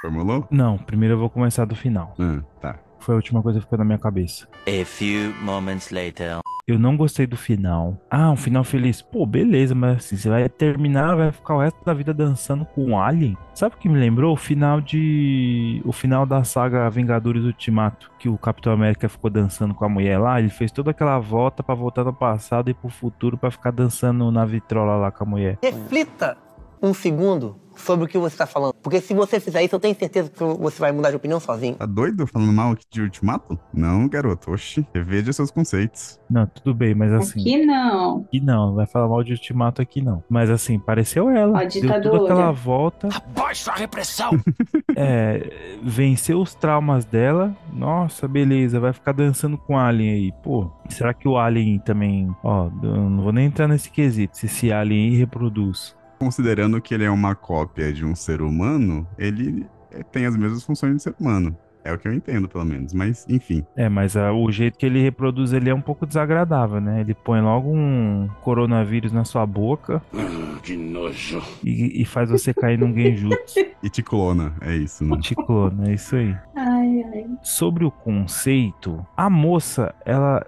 Formulou? 0.00 0.46
Não, 0.50 0.78
primeiro 0.78 1.14
eu 1.14 1.18
vou 1.18 1.30
começar 1.30 1.64
do 1.64 1.76
final. 1.76 2.14
Ah, 2.18 2.40
tá. 2.60 2.78
Foi 3.00 3.14
a 3.14 3.16
última 3.16 3.42
coisa 3.42 3.58
que 3.58 3.64
ficou 3.64 3.78
na 3.78 3.84
minha 3.84 3.98
cabeça. 3.98 4.46
A 4.66 4.84
few 4.84 5.34
moments 5.42 5.90
later. 5.90 6.38
Eu 6.66 6.78
não 6.78 6.96
gostei 6.96 7.26
do 7.26 7.36
final. 7.36 8.00
Ah, 8.08 8.30
um 8.30 8.36
final 8.36 8.62
feliz. 8.62 9.02
Pô, 9.02 9.26
beleza, 9.26 9.74
mas 9.74 9.96
assim, 9.96 10.16
você 10.16 10.28
vai 10.28 10.48
terminar, 10.48 11.16
vai 11.16 11.32
ficar 11.32 11.56
o 11.56 11.60
resto 11.60 11.84
da 11.84 11.92
vida 11.92 12.14
dançando 12.14 12.64
com 12.64 12.84
um 12.84 12.98
alien. 12.98 13.36
Sabe 13.54 13.74
o 13.74 13.78
que 13.78 13.88
me 13.88 13.98
lembrou? 13.98 14.32
O 14.32 14.36
final 14.36 14.80
de. 14.80 15.82
O 15.84 15.92
final 15.92 16.24
da 16.24 16.44
saga 16.44 16.88
Vingadores 16.88 17.44
Ultimato. 17.44 18.12
Que 18.18 18.28
o 18.28 18.38
Capitão 18.38 18.72
América 18.72 19.08
ficou 19.08 19.30
dançando 19.30 19.74
com 19.74 19.84
a 19.84 19.88
mulher 19.88 20.18
lá. 20.18 20.38
Ele 20.38 20.50
fez 20.50 20.70
toda 20.70 20.92
aquela 20.92 21.18
volta 21.18 21.62
para 21.62 21.74
voltar 21.74 22.04
no 22.04 22.12
passado 22.12 22.70
e 22.70 22.74
pro 22.74 22.88
futuro 22.88 23.36
para 23.36 23.50
ficar 23.50 23.72
dançando 23.72 24.30
na 24.30 24.44
vitrola 24.44 24.96
lá 24.96 25.10
com 25.10 25.24
a 25.24 25.26
mulher. 25.26 25.58
Reflita 25.62 26.36
um 26.82 26.94
segundo 26.94 27.56
sobre 27.80 28.04
o 28.04 28.08
que 28.08 28.18
você 28.18 28.34
está 28.34 28.46
falando. 28.46 28.74
Porque 28.74 29.00
se 29.00 29.14
você 29.14 29.40
fizer 29.40 29.62
isso, 29.62 29.74
eu 29.74 29.80
tenho 29.80 29.94
certeza 29.94 30.30
que 30.30 30.38
você 30.42 30.78
vai 30.78 30.92
mudar 30.92 31.10
de 31.10 31.16
opinião 31.16 31.40
sozinho. 31.40 31.74
Tá 31.76 31.86
doido 31.86 32.26
falando 32.26 32.52
mal 32.52 32.72
aqui 32.72 32.84
de 32.90 33.00
Ultimato? 33.00 33.58
Não, 33.72 34.08
garoto. 34.08 34.50
Oxi, 34.52 34.86
reveja 34.94 35.32
seus 35.32 35.50
conceitos. 35.50 36.20
Não, 36.28 36.46
tudo 36.46 36.74
bem, 36.74 36.94
mas 36.94 37.12
assim. 37.12 37.40
Aqui 37.40 37.64
não. 37.64 38.18
Aqui 38.18 38.40
não, 38.40 38.66
não 38.68 38.74
vai 38.74 38.86
falar 38.86 39.08
mal 39.08 39.22
de 39.22 39.32
Ultimato 39.32 39.80
aqui 39.80 40.02
não. 40.02 40.22
Mas 40.28 40.50
assim, 40.50 40.78
pareceu 40.78 41.30
ela. 41.30 41.58
A 41.58 41.60
Deu 41.60 41.68
ditadura. 41.68 42.18
toda 42.18 42.24
aquela 42.24 42.52
volta. 42.52 43.08
Abaixa 43.14 43.72
a 43.72 43.76
repressão! 43.76 44.30
É, 44.96 45.78
venceu 45.82 46.40
os 46.40 46.52
traumas 46.54 47.04
dela. 47.04 47.56
Nossa, 47.72 48.26
beleza, 48.26 48.80
vai 48.80 48.92
ficar 48.92 49.12
dançando 49.12 49.56
com 49.56 49.74
o 49.74 49.78
Alien 49.78 50.12
aí. 50.12 50.32
Pô, 50.42 50.68
será 50.88 51.14
que 51.14 51.28
o 51.28 51.38
Alien 51.38 51.78
também. 51.78 52.28
Ó, 52.42 52.68
não 52.82 53.22
vou 53.22 53.32
nem 53.32 53.46
entrar 53.46 53.68
nesse 53.68 53.88
quesito, 53.88 54.36
se 54.36 54.46
esse 54.46 54.72
Alien 54.72 55.10
aí 55.12 55.16
reproduz. 55.16 55.96
Considerando 56.20 56.80
que 56.82 56.92
ele 56.92 57.04
é 57.04 57.10
uma 57.10 57.34
cópia 57.34 57.90
de 57.90 58.04
um 58.04 58.14
ser 58.14 58.42
humano, 58.42 59.08
ele 59.18 59.66
eh, 59.90 60.02
tem 60.02 60.26
as 60.26 60.36
mesmas 60.36 60.62
funções 60.62 60.94
de 60.94 61.02
ser 61.02 61.14
humano. 61.18 61.56
É 61.82 61.92
o 61.92 61.98
que 61.98 62.06
eu 62.06 62.12
entendo, 62.12 62.46
pelo 62.46 62.64
menos. 62.64 62.92
Mas, 62.92 63.26
enfim. 63.26 63.64
É, 63.74 63.88
mas 63.88 64.16
ah, 64.16 64.30
o 64.32 64.52
jeito 64.52 64.78
que 64.78 64.84
ele 64.84 65.00
reproduz 65.00 65.54
ele 65.54 65.70
é 65.70 65.74
um 65.74 65.80
pouco 65.80 66.06
desagradável, 66.06 66.78
né? 66.78 67.00
Ele 67.00 67.14
põe 67.14 67.40
logo 67.40 67.70
um 67.70 68.28
coronavírus 68.42 69.12
na 69.12 69.24
sua 69.24 69.46
boca 69.46 70.02
que 70.62 70.76
nojo. 70.76 71.42
e, 71.64 72.02
e 72.02 72.04
faz 72.04 72.30
você 72.30 72.52
cair 72.52 72.78
num 72.78 72.94
genjutsu. 72.94 73.60
E 73.82 73.88
te 73.88 74.02
clona, 74.02 74.52
é 74.60 74.76
isso, 74.76 75.02
né? 75.06 75.16
Te 75.22 75.34
clona, 75.34 75.88
é 75.88 75.94
isso 75.94 76.14
aí. 76.14 76.36
Sobre 77.42 77.84
o 77.84 77.90
conceito, 77.90 79.04
a 79.16 79.30
moça, 79.30 79.94
ela 80.04 80.44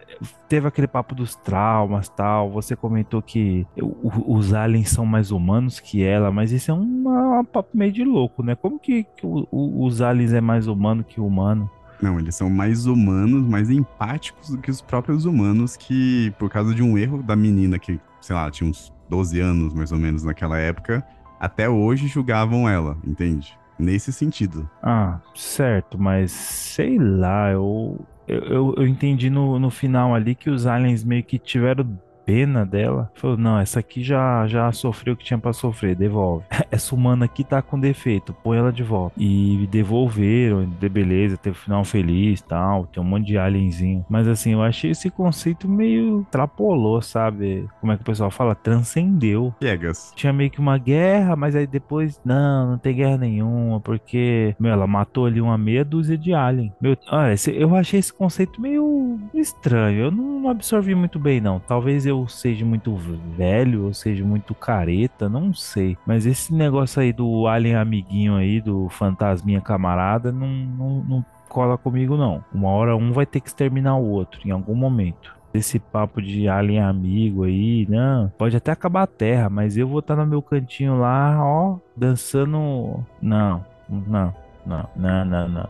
teve 0.49 0.69
aquele 0.69 0.87
papo 0.87 1.15
dos 1.15 1.35
traumas 1.35 2.09
tal. 2.09 2.51
Você 2.51 2.77
comentou 2.77 3.23
que 3.23 3.67
os 3.77 4.53
aliens 4.53 4.91
são 4.91 5.07
mais 5.07 5.31
humanos 5.31 5.81
que 5.81 6.03
ela, 6.03 6.31
mas 6.31 6.53
isso 6.53 6.71
é 6.71 6.75
um, 6.75 7.45
papo 7.51 7.71
meio 7.75 7.93
de 7.93 8.05
louco, 8.05 8.43
né? 8.43 8.55
Como 8.55 8.79
que, 8.79 9.05
que 9.05 9.25
o- 9.27 9.49
o- 9.51 9.85
os 9.87 10.03
aliens 10.03 10.33
é 10.33 10.41
mais 10.41 10.67
humano 10.67 11.03
que 11.03 11.21
o 11.21 11.27
humano? 11.27 11.71
Não, 12.01 12.19
eles 12.19 12.35
são 12.35 12.51
mais 12.51 12.87
humanos, 12.87 13.47
mais 13.47 13.71
empáticos 13.71 14.51
do 14.51 14.59
que 14.59 14.71
os 14.71 14.83
próprios 14.83 15.25
humanos 15.25 15.77
que, 15.77 16.33
por 16.39 16.51
causa 16.51 16.75
de 16.75 16.83
um 16.83 16.99
erro 16.99 17.23
da 17.23 17.35
menina 17.37 17.79
que, 17.79 17.99
sei 18.21 18.35
lá, 18.37 18.51
tinha 18.51 18.69
uns 18.69 18.93
12 19.09 19.41
anos 19.41 19.73
mais 19.73 19.93
ou 19.93 19.99
menos 19.99 20.25
naquela 20.25 20.59
época, 20.59 21.05
até 21.41 21.69
hoje 21.69 22.07
julgavam 22.07 22.69
ela, 22.69 22.97
entende? 23.07 23.57
Nesse 23.83 24.13
sentido. 24.13 24.71
Ah, 24.81 25.19
certo, 25.35 25.99
mas 25.99 26.31
sei 26.31 26.99
lá, 26.99 27.51
eu, 27.51 27.99
eu, 28.29 28.75
eu, 28.77 28.87
entendi 28.87 29.29
no, 29.29 29.59
no 29.59 29.71
final 29.71 30.15
ali 30.15 30.37
que 30.37 30.49
os 30.49 30.67
aliens 30.67 31.03
meio 31.03 31.25
que 31.25 31.37
tiveram 31.37 31.85
pena 32.25 32.65
dela. 32.65 33.11
Falou, 33.15 33.37
não, 33.37 33.59
essa 33.59 33.81
aqui 33.81 34.03
já, 34.03 34.47
já 34.47 34.71
sofreu 34.73 35.15
o 35.15 35.17
que 35.17 35.25
tinha 35.25 35.39
pra 35.39 35.53
sofrer, 35.53 35.95
devolve. 35.95 36.45
Essa 36.71 36.95
humana 36.95 37.27
aqui 37.27 37.45
tá 37.45 37.61
com 37.61 37.79
defeito, 37.79 38.33
põe 38.33 38.57
ela 38.57 38.73
de 38.73 38.83
volta. 38.83 39.15
E 39.19 39.69
devolveram, 39.71 40.65
de 40.65 40.89
beleza, 40.89 41.37
teve 41.37 41.57
final 41.57 41.85
feliz 41.85 42.41
tal, 42.41 42.87
tem 42.87 43.03
um 43.03 43.07
monte 43.07 43.27
de 43.27 43.39
alienzinho. 43.39 44.05
Mas 44.09 44.27
assim, 44.27 44.53
eu 44.53 44.63
achei 44.63 44.91
esse 44.91 45.11
conceito 45.11 45.69
meio 45.69 46.27
trapolou, 46.31 47.03
sabe? 47.03 47.69
Como 47.81 47.93
é 47.93 47.97
que 47.97 48.03
o 48.03 48.07
pessoal 48.07 48.31
fala? 48.31 48.55
Transcendeu. 48.55 49.55
Piegas. 49.61 50.13
Tinha 50.17 50.33
meio 50.33 50.51
que 50.51 50.61
uma 50.61 50.79
guerra, 50.79 51.37
mas 51.37 51.55
aí 51.55 51.67
depois, 51.67 52.21
não, 52.25 52.71
não 52.71 52.79
tem 52.79 52.97
guerra 52.97 53.19
nenhuma, 53.19 53.81
porque, 53.81 54.55
meu, 54.59 54.73
ela 54.73 54.87
matou 54.87 55.27
ali 55.27 55.41
uma 55.41 55.59
meia 55.59 55.85
dúzia 55.85 56.17
de 56.17 56.33
alien. 56.33 56.73
Meu, 56.81 56.97
olha, 57.11 57.35
eu 57.55 57.77
achei 57.77 58.01
esse 58.01 58.13
conceito 58.13 58.61
meio 58.61 59.21
estranho. 59.35 60.05
Eu 60.05 60.11
não 60.11 60.49
absorvi 60.49 60.95
muito 60.95 61.19
bem, 61.19 61.41
não. 61.41 61.61
Talvez 61.61 62.07
eu 62.07 62.12
seja 62.29 62.65
muito 62.65 62.95
velho, 63.37 63.87
ou 63.87 63.95
seja 63.95 64.25
muito 64.25 64.55
careta, 64.55 65.29
não 65.29 65.53
sei. 65.53 65.97
Mas 66.07 66.27
esse 66.27 66.55
negócio 66.55 67.01
aí 67.01 67.13
do 67.13 67.47
alien 67.47 67.77
amiguinho 67.77 68.37
aí, 68.37 68.61
do 68.61 68.89
fantasminha 68.89 69.61
camarada, 69.61 70.31
não, 70.33 70.49
não, 70.49 71.05
não 71.05 71.25
cola 71.49 71.77
comigo, 71.77 72.17
não. 72.17 72.43
Uma 72.53 72.71
hora 72.71 72.97
um 72.97 73.13
vai 73.13 73.27
ter 73.27 73.41
que 73.41 73.49
exterminar 73.49 73.97
o 73.97 74.09
outro, 74.09 74.41
em 74.47 74.51
algum 74.51 74.75
momento. 74.75 75.35
Esse 75.53 75.79
papo 75.79 76.23
de 76.23 76.49
alien 76.49 76.81
amigo 76.81 77.45
aí, 77.45 77.87
não. 77.89 78.33
Pode 78.39 78.57
até 78.57 78.73
acabar 78.73 79.03
a 79.03 79.07
terra, 79.07 79.51
mas 79.51 79.77
eu 79.77 79.87
vou 79.87 79.99
estar 79.99 80.17
no 80.17 80.27
meu 80.27 80.41
cantinho 80.41 80.99
lá, 80.99 81.39
ó, 81.45 81.77
dançando. 81.95 83.05
Não, 83.21 83.65
não, 83.89 84.35
não, 84.65 84.89
não, 84.97 85.25
não, 85.25 85.49
não. 85.49 85.69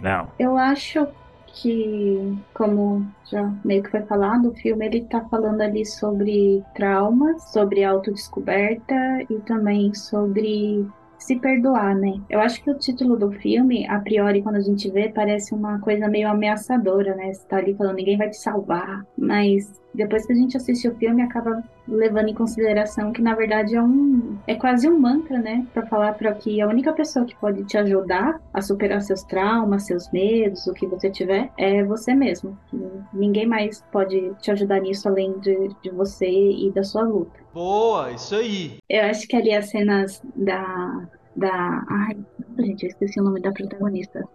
Não. 0.00 0.28
Eu 0.38 0.56
acho 0.56 1.06
que, 1.54 2.36
como 2.52 3.06
já 3.30 3.42
meio 3.64 3.82
que 3.82 3.90
foi 3.90 4.02
falado, 4.02 4.50
o 4.50 4.54
filme 4.54 4.86
ele 4.86 5.04
tá 5.04 5.20
falando 5.30 5.60
ali 5.60 5.84
sobre 5.86 6.62
traumas, 6.74 7.42
sobre 7.52 7.84
autodescoberta 7.84 8.94
e 9.30 9.38
também 9.46 9.94
sobre 9.94 10.86
se 11.18 11.36
perdoar, 11.36 11.94
né? 11.94 12.20
Eu 12.28 12.40
acho 12.40 12.62
que 12.62 12.70
o 12.70 12.78
título 12.78 13.16
do 13.16 13.32
filme, 13.32 13.86
a 13.86 13.98
priori, 13.98 14.42
quando 14.42 14.56
a 14.56 14.60
gente 14.60 14.90
vê, 14.90 15.08
parece 15.08 15.54
uma 15.54 15.78
coisa 15.80 16.06
meio 16.08 16.28
ameaçadora, 16.28 17.14
né? 17.14 17.32
Você 17.32 17.46
tá 17.46 17.56
ali 17.56 17.74
falando, 17.74 17.96
ninguém 17.96 18.18
vai 18.18 18.28
te 18.28 18.36
salvar. 18.36 19.04
Mas 19.16 19.80
depois 19.94 20.26
que 20.26 20.32
a 20.32 20.36
gente 20.36 20.56
assiste 20.56 20.88
o 20.88 20.94
filme, 20.96 21.22
acaba 21.22 21.62
levando 21.86 22.28
em 22.28 22.34
consideração 22.34 23.12
que, 23.12 23.22
na 23.22 23.34
verdade, 23.34 23.76
é 23.76 23.82
um... 23.82 24.36
É 24.46 24.54
quase 24.54 24.88
um 24.88 24.98
mantra, 24.98 25.38
né? 25.38 25.66
Pra 25.72 25.86
falar 25.86 26.14
para 26.14 26.34
que 26.34 26.60
a 26.60 26.68
única 26.68 26.92
pessoa 26.92 27.24
que 27.24 27.36
pode 27.36 27.64
te 27.64 27.78
ajudar 27.78 28.40
a 28.52 28.60
superar 28.60 29.00
seus 29.02 29.22
traumas, 29.22 29.86
seus 29.86 30.10
medos, 30.10 30.66
o 30.66 30.74
que 30.74 30.86
você 30.86 31.10
tiver, 31.10 31.50
é 31.56 31.82
você 31.84 32.14
mesmo. 32.14 32.58
Ninguém 33.12 33.46
mais 33.46 33.82
pode 33.92 34.32
te 34.40 34.50
ajudar 34.50 34.80
nisso 34.80 35.08
além 35.08 35.38
de, 35.38 35.70
de 35.82 35.90
você 35.90 36.28
e 36.28 36.70
da 36.72 36.82
sua 36.82 37.02
luta. 37.02 37.44
Boa, 37.52 38.10
isso 38.12 38.34
aí. 38.34 38.78
Eu 38.88 39.04
acho 39.04 39.28
que 39.28 39.36
ali 39.36 39.54
as 39.54 39.70
cenas 39.70 40.20
da. 40.34 41.06
da. 41.36 41.84
Ai, 41.88 42.16
gente, 42.58 42.82
eu 42.82 42.88
esqueci 42.88 43.20
o 43.20 43.24
nome 43.24 43.40
da 43.40 43.52
protagonista. 43.52 44.26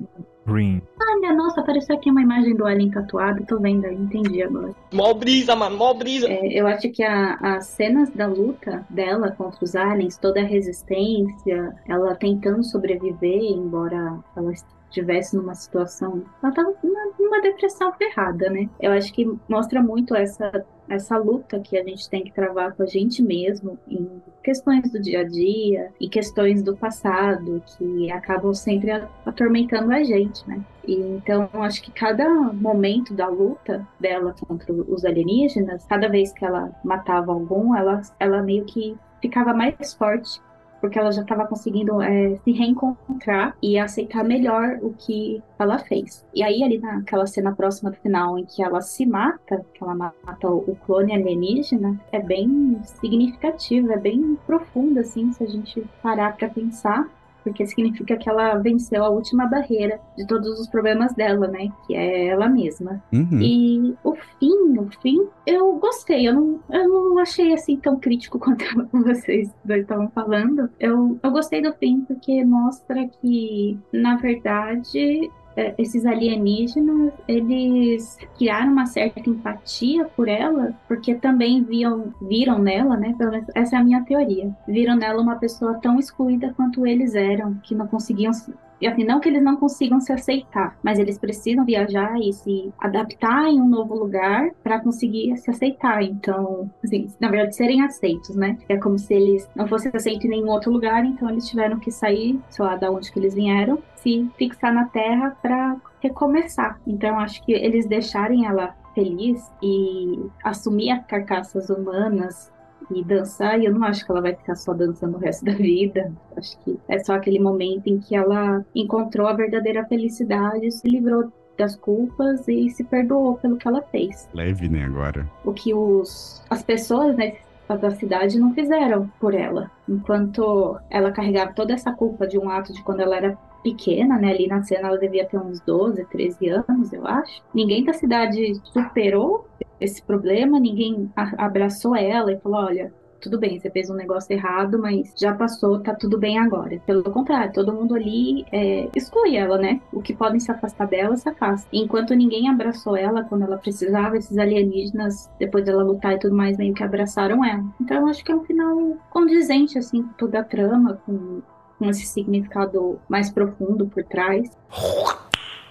Green. 0.50 0.82
Olha, 1.02 1.34
nossa, 1.34 1.62
apareceu 1.62 1.96
aqui 1.96 2.10
uma 2.10 2.22
imagem 2.22 2.56
do 2.56 2.66
Alien 2.66 2.92
tatuado, 2.92 3.46
tô 3.46 3.60
vendo 3.60 3.86
aí, 3.86 3.96
entendi 3.96 4.42
agora. 4.42 4.74
Mó 4.94 5.14
brisa, 5.14 5.56
mano, 5.56 5.78
mó 5.78 5.94
brisa. 5.94 6.28
É, 6.30 6.48
eu 6.54 6.66
acho 6.68 6.90
que 6.90 7.04
a- 7.04 7.36
as 7.42 7.68
cenas 7.68 8.10
da 8.10 8.28
luta 8.28 8.86
dela 8.90 9.32
contra 9.32 9.64
os 9.64 9.76
aliens, 9.76 10.18
toda 10.18 10.40
a 10.42 10.46
resistência, 10.46 11.76
ela 11.88 12.16
tentando 12.16 12.64
sobreviver, 12.64 13.42
embora 13.42 14.18
ela 14.36 14.52
estivesse 14.90 15.36
numa 15.36 15.56
situação. 15.56 16.24
Ela 16.42 16.52
tava 16.52 16.74
numa 17.20 17.42
depressão 17.42 17.94
ferrada, 17.94 18.50
né? 18.50 18.70
Eu 18.80 18.92
acho 18.92 19.14
que 19.14 19.30
mostra 19.48 19.82
muito 19.82 20.16
essa 20.16 20.66
essa 20.90 21.18
luta 21.18 21.60
que 21.60 21.78
a 21.78 21.84
gente 21.84 22.10
tem 22.10 22.24
que 22.24 22.34
travar 22.34 22.74
com 22.74 22.82
a 22.82 22.86
gente 22.88 23.22
mesmo 23.22 23.78
em 23.88 24.10
questões 24.44 24.92
do 24.92 25.00
dia 25.00 25.22
a 25.22 25.24
dia 25.24 25.92
e 26.00 26.10
questões 26.10 26.64
do 26.64 26.76
passado 26.76 27.62
que 27.78 28.12
acabam 28.12 28.54
sempre 28.54 28.92
atormentando 29.24 29.94
a 29.94 30.04
gente, 30.04 30.48
né? 30.50 30.60
E 30.88 30.96
então 30.96 31.48
acho 31.54 31.84
que 31.84 31.92
cada 31.92 32.28
momento 32.28 33.14
da 33.14 33.28
luta 33.28 33.88
dela 34.00 34.34
contra 34.48 34.74
os 34.74 35.06
alienígenas, 35.06 35.86
cada 35.86 36.10
vez 36.10 36.34
que 36.34 36.44
ela 36.44 36.72
matava 36.84 37.32
algum, 37.32 37.76
ela, 37.76 38.02
ela 38.20 38.42
meio 38.42 38.66
que 38.66 38.98
ficava 39.22 39.54
mais 39.54 39.94
forte 39.94 40.42
porque 40.80 40.98
ela 40.98 41.12
já 41.12 41.22
estava 41.22 41.46
conseguindo 41.46 42.02
é, 42.02 42.36
se 42.44 42.52
reencontrar 42.52 43.56
e 43.62 43.78
aceitar 43.78 44.24
melhor 44.24 44.80
o 44.82 44.94
que 44.94 45.42
ela 45.58 45.80
fez. 45.80 46.26
E 46.34 46.44
aí, 46.44 46.64
ali 46.64 46.78
naquela 46.78 47.28
cena 47.28 47.54
próxima 47.54 47.92
do 47.92 47.98
final, 47.98 48.38
em 48.38 48.46
que 48.46 48.64
ela 48.64 48.82
se 48.82 49.06
mata, 49.06 49.66
que 49.74 49.84
ela 49.84 49.96
mata 49.96 50.50
o 50.50 50.76
clone 50.86 51.14
alienígena, 51.14 52.00
é 52.12 52.20
bem 52.20 52.80
significativo, 52.84 53.92
é 53.92 53.98
bem 53.98 54.38
profundo, 54.46 55.00
assim, 55.00 55.32
se 55.32 55.44
a 55.44 55.48
gente 55.48 55.84
parar 56.02 56.36
para 56.36 56.50
pensar 56.50 57.08
porque 57.44 57.66
significa 57.66 58.18
que 58.18 58.30
ela 58.30 58.56
venceu 58.58 59.04
a 59.04 59.10
última 59.10 59.46
barreira 59.46 60.00
de 60.18 60.26
todos 60.28 60.60
os 60.60 60.68
problemas 60.68 61.14
dela, 61.14 61.48
né? 61.48 61.70
Que 61.86 61.96
é 61.96 62.28
ela 62.28 62.48
mesma. 62.50 63.02
Uhum. 63.12 63.40
E 63.42 63.96
o 64.04 64.16
fim, 64.16 64.78
o 64.78 64.90
fim, 65.02 65.28
eu 65.46 65.74
gostei. 65.74 66.28
Eu 66.28 66.34
não, 66.34 66.60
eu 66.70 66.88
não 66.88 67.20
achei 67.20 67.54
assim 67.54 67.78
tão 67.78 68.00
crítico 68.00 68.38
quanto 68.40 68.64
vocês 68.92 69.54
dois 69.64 69.82
estavam 69.82 70.10
falando. 70.10 70.70
Eu, 70.80 71.20
eu 71.22 71.32
gostei 71.32 71.62
do 71.62 71.74
fim 71.74 72.02
porque 72.02 72.44
mostra 72.44 73.08
que, 73.08 73.78
na 73.92 74.18
verdade, 74.18 75.30
esses 75.78 76.06
alienígenas, 76.06 77.14
eles 77.28 78.18
criaram 78.38 78.72
uma 78.72 78.86
certa 78.86 79.30
empatia 79.30 80.06
por 80.06 80.28
ela, 80.28 80.74
porque 80.88 81.16
também 81.16 81.64
viam, 81.64 82.14
viram 82.22 82.60
nela, 82.60 82.98
né? 82.98 83.16
Pelo 83.18 83.32
menos 83.32 83.48
essa 83.56 83.76
é 83.76 83.80
a 83.80 83.84
minha 83.84 84.04
teoria. 84.04 84.54
Viram 84.68 84.96
nela 84.96 85.22
uma 85.22 85.36
pessoa 85.36 85.76
tão 85.76 86.00
excluída 86.00 86.54
quanto 86.56 86.86
eles 86.86 87.16
eram, 87.16 87.56
que 87.64 87.76
não 87.76 87.88
conseguiam 87.88 88.32
e 88.82 88.88
assim, 88.88 89.04
não 89.04 89.20
que 89.20 89.30
eles 89.30 89.42
não 89.42 89.58
consigam 89.58 90.00
se 90.00 90.12
aceitar, 90.12 90.78
mas 90.82 91.00
eles 91.00 91.18
precisam 91.18 91.66
viajar 91.66 92.18
e 92.20 92.32
se 92.32 92.74
adaptar 92.80 93.48
em 93.50 93.62
um 93.62 93.68
novo 93.68 93.96
lugar 93.96 94.52
para 94.64 94.80
conseguir 94.80 95.36
se 95.38 95.50
aceitar. 95.50 96.04
Então, 96.04 96.70
assim, 96.84 97.08
na 97.20 97.30
verdade, 97.30 97.56
serem 97.56 97.82
aceitos, 97.82 98.36
né? 98.36 98.58
É 98.68 98.78
como 98.78 98.98
se 98.98 99.14
eles 99.14 99.50
não 99.56 99.68
fossem 99.68 99.92
aceitos 99.94 100.26
em 100.26 100.30
nenhum 100.30 100.50
outro 100.50 100.72
lugar, 100.72 101.06
então 101.06 101.30
eles 101.30 101.48
tiveram 101.48 101.80
que 101.80 101.92
sair, 101.92 102.40
sei 102.50 102.66
lá, 102.66 102.76
da 102.76 102.90
onde 102.90 103.12
que 103.12 103.20
eles 103.20 103.34
vieram, 103.34 103.80
se 103.96 104.30
fixar 104.38 104.74
na 104.74 104.86
Terra 104.86 105.38
para 105.42 105.76
recomeçar. 106.00 106.80
Então, 106.88 107.20
acho 107.20 107.44
que 107.44 107.52
eles 107.52 107.86
deixarem 107.86 108.46
ela 108.46 108.76
feliz 108.96 109.52
e 109.62 110.20
assumir 110.44 110.92
as 110.92 111.06
carcaças 111.06 111.70
humanas 111.70 112.52
e 112.92 113.04
dançar, 113.04 113.60
e 113.60 113.66
eu 113.66 113.74
não 113.74 113.84
acho 113.84 114.06
que 114.06 114.12
ela 114.12 114.22
vai 114.22 114.36
ficar 114.36 114.56
só 114.56 114.74
dançando 114.74 115.18
o 115.18 115.20
resto 115.20 115.46
da 115.46 115.54
vida. 115.54 116.12
Acho 116.36 116.58
que 116.60 116.80
é 116.88 117.00
só 117.00 117.14
aquele 117.14 117.40
momento 117.40 117.88
em 117.88 118.00
que 118.00 118.16
ela 118.16 118.66
encontrou 118.74 119.28
a 119.28 119.34
verdadeira 119.34 119.86
felicidade, 119.86 120.72
se 120.72 120.88
livrou 120.88 121.32
das 121.58 121.76
culpas 121.76 122.48
e 122.48 122.70
se 122.70 122.84
perdoou 122.86 123.36
pelo 123.36 123.58
que 123.58 123.68
ela 123.68 123.82
fez. 123.82 124.30
Leve, 124.34 124.70
né, 124.70 124.86
agora. 124.86 125.30
O 125.44 125.54
que 125.54 125.74
os, 125.74 126.42
as 126.50 126.64
pessoas 126.64 127.16
né, 127.18 127.34
da 127.68 127.92
cidade 127.92 128.40
não 128.40 128.54
fizeram 128.54 129.12
por 129.20 129.34
ela. 129.34 129.70
Enquanto 129.88 130.78
ela 130.90 131.12
carregava 131.12 131.54
toda 131.54 131.74
essa 131.74 131.92
culpa 131.92 132.26
de 132.26 132.40
um 132.40 132.50
ato 132.50 132.74
de 132.74 132.82
quando 132.82 133.02
ela 133.02 133.16
era 133.16 133.38
pequena, 133.64 134.18
né? 134.18 134.32
Ali 134.32 134.48
na 134.48 134.64
cena 134.64 134.88
ela 134.88 134.98
devia 134.98 135.26
ter 135.26 135.38
uns 135.38 135.60
12, 135.62 136.06
13 136.06 136.50
anos, 136.50 136.94
eu 136.94 137.06
acho. 137.06 137.42
Ninguém 137.54 137.84
da 137.84 137.94
cidade 137.94 138.60
superou 138.66 139.48
esse 139.80 140.02
problema, 140.02 140.60
ninguém 140.60 141.12
abraçou 141.16 141.96
ela 141.96 142.32
e 142.32 142.40
falou: 142.40 142.60
olha, 142.60 142.94
tudo 143.20 143.38
bem, 143.38 143.60
você 143.60 143.70
fez 143.70 143.90
um 143.90 143.96
negócio 143.96 144.34
errado, 144.34 144.80
mas 144.80 145.14
já 145.18 145.34
passou, 145.34 145.80
tá 145.80 145.94
tudo 145.94 146.18
bem 146.18 146.40
agora. 146.40 146.80
Pelo 146.86 147.04
contrário, 147.04 147.54
todo 147.54 147.74
mundo 147.74 147.96
ali 147.96 148.46
é, 148.52 148.90
exclui 148.96 149.36
ela, 149.36 149.58
né? 149.58 149.82
O 149.92 150.02
que 150.02 150.16
podem 150.16 150.40
se 150.40 150.52
afastar 150.52 150.88
dela, 150.88 151.16
se 151.16 151.28
afasta. 151.28 151.68
Enquanto 151.72 152.14
ninguém 152.14 152.50
abraçou 152.50 152.96
ela 152.96 153.24
quando 153.24 153.44
ela 153.44 153.58
precisava, 153.58 154.18
esses 154.18 154.38
alienígenas, 154.38 155.30
depois 155.40 155.66
dela 155.66 155.84
lutar 155.84 156.14
e 156.14 156.20
tudo 156.20 156.36
mais, 156.36 156.58
meio 156.58 156.74
que 156.74 156.84
abraçaram 156.84 157.44
ela. 157.44 157.64
Então 157.80 157.98
eu 157.98 158.08
acho 158.08 158.24
que 158.24 158.32
é 158.32 158.36
um 158.36 158.44
final 158.44 158.98
condizente, 159.10 159.78
assim, 159.78 160.04
com 160.04 160.14
toda 160.14 160.40
a 160.40 160.44
trama, 160.44 161.00
com, 161.06 161.42
com 161.80 161.90
esse 161.90 162.06
significado 162.06 163.00
mais 163.08 163.32
profundo 163.32 163.88
por 163.88 164.04
trás. 164.04 164.52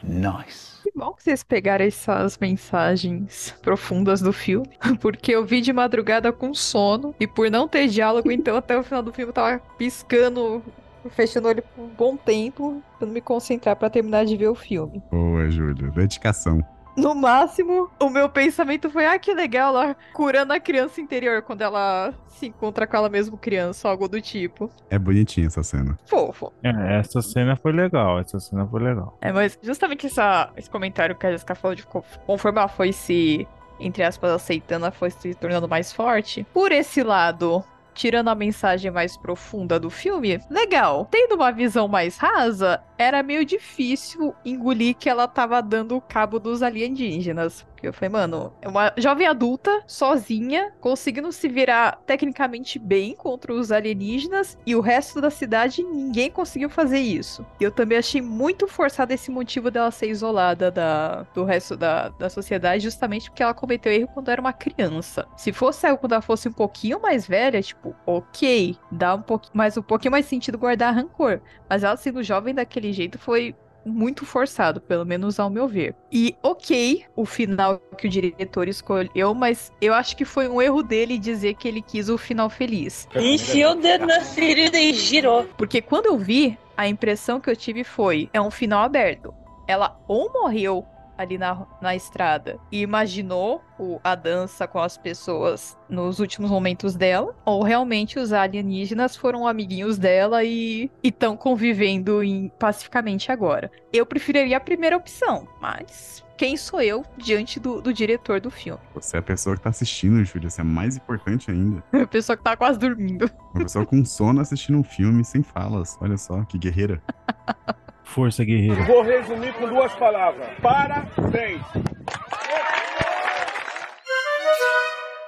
Nice. 0.02 0.82
Que 0.82 0.92
bom 0.96 1.12
que 1.12 1.22
vocês 1.22 1.42
pegaram 1.42 1.84
essas 1.84 2.38
mensagens 2.38 3.54
profundas 3.60 4.20
do 4.20 4.32
filme, 4.32 4.70
porque 5.00 5.32
eu 5.32 5.44
vi 5.44 5.60
de 5.60 5.72
madrugada 5.72 6.32
com 6.32 6.54
sono 6.54 7.14
e 7.20 7.26
por 7.26 7.50
não 7.50 7.68
ter 7.68 7.86
diálogo, 7.88 8.32
então 8.32 8.56
até 8.56 8.76
o 8.76 8.82
final 8.82 9.02
do 9.02 9.12
filme 9.12 9.30
eu 9.30 9.34
tava 9.34 9.60
piscando 9.76 10.62
fechando 11.10 11.46
o 11.46 11.50
olho 11.50 11.62
por 11.62 11.84
um 11.84 11.88
bom 11.88 12.16
tempo 12.16 12.82
pra 12.98 13.06
não 13.06 13.14
me 13.14 13.20
concentrar 13.20 13.76
para 13.76 13.88
terminar 13.88 14.24
de 14.24 14.36
ver 14.36 14.48
o 14.48 14.54
filme. 14.54 15.02
Boa, 15.10 15.48
Júlia. 15.50 15.90
Dedicação. 15.90 16.62
No 16.98 17.14
máximo, 17.14 17.88
o 18.00 18.10
meu 18.10 18.28
pensamento 18.28 18.90
foi: 18.90 19.06
ah, 19.06 19.18
que 19.18 19.32
legal, 19.32 19.74
ela 19.74 19.96
curando 20.12 20.52
a 20.52 20.60
criança 20.60 21.00
interior 21.00 21.42
quando 21.42 21.62
ela 21.62 22.12
se 22.28 22.46
encontra 22.46 22.86
com 22.86 22.96
ela 22.96 23.08
mesma 23.08 23.36
criança, 23.36 23.88
algo 23.88 24.08
do 24.08 24.20
tipo. 24.20 24.70
É 24.90 24.98
bonitinha 24.98 25.46
essa 25.46 25.62
cena. 25.62 25.98
Fofo. 26.06 26.52
É, 26.62 26.98
essa 26.98 27.20
cena 27.22 27.56
foi 27.56 27.72
legal, 27.72 28.18
essa 28.18 28.38
cena 28.38 28.66
foi 28.66 28.82
legal. 28.82 29.16
É, 29.20 29.32
mas 29.32 29.58
justamente 29.62 30.06
essa, 30.06 30.50
esse 30.56 30.70
comentário 30.70 31.16
que 31.16 31.26
a 31.26 31.32
Jessica 31.32 31.54
falou 31.54 31.74
de 31.74 31.86
conforme 32.26 32.58
ela 32.58 32.68
foi 32.68 32.92
se, 32.92 33.46
entre 33.80 34.02
aspas, 34.02 34.30
aceitando, 34.30 34.86
ela 34.86 34.92
foi 34.92 35.10
se 35.10 35.34
tornando 35.34 35.68
mais 35.68 35.92
forte. 35.92 36.46
Por 36.52 36.72
esse 36.72 37.02
lado, 37.02 37.64
tirando 37.98 38.28
a 38.28 38.34
mensagem 38.34 38.92
mais 38.92 39.16
profunda 39.16 39.78
do 39.78 39.90
filme, 39.90 40.40
legal. 40.48 41.08
Tendo 41.10 41.34
uma 41.34 41.50
visão 41.50 41.88
mais 41.88 42.16
rasa, 42.16 42.80
era 42.96 43.24
meio 43.24 43.44
difícil 43.44 44.32
engolir 44.44 44.94
que 44.94 45.10
ela 45.10 45.26
tava 45.26 45.60
dando 45.60 46.00
cabo 46.00 46.38
dos 46.38 46.62
alienígenas. 46.62 47.66
Eu 47.82 47.92
falei, 47.92 48.08
mano, 48.08 48.52
é 48.60 48.68
uma 48.68 48.92
jovem 48.96 49.26
adulta, 49.26 49.82
sozinha, 49.86 50.72
conseguindo 50.80 51.30
se 51.32 51.48
virar 51.48 52.00
tecnicamente 52.06 52.78
bem 52.78 53.14
contra 53.14 53.52
os 53.52 53.70
alienígenas 53.70 54.58
e 54.66 54.74
o 54.74 54.80
resto 54.80 55.20
da 55.20 55.30
cidade 55.30 55.82
ninguém 55.82 56.30
conseguiu 56.30 56.68
fazer 56.68 56.98
isso. 56.98 57.46
E 57.60 57.64
eu 57.64 57.70
também 57.70 57.98
achei 57.98 58.20
muito 58.20 58.66
forçado 58.66 59.12
esse 59.12 59.30
motivo 59.30 59.70
dela 59.70 59.90
ser 59.90 60.08
isolada 60.08 60.70
da, 60.70 61.22
do 61.34 61.44
resto 61.44 61.76
da, 61.76 62.08
da 62.10 62.28
sociedade, 62.28 62.82
justamente 62.82 63.30
porque 63.30 63.42
ela 63.42 63.54
cometeu 63.54 63.92
erro 63.92 64.08
quando 64.12 64.30
era 64.30 64.40
uma 64.40 64.52
criança. 64.52 65.26
Se 65.36 65.52
fosse 65.52 65.86
algo 65.86 66.00
quando 66.00 66.12
ela 66.12 66.22
fosse 66.22 66.48
um 66.48 66.52
pouquinho 66.52 67.00
mais 67.00 67.26
velha, 67.26 67.62
tipo, 67.62 67.94
ok, 68.06 68.76
dá 68.90 69.14
um 69.14 69.22
pouquinho, 69.22 69.56
mais 69.56 69.76
um 69.76 69.82
pouquinho 69.82 70.12
mais 70.12 70.26
sentido 70.26 70.58
guardar 70.58 70.94
rancor. 70.94 71.40
Mas 71.68 71.84
ela 71.84 71.96
sendo 71.96 72.22
jovem 72.22 72.54
daquele 72.54 72.92
jeito 72.92 73.18
foi 73.18 73.54
muito 73.88 74.24
forçado, 74.24 74.80
pelo 74.80 75.04
menos 75.04 75.40
ao 75.40 75.50
meu 75.50 75.66
ver. 75.66 75.94
E 76.12 76.36
ok, 76.42 77.04
o 77.16 77.24
final 77.24 77.80
que 77.96 78.06
o 78.06 78.10
diretor 78.10 78.68
escolheu, 78.68 79.34
mas 79.34 79.72
eu 79.80 79.94
acho 79.94 80.16
que 80.16 80.24
foi 80.24 80.48
um 80.48 80.60
erro 80.60 80.82
dele 80.82 81.18
dizer 81.18 81.54
que 81.54 81.66
ele 81.66 81.82
quis 81.82 82.08
o 82.08 82.18
final 82.18 82.48
feliz. 82.48 83.08
Enfiou 83.14 83.72
o 83.72 83.74
dedo 83.74 84.06
na 84.06 84.20
ferida 84.20 84.78
e 84.78 84.92
girou. 84.92 85.44
Porque 85.56 85.80
quando 85.80 86.06
eu 86.06 86.18
vi, 86.18 86.58
a 86.76 86.86
impressão 86.86 87.40
que 87.40 87.50
eu 87.50 87.56
tive 87.56 87.82
foi: 87.82 88.28
é 88.32 88.40
um 88.40 88.50
final 88.50 88.82
aberto. 88.82 89.34
Ela 89.66 89.98
ou 90.06 90.32
morreu 90.32 90.86
ali 91.18 91.36
na, 91.36 91.66
na 91.82 91.96
estrada 91.96 92.58
e 92.70 92.80
imaginou 92.80 93.60
o, 93.78 94.00
a 94.02 94.14
dança 94.14 94.66
com 94.66 94.78
as 94.78 94.96
pessoas 94.96 95.76
nos 95.88 96.20
últimos 96.20 96.50
momentos 96.50 96.94
dela, 96.94 97.34
ou 97.44 97.62
realmente 97.62 98.18
os 98.18 98.32
alienígenas 98.32 99.16
foram 99.16 99.46
amiguinhos 99.46 99.98
dela 99.98 100.44
e 100.44 100.90
estão 101.02 101.36
convivendo 101.36 102.22
em, 102.22 102.48
pacificamente 102.58 103.32
agora. 103.32 103.70
Eu 103.92 104.06
preferiria 104.06 104.56
a 104.56 104.60
primeira 104.60 104.96
opção, 104.96 105.48
mas 105.60 106.24
quem 106.36 106.56
sou 106.56 106.80
eu 106.80 107.04
diante 107.16 107.58
do, 107.58 107.82
do, 107.82 107.92
diretor 107.92 108.40
do 108.40 108.48
filme. 108.48 108.80
Você 108.94 109.16
é 109.16 109.20
a 109.20 109.22
pessoa 109.22 109.56
que 109.56 109.62
tá 109.62 109.70
assistindo, 109.70 110.24
Júlia. 110.24 110.48
Você 110.48 110.60
é 110.60 110.64
mais 110.64 110.96
importante 110.96 111.50
ainda. 111.50 111.82
a 111.92 112.06
pessoa 112.06 112.36
que 112.36 112.44
tá 112.44 112.56
quase 112.56 112.78
dormindo. 112.78 113.28
Uma 113.52 113.64
pessoa 113.64 113.84
com 113.84 114.04
sono 114.04 114.40
assistindo 114.40 114.78
um 114.78 114.84
filme 114.84 115.24
sem 115.24 115.42
falas. 115.42 115.98
Olha 116.00 116.16
só, 116.16 116.44
que 116.44 116.56
guerreira. 116.56 117.02
Força 118.08 118.42
guerreira. 118.42 118.82
Vou 118.84 119.02
resumir 119.02 119.52
com 119.52 119.68
duas 119.68 119.92
palavras. 119.94 120.48
Parabéns. 120.62 121.60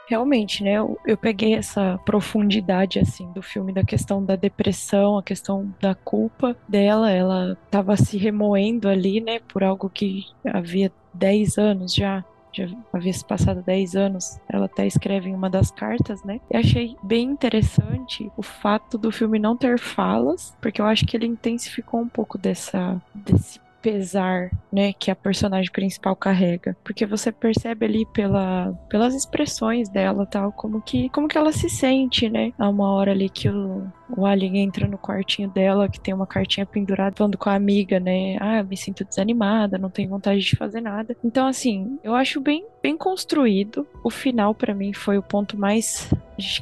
realmente, 0.08 0.64
né? 0.64 0.72
Eu, 0.72 0.98
eu, 1.06 1.16
peguei 1.16 1.54
essa 1.54 1.96
profundidade, 2.04 2.98
assim, 2.98 3.30
do 3.32 3.40
filme, 3.40 3.72
da 3.72 3.84
questão 3.84 4.24
da 4.24 4.34
depressão, 4.34 5.16
a 5.16 5.22
questão 5.22 5.72
da 5.80 5.94
culpa 5.94 6.56
dela. 6.68 7.12
Ela 7.12 7.56
estava 7.64 7.96
se 7.96 8.16
remoendo 8.16 8.88
ali, 8.88 9.20
né? 9.20 9.38
Por 9.46 9.62
algo 9.62 9.88
que 9.88 10.24
havia 10.44 10.90
10 11.14 11.58
anos 11.58 11.94
já 11.94 12.24
já 12.52 12.68
havia 12.92 13.12
se 13.12 13.24
passado 13.24 13.62
10 13.62 13.96
anos, 13.96 14.38
ela 14.48 14.66
até 14.66 14.86
escreve 14.86 15.28
em 15.28 15.34
uma 15.34 15.50
das 15.50 15.70
cartas, 15.70 16.22
né? 16.24 16.40
E 16.50 16.56
achei 16.56 16.96
bem 17.02 17.30
interessante 17.30 18.30
o 18.36 18.42
fato 18.42 18.98
do 18.98 19.12
filme 19.12 19.38
não 19.38 19.56
ter 19.56 19.78
falas, 19.78 20.56
porque 20.60 20.80
eu 20.80 20.86
acho 20.86 21.06
que 21.06 21.16
ele 21.16 21.26
intensificou 21.26 22.00
um 22.00 22.08
pouco 22.08 22.38
dessa, 22.38 23.00
desse 23.14 23.60
pesar, 23.82 24.50
né, 24.72 24.92
que 24.92 25.10
a 25.10 25.16
personagem 25.16 25.70
principal 25.70 26.14
carrega, 26.14 26.76
porque 26.84 27.06
você 27.06 27.32
percebe 27.32 27.86
ali 27.86 28.06
pela, 28.06 28.72
pelas 28.88 29.14
expressões 29.14 29.88
dela, 29.88 30.26
tal, 30.26 30.52
como 30.52 30.80
que 30.80 31.08
como 31.10 31.28
que 31.28 31.38
ela 31.38 31.52
se 31.52 31.68
sente, 31.68 32.28
né? 32.28 32.52
Há 32.58 32.68
uma 32.68 32.92
hora 32.92 33.12
ali 33.12 33.28
que 33.28 33.48
o, 33.48 33.86
o 34.16 34.26
Alien 34.26 34.58
entra 34.58 34.86
no 34.86 34.98
quartinho 34.98 35.48
dela, 35.48 35.88
que 35.88 36.00
tem 36.00 36.14
uma 36.14 36.26
cartinha 36.26 36.66
pendurada, 36.66 37.16
falando 37.16 37.38
com 37.38 37.48
a 37.48 37.54
amiga, 37.54 37.98
né? 37.98 38.36
Ah, 38.40 38.62
me 38.62 38.76
sinto 38.76 39.04
desanimada, 39.04 39.78
não 39.78 39.90
tenho 39.90 40.10
vontade 40.10 40.40
de 40.40 40.56
fazer 40.56 40.80
nada. 40.80 41.16
Então, 41.24 41.46
assim, 41.46 41.98
eu 42.02 42.14
acho 42.14 42.40
bem, 42.40 42.64
bem 42.82 42.96
construído. 42.96 43.86
O 44.04 44.10
final, 44.10 44.54
para 44.54 44.74
mim, 44.74 44.92
foi 44.92 45.18
o 45.18 45.22
ponto 45.22 45.58
mais 45.58 46.08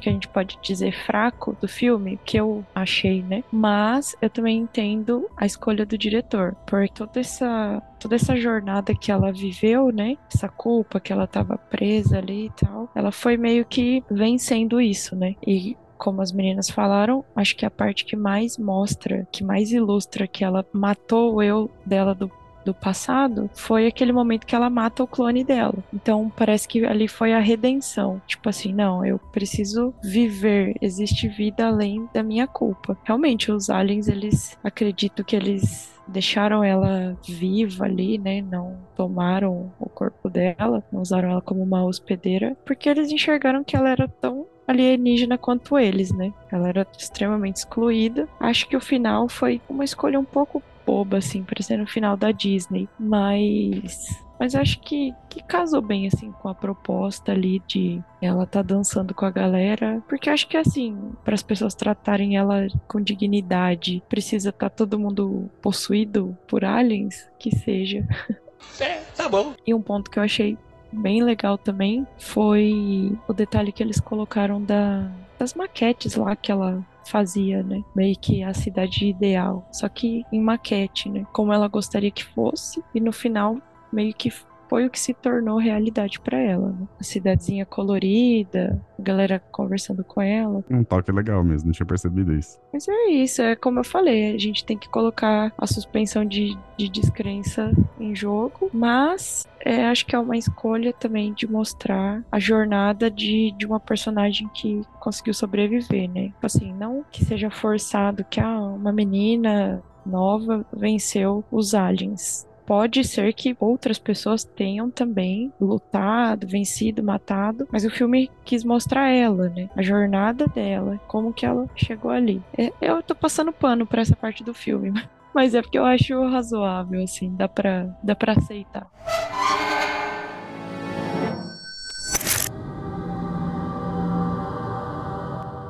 que 0.00 0.08
a 0.08 0.12
gente 0.12 0.26
pode 0.28 0.58
dizer 0.60 0.92
fraco 0.92 1.56
do 1.60 1.68
filme, 1.68 2.18
que 2.24 2.36
eu 2.36 2.64
achei, 2.74 3.22
né? 3.22 3.44
Mas 3.52 4.16
eu 4.20 4.28
também 4.28 4.58
entendo 4.58 5.28
a 5.36 5.46
escolha 5.46 5.86
do 5.86 5.96
diretor, 5.96 6.54
por 6.66 6.82
toda 7.08 7.20
essa 7.20 7.82
toda 7.98 8.14
essa 8.14 8.36
jornada 8.36 8.94
que 8.94 9.10
ela 9.10 9.32
viveu, 9.32 9.90
né? 9.90 10.16
Essa 10.32 10.48
culpa 10.48 11.00
que 11.00 11.12
ela 11.12 11.24
estava 11.24 11.56
presa 11.56 12.18
ali 12.18 12.46
e 12.46 12.50
tal, 12.50 12.88
ela 12.94 13.10
foi 13.10 13.36
meio 13.36 13.64
que 13.64 14.04
vencendo 14.10 14.80
isso, 14.80 15.16
né? 15.16 15.34
E 15.46 15.76
como 15.96 16.22
as 16.22 16.30
meninas 16.30 16.70
falaram, 16.70 17.24
acho 17.34 17.56
que 17.56 17.66
a 17.66 17.70
parte 17.70 18.04
que 18.04 18.14
mais 18.14 18.56
mostra, 18.56 19.26
que 19.32 19.42
mais 19.42 19.72
ilustra 19.72 20.28
que 20.28 20.44
ela 20.44 20.64
matou 20.72 21.34
o 21.34 21.42
eu 21.42 21.68
dela 21.84 22.14
do 22.14 22.30
do 22.68 22.74
passado 22.74 23.48
foi 23.54 23.86
aquele 23.86 24.12
momento 24.12 24.46
que 24.46 24.54
ela 24.54 24.68
mata 24.68 25.02
o 25.02 25.06
clone 25.06 25.42
dela. 25.42 25.78
Então 25.92 26.30
parece 26.36 26.68
que 26.68 26.84
ali 26.84 27.08
foi 27.08 27.32
a 27.32 27.38
redenção. 27.38 28.20
Tipo 28.26 28.48
assim, 28.48 28.72
não, 28.72 29.04
eu 29.04 29.18
preciso 29.18 29.94
viver, 30.02 30.74
existe 30.80 31.28
vida 31.28 31.66
além 31.66 32.08
da 32.12 32.22
minha 32.22 32.46
culpa. 32.46 32.96
Realmente, 33.04 33.50
os 33.50 33.70
aliens, 33.70 34.06
eles 34.06 34.56
acredito 34.62 35.24
que 35.24 35.34
eles 35.34 35.96
deixaram 36.06 36.64
ela 36.64 37.16
viva 37.26 37.84
ali, 37.84 38.18
né? 38.18 38.42
Não 38.42 38.76
tomaram 38.96 39.72
o 39.78 39.88
corpo 39.88 40.28
dela, 40.28 40.82
não 40.92 41.02
usaram 41.02 41.30
ela 41.30 41.42
como 41.42 41.62
uma 41.62 41.84
hospedeira, 41.84 42.56
porque 42.64 42.88
eles 42.88 43.10
enxergaram 43.10 43.64
que 43.64 43.76
ela 43.76 43.90
era 43.90 44.08
tão 44.08 44.46
alienígena 44.66 45.38
quanto 45.38 45.78
eles, 45.78 46.12
né? 46.12 46.32
Ela 46.52 46.68
era 46.68 46.86
extremamente 46.96 47.56
excluída. 47.56 48.28
Acho 48.38 48.68
que 48.68 48.76
o 48.76 48.80
final 48.80 49.28
foi 49.28 49.60
uma 49.68 49.84
escolha 49.84 50.20
um 50.20 50.24
pouco 50.24 50.62
boba, 50.88 51.18
assim, 51.18 51.44
parecendo 51.44 51.82
o 51.82 51.86
final 51.86 52.16
da 52.16 52.32
Disney. 52.32 52.88
Mas. 52.98 54.08
Mas 54.40 54.54
acho 54.54 54.78
que, 54.80 55.12
que 55.28 55.42
casou 55.42 55.82
bem, 55.82 56.06
assim, 56.06 56.30
com 56.30 56.48
a 56.48 56.54
proposta 56.54 57.32
ali 57.32 57.60
de 57.66 58.00
ela 58.22 58.46
tá 58.46 58.62
dançando 58.62 59.12
com 59.12 59.26
a 59.26 59.30
galera. 59.30 60.00
Porque 60.08 60.30
acho 60.30 60.46
que, 60.46 60.56
assim, 60.56 60.96
para 61.24 61.34
as 61.34 61.42
pessoas 61.42 61.74
tratarem 61.74 62.36
ela 62.36 62.68
com 62.86 63.00
dignidade, 63.00 64.00
precisa 64.08 64.50
estar 64.50 64.70
tá 64.70 64.76
todo 64.76 64.98
mundo 64.98 65.50
possuído 65.60 66.38
por 66.46 66.64
aliens? 66.64 67.28
Que 67.38 67.54
seja. 67.54 68.06
É, 68.80 69.00
tá 69.16 69.28
bom. 69.28 69.54
E 69.66 69.72
um 69.72 69.80
ponto 69.80 70.10
que 70.10 70.18
eu 70.18 70.22
achei 70.22 70.58
bem 70.92 71.22
legal 71.22 71.56
também 71.56 72.06
foi 72.18 73.16
o 73.26 73.32
detalhe 73.32 73.72
que 73.72 73.82
eles 73.82 74.00
colocaram 74.00 74.62
da, 74.62 75.10
das 75.38 75.54
maquetes 75.54 76.16
lá 76.16 76.36
que 76.36 76.50
ela 76.50 76.84
fazia, 77.08 77.62
né? 77.62 77.82
Meio 77.94 78.16
que 78.18 78.42
a 78.42 78.52
cidade 78.54 79.06
ideal. 79.06 79.66
Só 79.72 79.88
que 79.88 80.24
em 80.32 80.40
maquete, 80.40 81.08
né? 81.08 81.26
Como 81.32 81.52
ela 81.52 81.68
gostaria 81.68 82.10
que 82.10 82.24
fosse. 82.24 82.82
E 82.94 83.00
no 83.00 83.12
final, 83.12 83.56
meio 83.92 84.14
que 84.14 84.32
foi 84.68 84.86
o 84.86 84.90
que 84.90 85.00
se 85.00 85.14
tornou 85.14 85.58
realidade 85.58 86.20
para 86.20 86.38
ela. 86.38 86.68
Né? 86.70 86.86
A 87.00 87.02
cidadezinha 87.02 87.64
colorida, 87.64 88.80
a 88.98 89.02
galera 89.02 89.42
conversando 89.50 90.04
com 90.04 90.20
ela. 90.20 90.64
Um 90.70 90.84
toque 90.84 91.10
legal 91.10 91.42
mesmo, 91.42 91.66
não 91.66 91.72
tinha 91.72 91.86
percebido 91.86 92.34
isso. 92.34 92.58
Mas 92.72 92.86
é 92.88 93.06
isso, 93.08 93.42
é 93.42 93.56
como 93.56 93.80
eu 93.80 93.84
falei, 93.84 94.34
a 94.34 94.38
gente 94.38 94.64
tem 94.64 94.76
que 94.76 94.88
colocar 94.88 95.52
a 95.56 95.66
suspensão 95.66 96.24
de, 96.24 96.56
de 96.76 96.88
descrença 96.88 97.72
em 97.98 98.14
jogo, 98.14 98.70
mas 98.72 99.46
é, 99.60 99.86
acho 99.86 100.06
que 100.06 100.14
é 100.14 100.18
uma 100.18 100.36
escolha 100.36 100.92
também 100.92 101.32
de 101.32 101.50
mostrar 101.50 102.22
a 102.30 102.38
jornada 102.38 103.10
de, 103.10 103.52
de 103.56 103.66
uma 103.66 103.80
personagem 103.80 104.48
que 104.48 104.82
conseguiu 105.00 105.34
sobreviver, 105.34 106.08
né? 106.10 106.28
Tipo 106.28 106.46
assim, 106.46 106.72
não 106.72 107.04
que 107.10 107.24
seja 107.24 107.50
forçado 107.50 108.24
que 108.24 108.40
ah, 108.40 108.60
uma 108.60 108.92
menina 108.92 109.82
nova 110.04 110.64
venceu 110.72 111.44
os 111.50 111.74
aliens 111.74 112.48
pode 112.68 113.02
ser 113.02 113.32
que 113.32 113.56
outras 113.58 113.98
pessoas 113.98 114.44
tenham 114.44 114.90
também 114.90 115.50
lutado, 115.58 116.46
vencido, 116.46 117.02
matado, 117.02 117.66
mas 117.72 117.82
o 117.86 117.90
filme 117.90 118.30
quis 118.44 118.62
mostrar 118.62 119.08
ela, 119.08 119.48
né? 119.48 119.70
A 119.74 119.80
jornada 119.80 120.46
dela, 120.46 121.00
como 121.08 121.32
que 121.32 121.46
ela 121.46 121.66
chegou 121.74 122.10
ali. 122.10 122.42
É, 122.58 122.70
eu 122.82 123.02
tô 123.02 123.14
passando 123.14 123.54
pano 123.54 123.86
para 123.86 124.02
essa 124.02 124.14
parte 124.14 124.44
do 124.44 124.52
filme, 124.52 124.92
mas 125.34 125.54
é 125.54 125.62
porque 125.62 125.78
eu 125.78 125.86
acho 125.86 126.20
razoável, 126.28 127.02
assim, 127.02 127.34
dá 127.34 127.48
pra, 127.48 127.86
dá 128.02 128.14
pra 128.14 128.34
aceitar. 128.34 128.86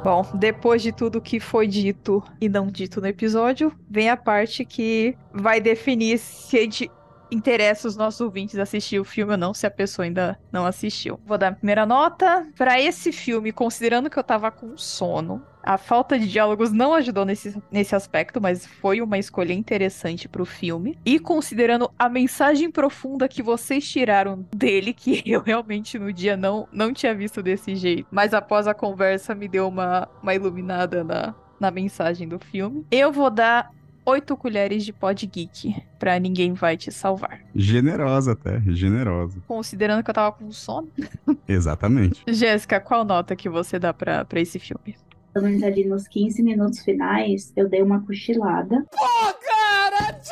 Bom, 0.08 0.24
depois 0.32 0.80
de 0.80 0.90
tudo 0.90 1.20
que 1.20 1.38
foi 1.38 1.66
dito 1.66 2.24
e 2.40 2.48
não 2.48 2.68
dito 2.68 2.98
no 2.98 3.06
episódio, 3.06 3.70
vem 3.90 4.08
a 4.08 4.16
parte 4.16 4.64
que 4.64 5.14
vai 5.34 5.60
definir 5.60 6.16
se 6.16 6.56
a 6.56 6.60
gente 6.62 6.90
interessa 7.30 7.88
os 7.88 7.96
nossos 7.96 8.20
ouvintes 8.20 8.58
assistir 8.58 8.98
o 8.98 9.04
filme 9.04 9.32
ou 9.32 9.38
não, 9.38 9.54
se 9.54 9.66
a 9.66 9.70
pessoa 9.70 10.04
ainda 10.04 10.38
não 10.52 10.66
assistiu. 10.66 11.20
Vou 11.26 11.38
dar 11.38 11.48
a 11.48 11.54
primeira 11.54 11.86
nota. 11.86 12.46
Para 12.56 12.80
esse 12.80 13.12
filme, 13.12 13.52
considerando 13.52 14.10
que 14.10 14.18
eu 14.18 14.24
tava 14.24 14.50
com 14.50 14.76
sono, 14.76 15.42
a 15.62 15.76
falta 15.76 16.18
de 16.18 16.26
diálogos 16.26 16.72
não 16.72 16.94
ajudou 16.94 17.24
nesse, 17.24 17.60
nesse 17.70 17.94
aspecto, 17.94 18.40
mas 18.40 18.64
foi 18.64 19.02
uma 19.02 19.18
escolha 19.18 19.52
interessante 19.52 20.28
pro 20.28 20.46
filme. 20.46 20.98
E 21.04 21.18
considerando 21.18 21.90
a 21.98 22.08
mensagem 22.08 22.70
profunda 22.70 23.28
que 23.28 23.42
vocês 23.42 23.86
tiraram 23.86 24.46
dele, 24.54 24.94
que 24.94 25.22
eu 25.30 25.42
realmente 25.42 25.98
no 25.98 26.12
dia 26.12 26.36
não, 26.36 26.66
não 26.72 26.92
tinha 26.92 27.14
visto 27.14 27.42
desse 27.42 27.76
jeito, 27.76 28.06
mas 28.10 28.32
após 28.32 28.66
a 28.66 28.74
conversa 28.74 29.34
me 29.34 29.46
deu 29.48 29.68
uma, 29.68 30.08
uma 30.22 30.34
iluminada 30.34 31.04
na, 31.04 31.34
na 31.60 31.70
mensagem 31.70 32.26
do 32.26 32.38
filme. 32.38 32.86
Eu 32.90 33.12
vou 33.12 33.30
dar 33.30 33.70
oito 34.08 34.36
colheres 34.36 34.84
de 34.84 34.92
pod 34.92 35.26
geek 35.26 35.76
pra 35.98 36.18
Ninguém 36.18 36.54
Vai 36.54 36.76
Te 36.78 36.90
Salvar. 36.90 37.40
Generosa 37.54 38.32
até, 38.32 38.60
generosa. 38.68 39.38
Considerando 39.46 40.02
que 40.02 40.08
eu 40.08 40.14
tava 40.14 40.32
com 40.32 40.50
sono. 40.50 40.88
Exatamente. 41.46 42.22
Jéssica, 42.26 42.80
qual 42.80 43.04
nota 43.04 43.36
que 43.36 43.50
você 43.50 43.78
dá 43.78 43.92
pra, 43.92 44.24
pra 44.24 44.40
esse 44.40 44.58
filme? 44.58 44.96
Pelo 45.34 45.44
menos 45.44 45.62
ali 45.62 45.84
nos 45.84 46.08
15 46.08 46.42
minutos 46.42 46.80
finais, 46.80 47.52
eu 47.54 47.68
dei 47.68 47.82
uma 47.82 48.00
cochilada. 48.00 48.86
Pô, 48.90 49.06
cara, 49.46 50.12
de 50.12 50.30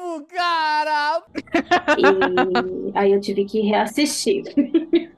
novo, 0.00 0.26
cara! 0.26 1.22
E 1.98 2.98
aí 2.98 3.12
eu 3.12 3.20
tive 3.20 3.44
que 3.44 3.60
reassistir. 3.60 4.44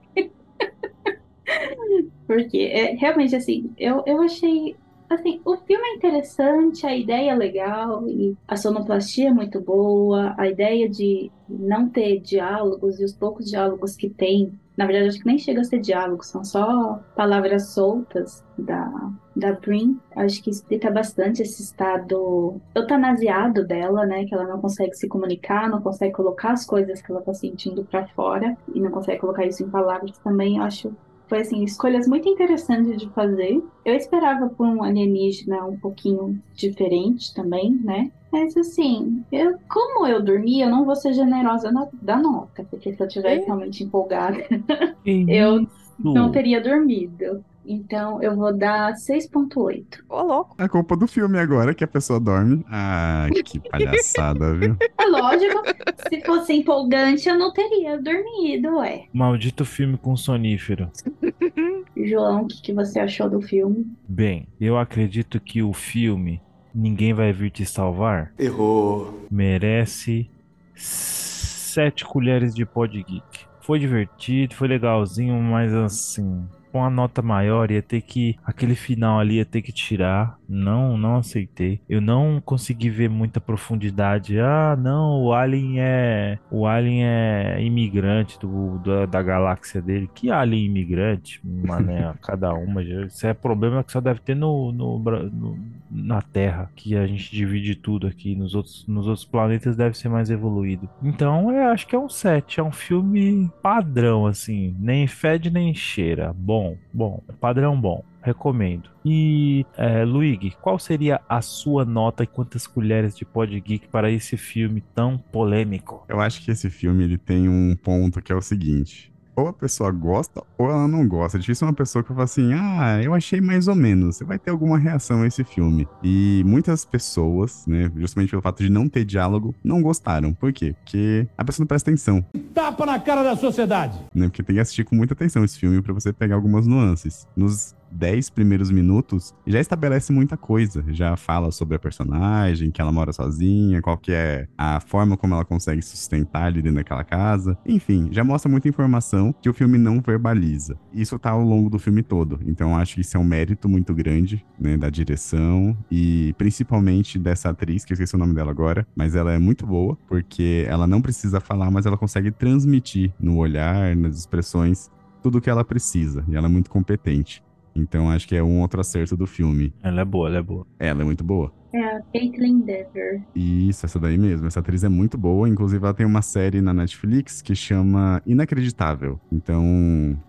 Porque, 2.26 2.58
é, 2.58 2.94
realmente, 2.96 3.36
assim, 3.36 3.70
eu, 3.78 4.02
eu 4.06 4.20
achei 4.22 4.74
Assim, 5.12 5.42
o 5.44 5.58
filme 5.58 5.86
é 5.88 5.94
interessante, 5.94 6.86
a 6.86 6.96
ideia 6.96 7.32
é 7.32 7.34
legal, 7.34 8.08
e 8.08 8.34
a 8.48 8.56
sonoplastia 8.56 9.28
é 9.28 9.32
muito 9.32 9.60
boa, 9.60 10.34
a 10.38 10.48
ideia 10.48 10.88
de 10.88 11.30
não 11.46 11.86
ter 11.86 12.18
diálogos 12.20 12.98
e 12.98 13.04
os 13.04 13.12
poucos 13.12 13.50
diálogos 13.50 13.94
que 13.94 14.08
tem, 14.08 14.58
na 14.74 14.86
verdade 14.86 15.08
acho 15.08 15.18
que 15.18 15.26
nem 15.26 15.36
chega 15.36 15.60
a 15.60 15.64
ser 15.64 15.80
diálogos, 15.80 16.28
são 16.28 16.42
só 16.42 16.98
palavras 17.14 17.74
soltas 17.74 18.42
da, 18.56 18.90
da 19.36 19.52
Brin. 19.52 20.00
Acho 20.16 20.42
que 20.42 20.48
explica 20.48 20.90
bastante 20.90 21.42
esse 21.42 21.62
estado 21.62 22.58
eutanasiado 22.74 23.66
dela, 23.66 24.06
né? 24.06 24.24
Que 24.24 24.34
ela 24.34 24.46
não 24.46 24.62
consegue 24.62 24.94
se 24.94 25.08
comunicar, 25.08 25.68
não 25.68 25.82
consegue 25.82 26.14
colocar 26.14 26.52
as 26.52 26.64
coisas 26.64 27.02
que 27.02 27.12
ela 27.12 27.20
tá 27.20 27.34
sentindo 27.34 27.84
para 27.84 28.06
fora 28.08 28.56
e 28.74 28.80
não 28.80 28.90
consegue 28.90 29.20
colocar 29.20 29.44
isso 29.44 29.62
em 29.62 29.68
palavras 29.68 30.16
também. 30.20 30.56
Eu 30.56 30.62
acho 30.62 30.96
foi 31.32 31.40
assim, 31.40 31.64
escolhas 31.64 32.06
muito 32.06 32.28
interessantes 32.28 33.00
de 33.00 33.08
fazer. 33.08 33.64
Eu 33.86 33.94
esperava 33.94 34.50
por 34.50 34.66
um 34.66 34.82
alienígena 34.82 35.64
um 35.64 35.78
pouquinho 35.78 36.38
diferente 36.54 37.32
também, 37.32 37.70
né? 37.82 38.12
Mas 38.30 38.54
assim, 38.54 39.24
eu, 39.32 39.56
como 39.66 40.06
eu 40.06 40.22
dormi, 40.22 40.60
eu 40.60 40.68
não 40.68 40.84
vou 40.84 40.94
ser 40.94 41.14
generosa 41.14 41.72
na, 41.72 41.88
da 42.02 42.18
nota, 42.18 42.66
porque 42.68 42.92
se 42.92 43.02
eu 43.02 43.08
tivesse 43.08 43.46
realmente 43.46 43.82
empolgada, 43.82 44.44
eu 45.26 45.66
não 45.98 46.30
teria 46.30 46.60
dormido. 46.60 47.42
Então 47.64 48.22
eu 48.22 48.36
vou 48.36 48.52
dar 48.56 48.92
6.8. 48.94 50.00
Ô, 50.08 50.22
louco. 50.22 50.56
É 50.58 50.68
culpa 50.68 50.96
do 50.96 51.06
filme 51.06 51.38
agora 51.38 51.74
que 51.74 51.84
a 51.84 51.88
pessoa 51.88 52.18
dorme. 52.18 52.64
Ah, 52.68 53.26
que 53.44 53.58
palhaçada, 53.60 54.54
viu? 54.54 54.76
É 54.98 55.06
lógico, 55.06 55.62
se 56.08 56.20
fosse 56.22 56.52
empolgante 56.54 57.28
eu 57.28 57.38
não 57.38 57.52
teria 57.52 58.00
dormido, 58.00 58.76
ué. 58.78 59.04
Maldito 59.12 59.64
filme 59.64 59.96
com 59.96 60.16
sonífero. 60.16 60.90
João, 61.96 62.42
o 62.42 62.46
que, 62.48 62.60
que 62.62 62.72
você 62.72 62.98
achou 62.98 63.28
do 63.28 63.40
filme? 63.40 63.86
Bem, 64.08 64.48
eu 64.60 64.78
acredito 64.78 65.38
que 65.38 65.62
o 65.62 65.72
filme 65.72 66.40
Ninguém 66.74 67.12
Vai 67.12 67.32
Vir 67.32 67.50
Te 67.50 67.66
Salvar 67.66 68.32
Errou. 68.38 69.26
merece 69.30 70.30
sete 70.74 72.04
colheres 72.04 72.54
de 72.54 72.64
pod 72.64 72.96
geek. 73.02 73.46
Foi 73.60 73.78
divertido, 73.78 74.54
foi 74.54 74.68
legalzinho, 74.68 75.40
mas 75.40 75.72
assim, 75.72 76.44
pôr 76.72 76.78
uma 76.78 76.90
nota 76.90 77.20
maior, 77.20 77.70
ia 77.70 77.82
ter 77.82 78.00
que. 78.00 78.36
Aquele 78.44 78.74
final 78.74 79.20
ali 79.20 79.36
ia 79.36 79.44
ter 79.44 79.60
que 79.60 79.70
tirar. 79.70 80.38
Não, 80.48 80.96
não 80.96 81.16
aceitei. 81.16 81.80
Eu 81.88 82.00
não 82.00 82.40
consegui 82.44 82.90
ver 82.90 83.08
muita 83.08 83.40
profundidade. 83.40 84.38
Ah, 84.38 84.76
não, 84.78 85.22
o 85.22 85.32
Alien 85.32 85.80
é. 85.80 86.38
O 86.50 86.66
Alien 86.66 87.04
é 87.04 87.62
imigrante 87.62 88.38
do, 88.38 88.78
da, 88.78 89.06
da 89.06 89.22
galáxia 89.22 89.80
dele. 89.80 90.10
Que 90.14 90.30
Alien 90.30 90.66
imigrante? 90.66 91.40
Mané, 91.44 92.12
cada 92.22 92.52
uma. 92.54 92.82
Isso 92.82 93.26
é 93.26 93.34
problema 93.34 93.84
que 93.84 93.92
só 93.92 94.00
deve 94.00 94.20
ter 94.20 94.34
no, 94.34 94.72
no, 94.72 94.98
no, 94.98 95.58
na 95.90 96.20
Terra. 96.22 96.70
Que 96.74 96.96
a 96.96 97.06
gente 97.06 97.30
divide 97.30 97.74
tudo 97.74 98.06
aqui. 98.06 98.34
Nos 98.34 98.54
outros, 98.54 98.86
nos 98.86 99.06
outros 99.06 99.24
planetas 99.24 99.76
deve 99.76 99.96
ser 99.96 100.08
mais 100.08 100.30
evoluído. 100.30 100.88
Então, 101.02 101.50
eu 101.52 101.68
acho 101.68 101.86
que 101.86 101.96
é 101.96 101.98
um 101.98 102.08
7. 102.08 102.60
É 102.60 102.62
um 102.62 102.72
filme 102.72 103.50
padrão, 103.62 104.26
assim. 104.26 104.76
Nem 104.78 105.06
fede 105.06 105.50
nem 105.50 105.74
cheira. 105.74 106.32
Bom, 106.36 106.61
bom. 106.92 107.22
Padrão 107.40 107.80
bom. 107.80 108.04
Recomendo. 108.22 108.88
E, 109.04 109.66
é, 109.76 110.04
Luigi, 110.04 110.52
qual 110.60 110.78
seria 110.78 111.20
a 111.28 111.42
sua 111.42 111.84
nota 111.84 112.22
e 112.22 112.26
quantas 112.26 112.66
colheres 112.66 113.16
de 113.16 113.24
Pod 113.24 113.58
Geek 113.60 113.88
para 113.88 114.10
esse 114.10 114.36
filme 114.36 114.80
tão 114.94 115.18
polêmico? 115.18 116.04
Eu 116.08 116.20
acho 116.20 116.40
que 116.44 116.50
esse 116.50 116.70
filme 116.70 117.02
ele 117.02 117.18
tem 117.18 117.48
um 117.48 117.74
ponto 117.74 118.22
que 118.22 118.32
é 118.32 118.36
o 118.36 118.40
seguinte 118.40 119.11
ou 119.34 119.48
a 119.48 119.52
pessoa 119.52 119.90
gosta 119.90 120.42
ou 120.58 120.70
ela 120.70 120.86
não 120.86 121.06
gosta. 121.06 121.38
É 121.38 121.40
difícil 121.40 121.66
uma 121.66 121.72
pessoa 121.72 122.02
que 122.02 122.08
fala 122.08 122.24
assim, 122.24 122.52
ah, 122.54 123.00
eu 123.02 123.14
achei 123.14 123.40
mais 123.40 123.68
ou 123.68 123.74
menos. 123.74 124.16
Você 124.16 124.24
vai 124.24 124.38
ter 124.38 124.50
alguma 124.50 124.78
reação 124.78 125.22
a 125.22 125.26
esse 125.26 125.44
filme. 125.44 125.88
E 126.02 126.42
muitas 126.46 126.84
pessoas, 126.84 127.66
né, 127.66 127.90
justamente 127.96 128.30
pelo 128.30 128.42
fato 128.42 128.62
de 128.62 128.70
não 128.70 128.88
ter 128.88 129.04
diálogo, 129.04 129.54
não 129.62 129.82
gostaram. 129.82 130.32
Por 130.32 130.52
quê? 130.52 130.74
Porque 130.84 131.26
a 131.36 131.44
pessoa 131.44 131.64
não 131.64 131.68
presta 131.68 131.90
atenção. 131.90 132.24
Tapa 132.54 132.86
na 132.86 132.98
cara 132.98 133.22
da 133.22 133.36
sociedade. 133.36 133.98
Né? 134.14 134.26
Porque 134.26 134.42
tem 134.42 134.56
que 134.56 134.60
assistir 134.60 134.84
com 134.84 134.94
muita 134.94 135.14
atenção 135.14 135.44
esse 135.44 135.58
filme 135.58 135.80
para 135.82 135.92
você 135.92 136.12
pegar 136.12 136.34
algumas 136.34 136.66
nuances. 136.66 137.26
Nos 137.36 137.74
10 137.92 138.30
primeiros 138.30 138.70
minutos, 138.70 139.34
já 139.46 139.60
estabelece 139.60 140.12
muita 140.12 140.36
coisa. 140.36 140.84
Já 140.88 141.16
fala 141.16 141.50
sobre 141.50 141.76
a 141.76 141.78
personagem, 141.78 142.70
que 142.70 142.80
ela 142.80 142.92
mora 142.92 143.12
sozinha, 143.12 143.82
qual 143.82 143.96
que 143.96 144.12
é 144.12 144.48
a 144.56 144.80
forma 144.80 145.16
como 145.16 145.34
ela 145.34 145.44
consegue 145.44 145.82
sustentar 145.82 146.44
ali 146.44 146.62
dentro 146.62 146.76
daquela 146.76 147.04
casa. 147.04 147.56
Enfim, 147.66 148.08
já 148.10 148.24
mostra 148.24 148.50
muita 148.50 148.68
informação 148.68 149.34
que 149.40 149.48
o 149.48 149.54
filme 149.54 149.78
não 149.78 150.00
verbaliza. 150.00 150.78
Isso 150.92 151.18
tá 151.18 151.30
ao 151.30 151.42
longo 151.42 151.68
do 151.68 151.78
filme 151.78 152.02
todo. 152.02 152.40
Então 152.46 152.76
acho 152.76 152.94
que 152.94 153.00
isso 153.00 153.16
é 153.16 153.20
um 153.20 153.24
mérito 153.24 153.68
muito 153.68 153.94
grande, 153.94 154.44
né, 154.58 154.76
da 154.76 154.90
direção 154.90 155.76
e 155.90 156.34
principalmente 156.38 157.18
dessa 157.18 157.50
atriz, 157.50 157.84
que 157.84 157.92
eu 157.92 157.94
esqueci 157.94 158.14
o 158.14 158.18
nome 158.18 158.34
dela 158.34 158.50
agora, 158.50 158.86
mas 158.94 159.14
ela 159.14 159.32
é 159.32 159.38
muito 159.38 159.66
boa, 159.66 159.96
porque 160.06 160.64
ela 160.68 160.86
não 160.86 161.00
precisa 161.00 161.40
falar, 161.40 161.70
mas 161.70 161.86
ela 161.86 161.96
consegue 161.96 162.30
transmitir 162.30 163.12
no 163.20 163.36
olhar, 163.36 163.94
nas 163.96 164.18
expressões, 164.18 164.90
tudo 165.22 165.38
o 165.38 165.40
que 165.40 165.50
ela 165.50 165.64
precisa. 165.64 166.24
E 166.28 166.36
ela 166.36 166.46
é 166.46 166.50
muito 166.50 166.70
competente. 166.70 167.42
Então 167.74 168.10
acho 168.10 168.26
que 168.28 168.36
é 168.36 168.42
um 168.42 168.60
outro 168.60 168.80
acerto 168.80 169.16
do 169.16 169.26
filme. 169.26 169.72
Ela 169.82 170.02
é 170.02 170.04
boa, 170.04 170.28
ela 170.28 170.38
é 170.38 170.42
boa. 170.42 170.66
Ela 170.78 171.02
é 171.02 171.04
muito 171.04 171.24
boa. 171.24 171.52
É 171.74 171.96
a 171.96 172.02
Caitlyn 172.12 172.60
Dever. 172.60 173.22
Isso, 173.34 173.86
essa 173.86 173.98
daí 173.98 174.18
mesmo. 174.18 174.46
Essa 174.46 174.60
atriz 174.60 174.84
é 174.84 174.90
muito 174.90 175.16
boa. 175.16 175.48
Inclusive, 175.48 175.82
ela 175.82 175.94
tem 175.94 176.04
uma 176.04 176.20
série 176.20 176.60
na 176.60 176.74
Netflix 176.74 177.40
que 177.40 177.54
chama 177.54 178.20
Inacreditável. 178.26 179.18
Então, 179.32 179.64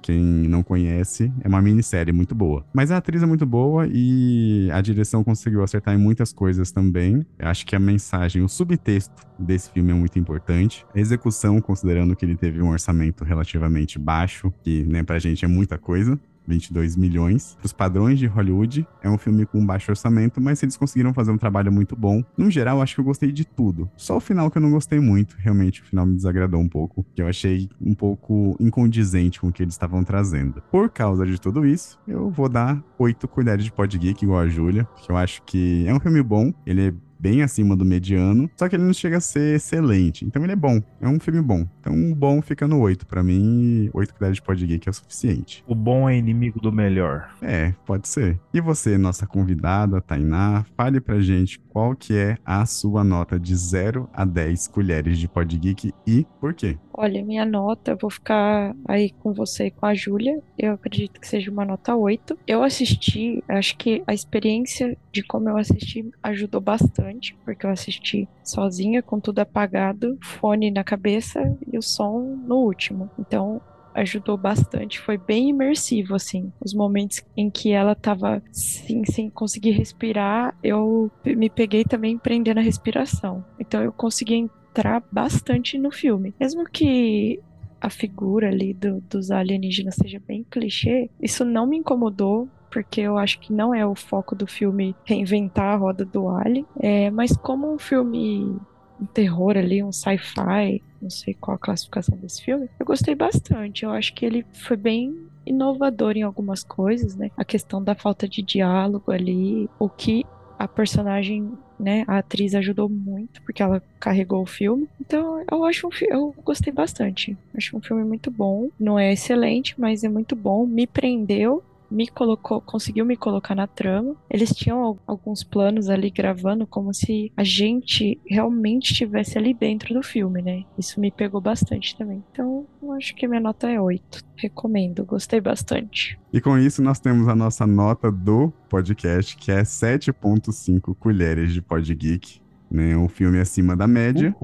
quem 0.02 0.22
não 0.24 0.64
conhece, 0.64 1.34
é 1.42 1.48
uma 1.50 1.62
minissérie 1.62 2.14
muito 2.14 2.34
boa. 2.34 2.66
Mas 2.74 2.92
a 2.92 2.98
atriz 2.98 3.22
é 3.22 3.26
muito 3.26 3.46
boa 3.46 3.86
e 3.92 4.70
a 4.72 4.80
direção 4.80 5.22
conseguiu 5.22 5.62
acertar 5.64 5.94
em 5.94 5.98
muitas 5.98 6.32
coisas 6.32 6.72
também. 6.72 7.26
Eu 7.38 7.50
acho 7.50 7.66
que 7.66 7.76
a 7.76 7.80
mensagem, 7.80 8.42
o 8.42 8.48
subtexto 8.48 9.28
desse 9.38 9.70
filme 9.70 9.92
é 9.92 9.96
muito 9.96 10.18
importante. 10.18 10.86
A 10.96 11.00
execução, 11.00 11.60
considerando 11.60 12.16
que 12.16 12.24
ele 12.24 12.38
teve 12.38 12.62
um 12.62 12.70
orçamento 12.70 13.26
relativamente 13.26 14.00
baixo, 14.00 14.54
que, 14.64 14.86
né, 14.86 15.04
pra 15.04 15.20
gente 15.20 15.44
é 15.44 15.48
muita 15.48 15.78
coisa. 15.78 16.18
22 16.48 16.96
milhões. 16.96 17.58
Os 17.64 17.74
padrões 17.74 18.20
de 18.20 18.28
Hollywood, 18.28 18.88
é 19.02 19.10
um 19.10 19.18
filme 19.18 19.46
com 19.46 19.66
baixo 19.66 19.92
orçamento, 19.92 20.42
mas 20.42 20.62
eles 20.64 20.78
conseguiram 20.78 21.14
fazer 21.14 21.32
um 21.32 21.38
trabalho 21.38 21.72
muito 21.72 21.96
bom. 21.96 22.24
No 22.38 22.50
geral, 22.50 22.82
acho 22.82 22.96
que 22.96 23.02
eu 23.02 23.06
gostei 23.06 23.32
de 23.32 23.46
tudo. 23.46 23.90
Só 23.96 24.18
o 24.18 24.20
final 24.20 24.50
que 24.50 24.58
eu 24.58 24.62
não 24.62 24.72
gostei 24.72 25.00
muito, 25.00 25.36
realmente 25.38 25.82
o 25.82 25.86
final 25.86 26.06
me 26.06 26.16
desagradou 26.16 26.60
um 26.60 26.68
pouco, 26.68 27.06
que 27.16 27.22
eu 27.22 27.28
achei 27.28 27.70
um 27.82 27.94
pouco 27.94 28.56
incondizente 28.60 29.40
com 29.40 29.48
o 29.48 29.52
que 29.52 29.64
eles 29.64 29.74
estavam 29.74 30.04
trazendo. 30.04 30.62
Por 30.72 30.90
causa 30.90 31.26
de 31.26 31.40
tudo 31.40 31.66
isso, 31.66 32.00
eu 32.08 32.30
vou 32.30 32.50
dar 32.50 32.84
8 32.98 33.28
colheres 33.28 33.66
de 33.66 33.72
pod 33.72 33.98
geek 33.98 34.24
igual 34.24 34.40
a 34.40 34.48
Júlia, 34.48 34.88
que 35.02 35.12
eu 35.12 35.18
acho 35.18 35.42
que 35.44 35.86
é 35.88 35.94
um 35.94 36.00
filme 36.00 36.22
bom, 36.22 36.54
ele 36.66 36.88
é 36.90 36.94
bem 37.24 37.42
acima 37.42 37.74
do 37.74 37.86
mediano, 37.86 38.50
só 38.54 38.68
que 38.68 38.76
ele 38.76 38.84
não 38.84 38.92
chega 38.92 39.16
a 39.16 39.22
ser 39.22 39.56
excelente. 39.56 40.26
Então 40.26 40.44
ele 40.44 40.52
é 40.52 40.58
bom, 40.58 40.82
é 41.00 41.08
um 41.08 41.22
filme 41.22 41.42
bom. 41.42 41.66
Então 41.80 41.94
o 42.12 42.14
bom 42.14 42.42
fica 42.42 42.68
no 42.68 42.82
8 42.82 43.08
para 43.08 43.24
mim, 43.24 43.86
e 43.86 43.90
8 43.94 44.14
colheres 44.14 44.36
de 44.36 44.42
pod 44.42 44.68
geek 44.68 44.90
é 44.90 44.92
o 44.92 44.94
suficiente. 44.94 45.64
O 45.66 45.74
bom 45.74 46.10
é 46.10 46.18
inimigo 46.18 46.60
do 46.60 46.70
melhor. 46.70 47.30
É, 47.42 47.74
pode 47.86 48.10
ser. 48.10 48.38
E 48.54 48.60
você, 48.60 48.98
nossa 48.98 49.26
convidada, 49.26 50.02
Tainá, 50.02 50.66
fale 50.76 51.00
pra 51.00 51.22
gente 51.22 51.62
qual 51.70 51.96
que 51.96 52.14
é 52.14 52.38
a 52.46 52.66
sua 52.66 53.06
nota 53.06 53.40
de 53.40 53.56
0 53.56 54.10
a 54.12 54.26
10 54.26 54.68
colheres 54.68 55.18
de 55.18 55.30
pod 55.30 55.58
geek 55.58 55.94
e 56.06 56.28
por 56.42 56.54
quê? 56.54 56.78
Olha, 56.96 57.26
minha 57.26 57.46
nota, 57.46 57.96
vou 57.96 58.10
ficar 58.10 58.76
aí 58.88 59.12
com 59.20 59.34
você 59.34 59.72
com 59.72 59.86
a 59.86 59.96
Júlia. 59.96 60.40
Eu 60.58 60.74
acredito 60.74 61.20
que 61.20 61.28
seja 61.28 61.50
uma 61.50 61.66
nota 61.66 61.96
8. 61.96 62.38
Eu 62.48 62.62
assisti, 62.62 63.44
acho 63.48 63.76
que 63.78 64.04
a 64.06 64.14
experiência 64.14 64.96
de 65.12 65.24
como 65.24 65.50
eu 65.50 65.58
assisti 65.58 66.08
ajudou 66.22 66.62
bastante, 66.62 67.36
porque 67.44 67.66
eu 67.66 67.72
assisti 67.72 68.30
sozinha, 68.44 69.02
com 69.02 69.20
tudo 69.20 69.40
apagado, 69.40 70.18
fone 70.22 70.70
na 70.70 70.84
cabeça 70.84 71.42
e 71.72 71.78
o 71.78 71.82
som 71.82 72.20
no 72.46 72.58
último. 72.58 73.10
Então, 73.18 73.60
ajudou 73.96 74.38
bastante, 74.38 75.00
foi 75.00 75.18
bem 75.18 75.50
imersivo, 75.50 76.16
assim. 76.16 76.52
Os 76.64 76.74
momentos 76.74 77.24
em 77.38 77.50
que 77.50 77.72
ela 77.72 77.96
tava 77.96 78.42
assim, 78.50 79.04
sem 79.06 79.30
conseguir 79.30 79.72
respirar, 79.72 80.56
eu 80.64 81.12
me 81.26 81.50
peguei 81.50 81.84
também 81.84 82.18
prendendo 82.18 82.60
a 82.60 82.64
respiração. 82.64 83.44
Então 83.60 83.82
eu 83.84 83.92
consegui 83.92 84.50
entrar 84.74 85.04
bastante 85.12 85.78
no 85.78 85.92
filme. 85.92 86.34
Mesmo 86.40 86.66
que 86.66 87.40
a 87.80 87.90
figura 87.90 88.48
ali 88.48 88.74
do, 88.74 89.02
dos 89.02 89.30
alienígenas 89.30 89.96
seja 89.96 90.20
bem 90.26 90.46
clichê, 90.50 91.10
isso 91.22 91.46
não 91.46 91.68
me 91.68 91.78
incomodou, 91.78 92.48
porque 92.72 93.02
eu 93.02 93.18
acho 93.18 93.40
que 93.40 93.54
não 93.54 93.74
é 93.74 93.86
o 93.86 93.94
foco 93.94 94.36
do 94.36 94.48
filme 94.48 94.96
reinventar 95.06 95.74
a 95.74 95.76
roda 95.76 96.04
do 96.04 96.28
Alien. 96.28 96.66
É, 96.80 97.12
mas 97.12 97.38
como 97.38 97.72
um 97.72 97.78
filme 97.78 98.58
um 99.00 99.06
terror 99.06 99.58
ali, 99.58 99.84
um 99.84 99.92
sci-fi, 99.92 100.82
não 101.02 101.10
sei 101.10 101.34
qual 101.34 101.56
a 101.56 101.60
classificação 101.60 102.18
desse 102.18 102.42
filme, 102.42 102.70
eu 102.80 102.86
gostei 102.86 103.14
bastante. 103.14 103.84
Eu 103.84 103.92
acho 103.92 104.14
que 104.14 104.26
ele 104.26 104.46
foi 104.54 104.78
bem 104.78 105.14
inovador 105.46 106.16
em 106.16 106.24
algumas 106.24 106.64
coisas, 106.64 107.16
né? 107.16 107.30
A 107.36 107.44
questão 107.44 107.84
da 107.84 107.94
falta 107.94 108.28
de 108.28 108.42
diálogo 108.42 109.12
ali, 109.12 109.70
o 109.78 109.90
que 109.90 110.24
a 110.58 110.68
personagem, 110.68 111.52
né, 111.80 112.04
a 112.08 112.20
atriz 112.20 112.56
ajudou 112.56 112.88
muito 112.90 113.42
porque 113.42 113.62
ela 113.62 113.82
carregou 114.00 114.42
o 114.42 114.46
filme. 114.46 114.88
Então, 115.00 115.44
eu 115.50 115.66
acho 115.66 115.88
um 115.88 115.90
eu 116.10 116.34
gostei 116.44 116.72
bastante. 116.72 117.38
Acho 117.56 117.78
um 117.78 117.82
filme 117.82 118.04
muito 118.04 118.32
bom. 118.32 118.70
Não 118.80 118.98
é 118.98 119.12
excelente, 119.14 119.80
mas 119.80 120.04
é 120.04 120.10
muito 120.10 120.36
bom. 120.36 120.66
Me 120.66 120.88
prendeu 120.88 121.64
me 121.94 122.08
colocou, 122.08 122.60
conseguiu 122.60 123.06
me 123.06 123.16
colocar 123.16 123.54
na 123.54 123.68
trama. 123.68 124.16
Eles 124.30 124.50
tinham 124.50 125.00
alguns 125.06 125.44
planos 125.44 125.90
ali 125.90 126.10
gravando 126.10 126.66
como 126.66 126.94
se 126.94 127.32
a 127.38 127.44
gente 127.44 128.20
realmente 128.26 128.92
estivesse 128.92 129.38
ali 129.38 129.54
dentro 129.54 129.94
do 129.94 130.02
filme, 130.02 130.42
né? 130.42 130.64
Isso 130.78 131.00
me 131.00 131.12
pegou 131.12 131.40
bastante 131.40 131.96
também. 131.96 132.24
Então, 132.32 132.66
eu 132.82 132.92
acho 132.94 133.16
que 133.16 133.28
minha 133.28 133.40
nota 133.40 133.70
é 133.70 133.80
8. 133.80 134.24
Recomendo, 134.36 135.06
gostei 135.06 135.40
bastante. 135.40 136.20
E 136.34 136.42
com 136.42 136.58
isso, 136.58 136.82
nós 136.82 137.00
temos 137.00 137.28
a 137.28 137.36
nossa 137.36 137.68
nota 137.68 138.12
do 138.12 138.52
podcast, 138.68 139.38
que 139.38 139.52
é 139.52 139.62
7,5 139.62 140.96
colheres 140.96 141.54
de 141.54 141.62
Pod 141.62 141.94
Geek. 141.94 142.42
Né? 142.72 142.98
Um 142.98 143.08
filme 143.08 143.40
acima 143.40 143.76
da 143.76 143.88
média. 143.88 144.36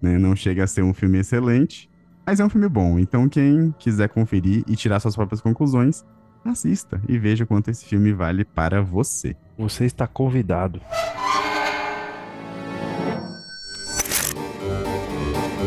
Né? 0.00 0.16
Não 0.16 0.36
chega 0.36 0.62
a 0.62 0.66
ser 0.66 0.82
um 0.82 0.94
filme 0.94 1.18
excelente, 1.18 1.90
mas 2.24 2.38
é 2.38 2.44
um 2.44 2.48
filme 2.48 2.68
bom. 2.68 3.00
Então, 3.00 3.28
quem 3.28 3.74
quiser 3.80 4.08
conferir 4.10 4.62
e 4.68 4.76
tirar 4.76 5.00
suas 5.00 5.16
próprias 5.16 5.40
conclusões, 5.40 6.04
assista 6.44 7.00
e 7.08 7.18
veja 7.18 7.46
quanto 7.46 7.70
esse 7.70 7.84
filme 7.84 8.12
vale 8.12 8.44
para 8.44 8.82
você. 8.82 9.36
Você 9.56 9.84
está 9.84 10.06
convidado. 10.06 10.80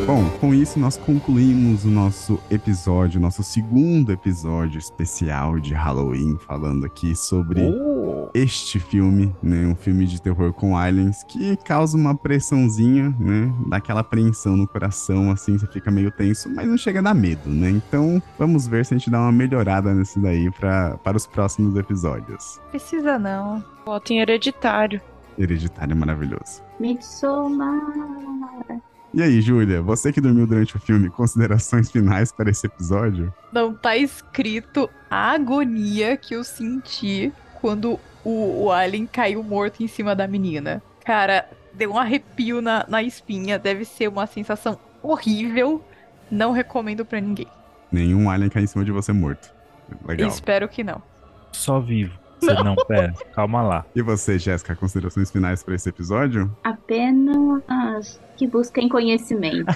Bom, 0.06 0.30
com 0.40 0.54
isso 0.54 0.80
nós 0.80 0.98
concluímos 0.98 1.86
o 1.86 1.88
nosso 1.88 2.40
episódio, 2.50 3.22
nosso 3.22 3.44
segundo 3.44 4.12
episódio 4.12 4.80
especial 4.80 5.60
de 5.60 5.74
Halloween, 5.74 6.38
falando 6.48 6.86
aqui 6.86 7.16
sobre 7.16 7.62
oh. 7.62 7.91
Este 8.34 8.80
filme, 8.80 9.34
né? 9.42 9.66
Um 9.68 9.76
filme 9.76 10.06
de 10.06 10.22
terror 10.22 10.54
com 10.54 10.78
aliens 10.78 11.24
que 11.24 11.56
causa 11.58 11.98
uma 11.98 12.16
pressãozinha, 12.16 13.16
né? 13.20 13.54
Daquela 13.68 14.02
apreensão 14.02 14.56
no 14.58 14.68
coração, 14.68 15.32
assim, 15.32 15.58
você 15.58 15.68
fica 15.68 15.90
meio 15.90 16.12
tenso, 16.12 16.50
mas 16.50 16.68
não 16.68 16.78
chega 16.78 17.00
a 17.00 17.04
dar 17.04 17.14
medo, 17.14 17.50
né? 17.50 17.70
Então, 17.70 18.22
vamos 18.38 18.68
ver 18.68 18.86
se 18.86 18.94
a 18.94 18.98
gente 18.98 19.10
dá 19.10 19.20
uma 19.20 19.32
melhorada 19.32 19.94
nesse 19.94 20.20
daí 20.20 20.52
pra, 20.52 20.98
para 20.98 21.18
os 21.18 21.26
próximos 21.26 21.76
episódios. 21.76 22.60
Precisa 22.70 23.18
não. 23.18 23.64
Voto 23.86 24.14
em 24.14 24.20
hereditário. 24.20 25.02
Hereditário 25.38 25.94
é 25.94 25.96
maravilhoso. 25.96 26.62
Midsommar. 26.80 27.82
E 29.14 29.22
aí, 29.22 29.42
Júlia, 29.42 29.82
você 29.82 30.14
que 30.14 30.22
dormiu 30.22 30.48
durante 30.48 30.78
o 30.78 30.80
filme, 30.80 31.10
considerações 31.10 31.92
finais 31.92 32.32
para 32.32 32.50
esse 32.50 32.66
episódio? 32.66 33.34
Não 33.52 33.74
tá 33.74 33.98
escrito 33.98 34.90
a 35.10 35.32
agonia 35.32 36.16
que 36.16 36.34
eu 36.34 36.46
senti 36.46 37.34
quando 37.60 38.00
o, 38.24 38.66
o 38.66 38.72
alien 38.72 39.06
caiu 39.06 39.44
morto 39.44 39.84
em 39.84 39.88
cima 39.88 40.16
da 40.16 40.28
menina. 40.28 40.82
Cara, 41.04 41.50
deu 41.74 41.92
um 41.92 41.98
arrepio 41.98 42.62
na, 42.62 42.86
na 42.88 43.02
espinha, 43.02 43.58
deve 43.58 43.86
ser 43.86 44.08
uma 44.08 44.28
sensação 44.28 44.78
horrível. 45.02 45.84
Não 46.30 46.52
recomendo 46.52 47.06
pra 47.06 47.20
ninguém. 47.20 47.48
Nenhum 47.92 48.30
alien 48.30 48.50
cai 48.50 48.64
em 48.64 48.68
cima 48.68 48.86
de 48.86 48.92
você 48.92 49.12
morto. 49.12 49.54
Legal. 50.06 50.30
Espero 50.30 50.68
que 50.70 50.84
não. 50.84 51.02
Só 51.52 51.80
vivo. 51.80 52.18
Você 52.40 52.54
não, 52.64 52.76
pera, 52.88 53.14
calma 53.34 53.62
lá. 53.62 53.86
E 53.96 54.02
você, 54.02 54.40
Jéssica, 54.40 54.76
considerações 54.76 55.30
finais 55.30 55.64
para 55.64 55.76
esse 55.76 55.90
episódio? 55.90 56.56
Apenas 56.64 58.20
que 58.36 58.48
busquem 58.48 58.90
conhecimento. 58.90 59.72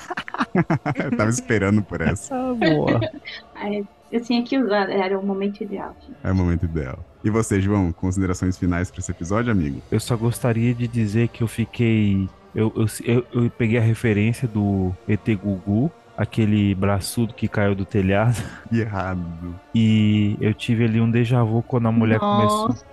Eu 0.95 1.15
tava 1.15 1.29
esperando 1.29 1.83
por 1.83 2.01
essa. 2.01 2.33
Ah, 2.35 2.53
boa. 2.53 2.99
Aí, 3.55 3.85
Eu 4.15 4.21
tinha 4.21 4.41
que 4.41 4.57
usar, 4.57 4.89
era 4.89 5.19
o 5.19 5.25
momento 5.25 5.61
ideal. 5.61 5.93
gente. 5.99 6.15
É 6.23 6.31
o 6.31 6.35
momento 6.35 6.63
ideal. 6.63 7.03
E 7.21 7.29
você, 7.29 7.59
João, 7.59 7.91
considerações 7.91 8.57
finais 8.57 8.89
para 8.89 9.01
esse 9.01 9.11
episódio, 9.11 9.51
amigo? 9.51 9.81
Eu 9.91 9.99
só 9.99 10.15
gostaria 10.15 10.73
de 10.73 10.87
dizer 10.87 11.27
que 11.27 11.43
eu 11.43 11.49
fiquei. 11.49 12.29
Eu, 12.55 12.71
eu, 12.77 12.85
eu, 13.03 13.25
eu 13.33 13.51
peguei 13.51 13.77
a 13.77 13.81
referência 13.81 14.47
do 14.47 14.93
ET 15.05 15.27
Gugu, 15.35 15.91
aquele 16.17 16.73
braçudo 16.75 17.33
que 17.33 17.47
caiu 17.47 17.75
do 17.75 17.85
telhado. 17.85 18.41
Errado. 18.71 19.25
E 19.73 20.37
eu 20.39 20.53
tive 20.53 20.85
ali 20.85 20.99
um 21.01 21.09
déjà 21.09 21.43
vu 21.43 21.61
quando 21.61 21.87
a 21.87 21.91
mulher 21.91 22.19
começou. 22.19 22.69
Nossa. 22.69 22.85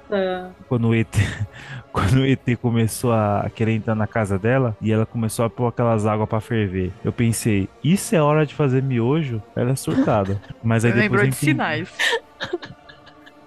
Quando 0.68 0.88
o 0.88 0.94
ET, 0.94 1.08
quando 1.90 2.16
o 2.16 2.26
ET 2.26 2.56
começou 2.60 3.12
a 3.12 3.50
querer 3.54 3.72
entrar 3.72 3.94
na 3.94 4.06
casa 4.06 4.38
dela 4.38 4.76
e 4.80 4.92
ela 4.92 5.06
começou 5.06 5.44
a 5.44 5.50
pôr 5.50 5.68
aquelas 5.68 6.04
águas 6.04 6.28
pra 6.28 6.40
ferver. 6.40 6.92
Eu 7.02 7.12
pensei, 7.12 7.68
isso 7.82 8.14
é 8.14 8.20
hora 8.20 8.44
de 8.44 8.54
fazer 8.54 8.82
miojo? 8.82 9.42
Ela 9.56 9.70
é 9.70 9.76
surtada. 9.76 10.40
Mas 10.62 10.84
aí 10.84 10.92
depois 10.92 11.04
Lembrou 11.10 11.24
eu 11.24 11.30
de 11.30 11.36
entendi, 11.36 11.52
sinais. 11.52 11.92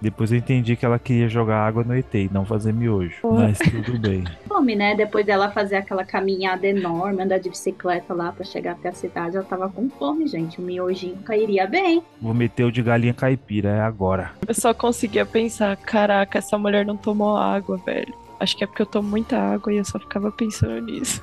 Depois 0.00 0.30
eu 0.30 0.38
entendi 0.38 0.76
que 0.76 0.84
ela 0.84 0.98
queria 0.98 1.28
jogar 1.28 1.66
água 1.66 1.82
no 1.82 1.94
ET 1.96 2.12
e 2.14 2.30
não 2.32 2.44
fazer 2.44 2.72
miojo. 2.72 3.16
Mas 3.22 3.58
tudo 3.58 3.98
bem. 3.98 4.24
Fome, 4.46 4.76
né? 4.76 4.94
Depois 4.94 5.24
dela 5.24 5.50
fazer 5.50 5.76
aquela 5.76 6.04
caminhada 6.04 6.66
enorme, 6.66 7.22
andar 7.22 7.38
de 7.38 7.48
bicicleta 7.48 8.14
lá 8.14 8.32
pra 8.32 8.44
chegar 8.44 8.72
até 8.72 8.88
a 8.88 8.92
cidade, 8.92 9.36
ela 9.36 9.44
tava 9.44 9.68
com 9.68 9.88
fome, 9.90 10.26
gente. 10.26 10.58
O 10.58 10.62
miojinho 10.62 11.16
cairia 11.18 11.66
bem. 11.66 12.02
Vou 12.20 12.34
meter 12.34 12.64
o 12.64 12.72
de 12.72 12.82
galinha 12.82 13.14
caipira, 13.14 13.70
é 13.70 13.80
agora. 13.80 14.32
Eu 14.46 14.54
só 14.54 14.72
conseguia 14.72 15.26
pensar, 15.26 15.76
caraca, 15.76 16.38
essa 16.38 16.56
mulher 16.58 16.84
não 16.84 16.96
tomou 16.96 17.36
água, 17.36 17.76
velho. 17.78 18.14
Acho 18.38 18.56
que 18.56 18.64
é 18.64 18.66
porque 18.66 18.82
eu 18.82 18.86
tomo 18.86 19.08
muita 19.08 19.38
água 19.38 19.72
e 19.72 19.78
eu 19.78 19.84
só 19.84 19.98
ficava 19.98 20.30
pensando 20.30 20.80
nisso. 20.80 21.22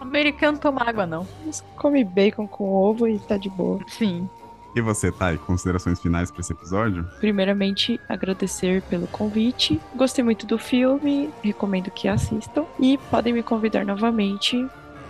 Americano 0.00 0.58
toma 0.58 0.82
água, 0.88 1.06
não. 1.06 1.26
Mas 1.44 1.64
come 1.76 2.04
bacon 2.04 2.46
com 2.46 2.72
ovo 2.72 3.08
e 3.08 3.18
tá 3.18 3.36
de 3.36 3.48
boa. 3.50 3.80
Sim. 3.88 4.28
E 4.74 4.80
você, 4.80 5.12
Thay, 5.12 5.38
considerações 5.38 6.00
finais 6.00 6.30
para 6.30 6.40
esse 6.40 6.52
episódio? 6.52 7.04
Primeiramente, 7.20 8.00
agradecer 8.08 8.82
pelo 8.82 9.06
convite. 9.06 9.80
Gostei 9.94 10.24
muito 10.24 10.46
do 10.46 10.58
filme, 10.58 11.30
recomendo 11.42 11.90
que 11.90 12.08
assistam. 12.08 12.64
E 12.80 12.98
podem 13.10 13.32
me 13.34 13.42
convidar 13.42 13.84
novamente, 13.84 14.66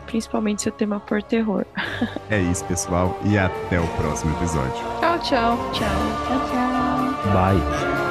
principalmente 0.07 0.63
se 0.63 0.69
o 0.69 0.73
tema 0.73 1.01
for 1.07 1.23
terror. 1.23 1.65
É 2.31 2.41
isso, 2.41 2.65
pessoal, 2.65 3.19
e 3.27 3.37
até 3.37 3.79
o 3.79 3.87
próximo 3.89 4.35
episódio. 4.37 4.73
Tchau, 5.01 5.19
tchau. 5.19 5.71
Tchau. 5.73 5.89
Tchau, 6.27 6.41
tchau. 6.49 7.33
Bye. 7.33 8.02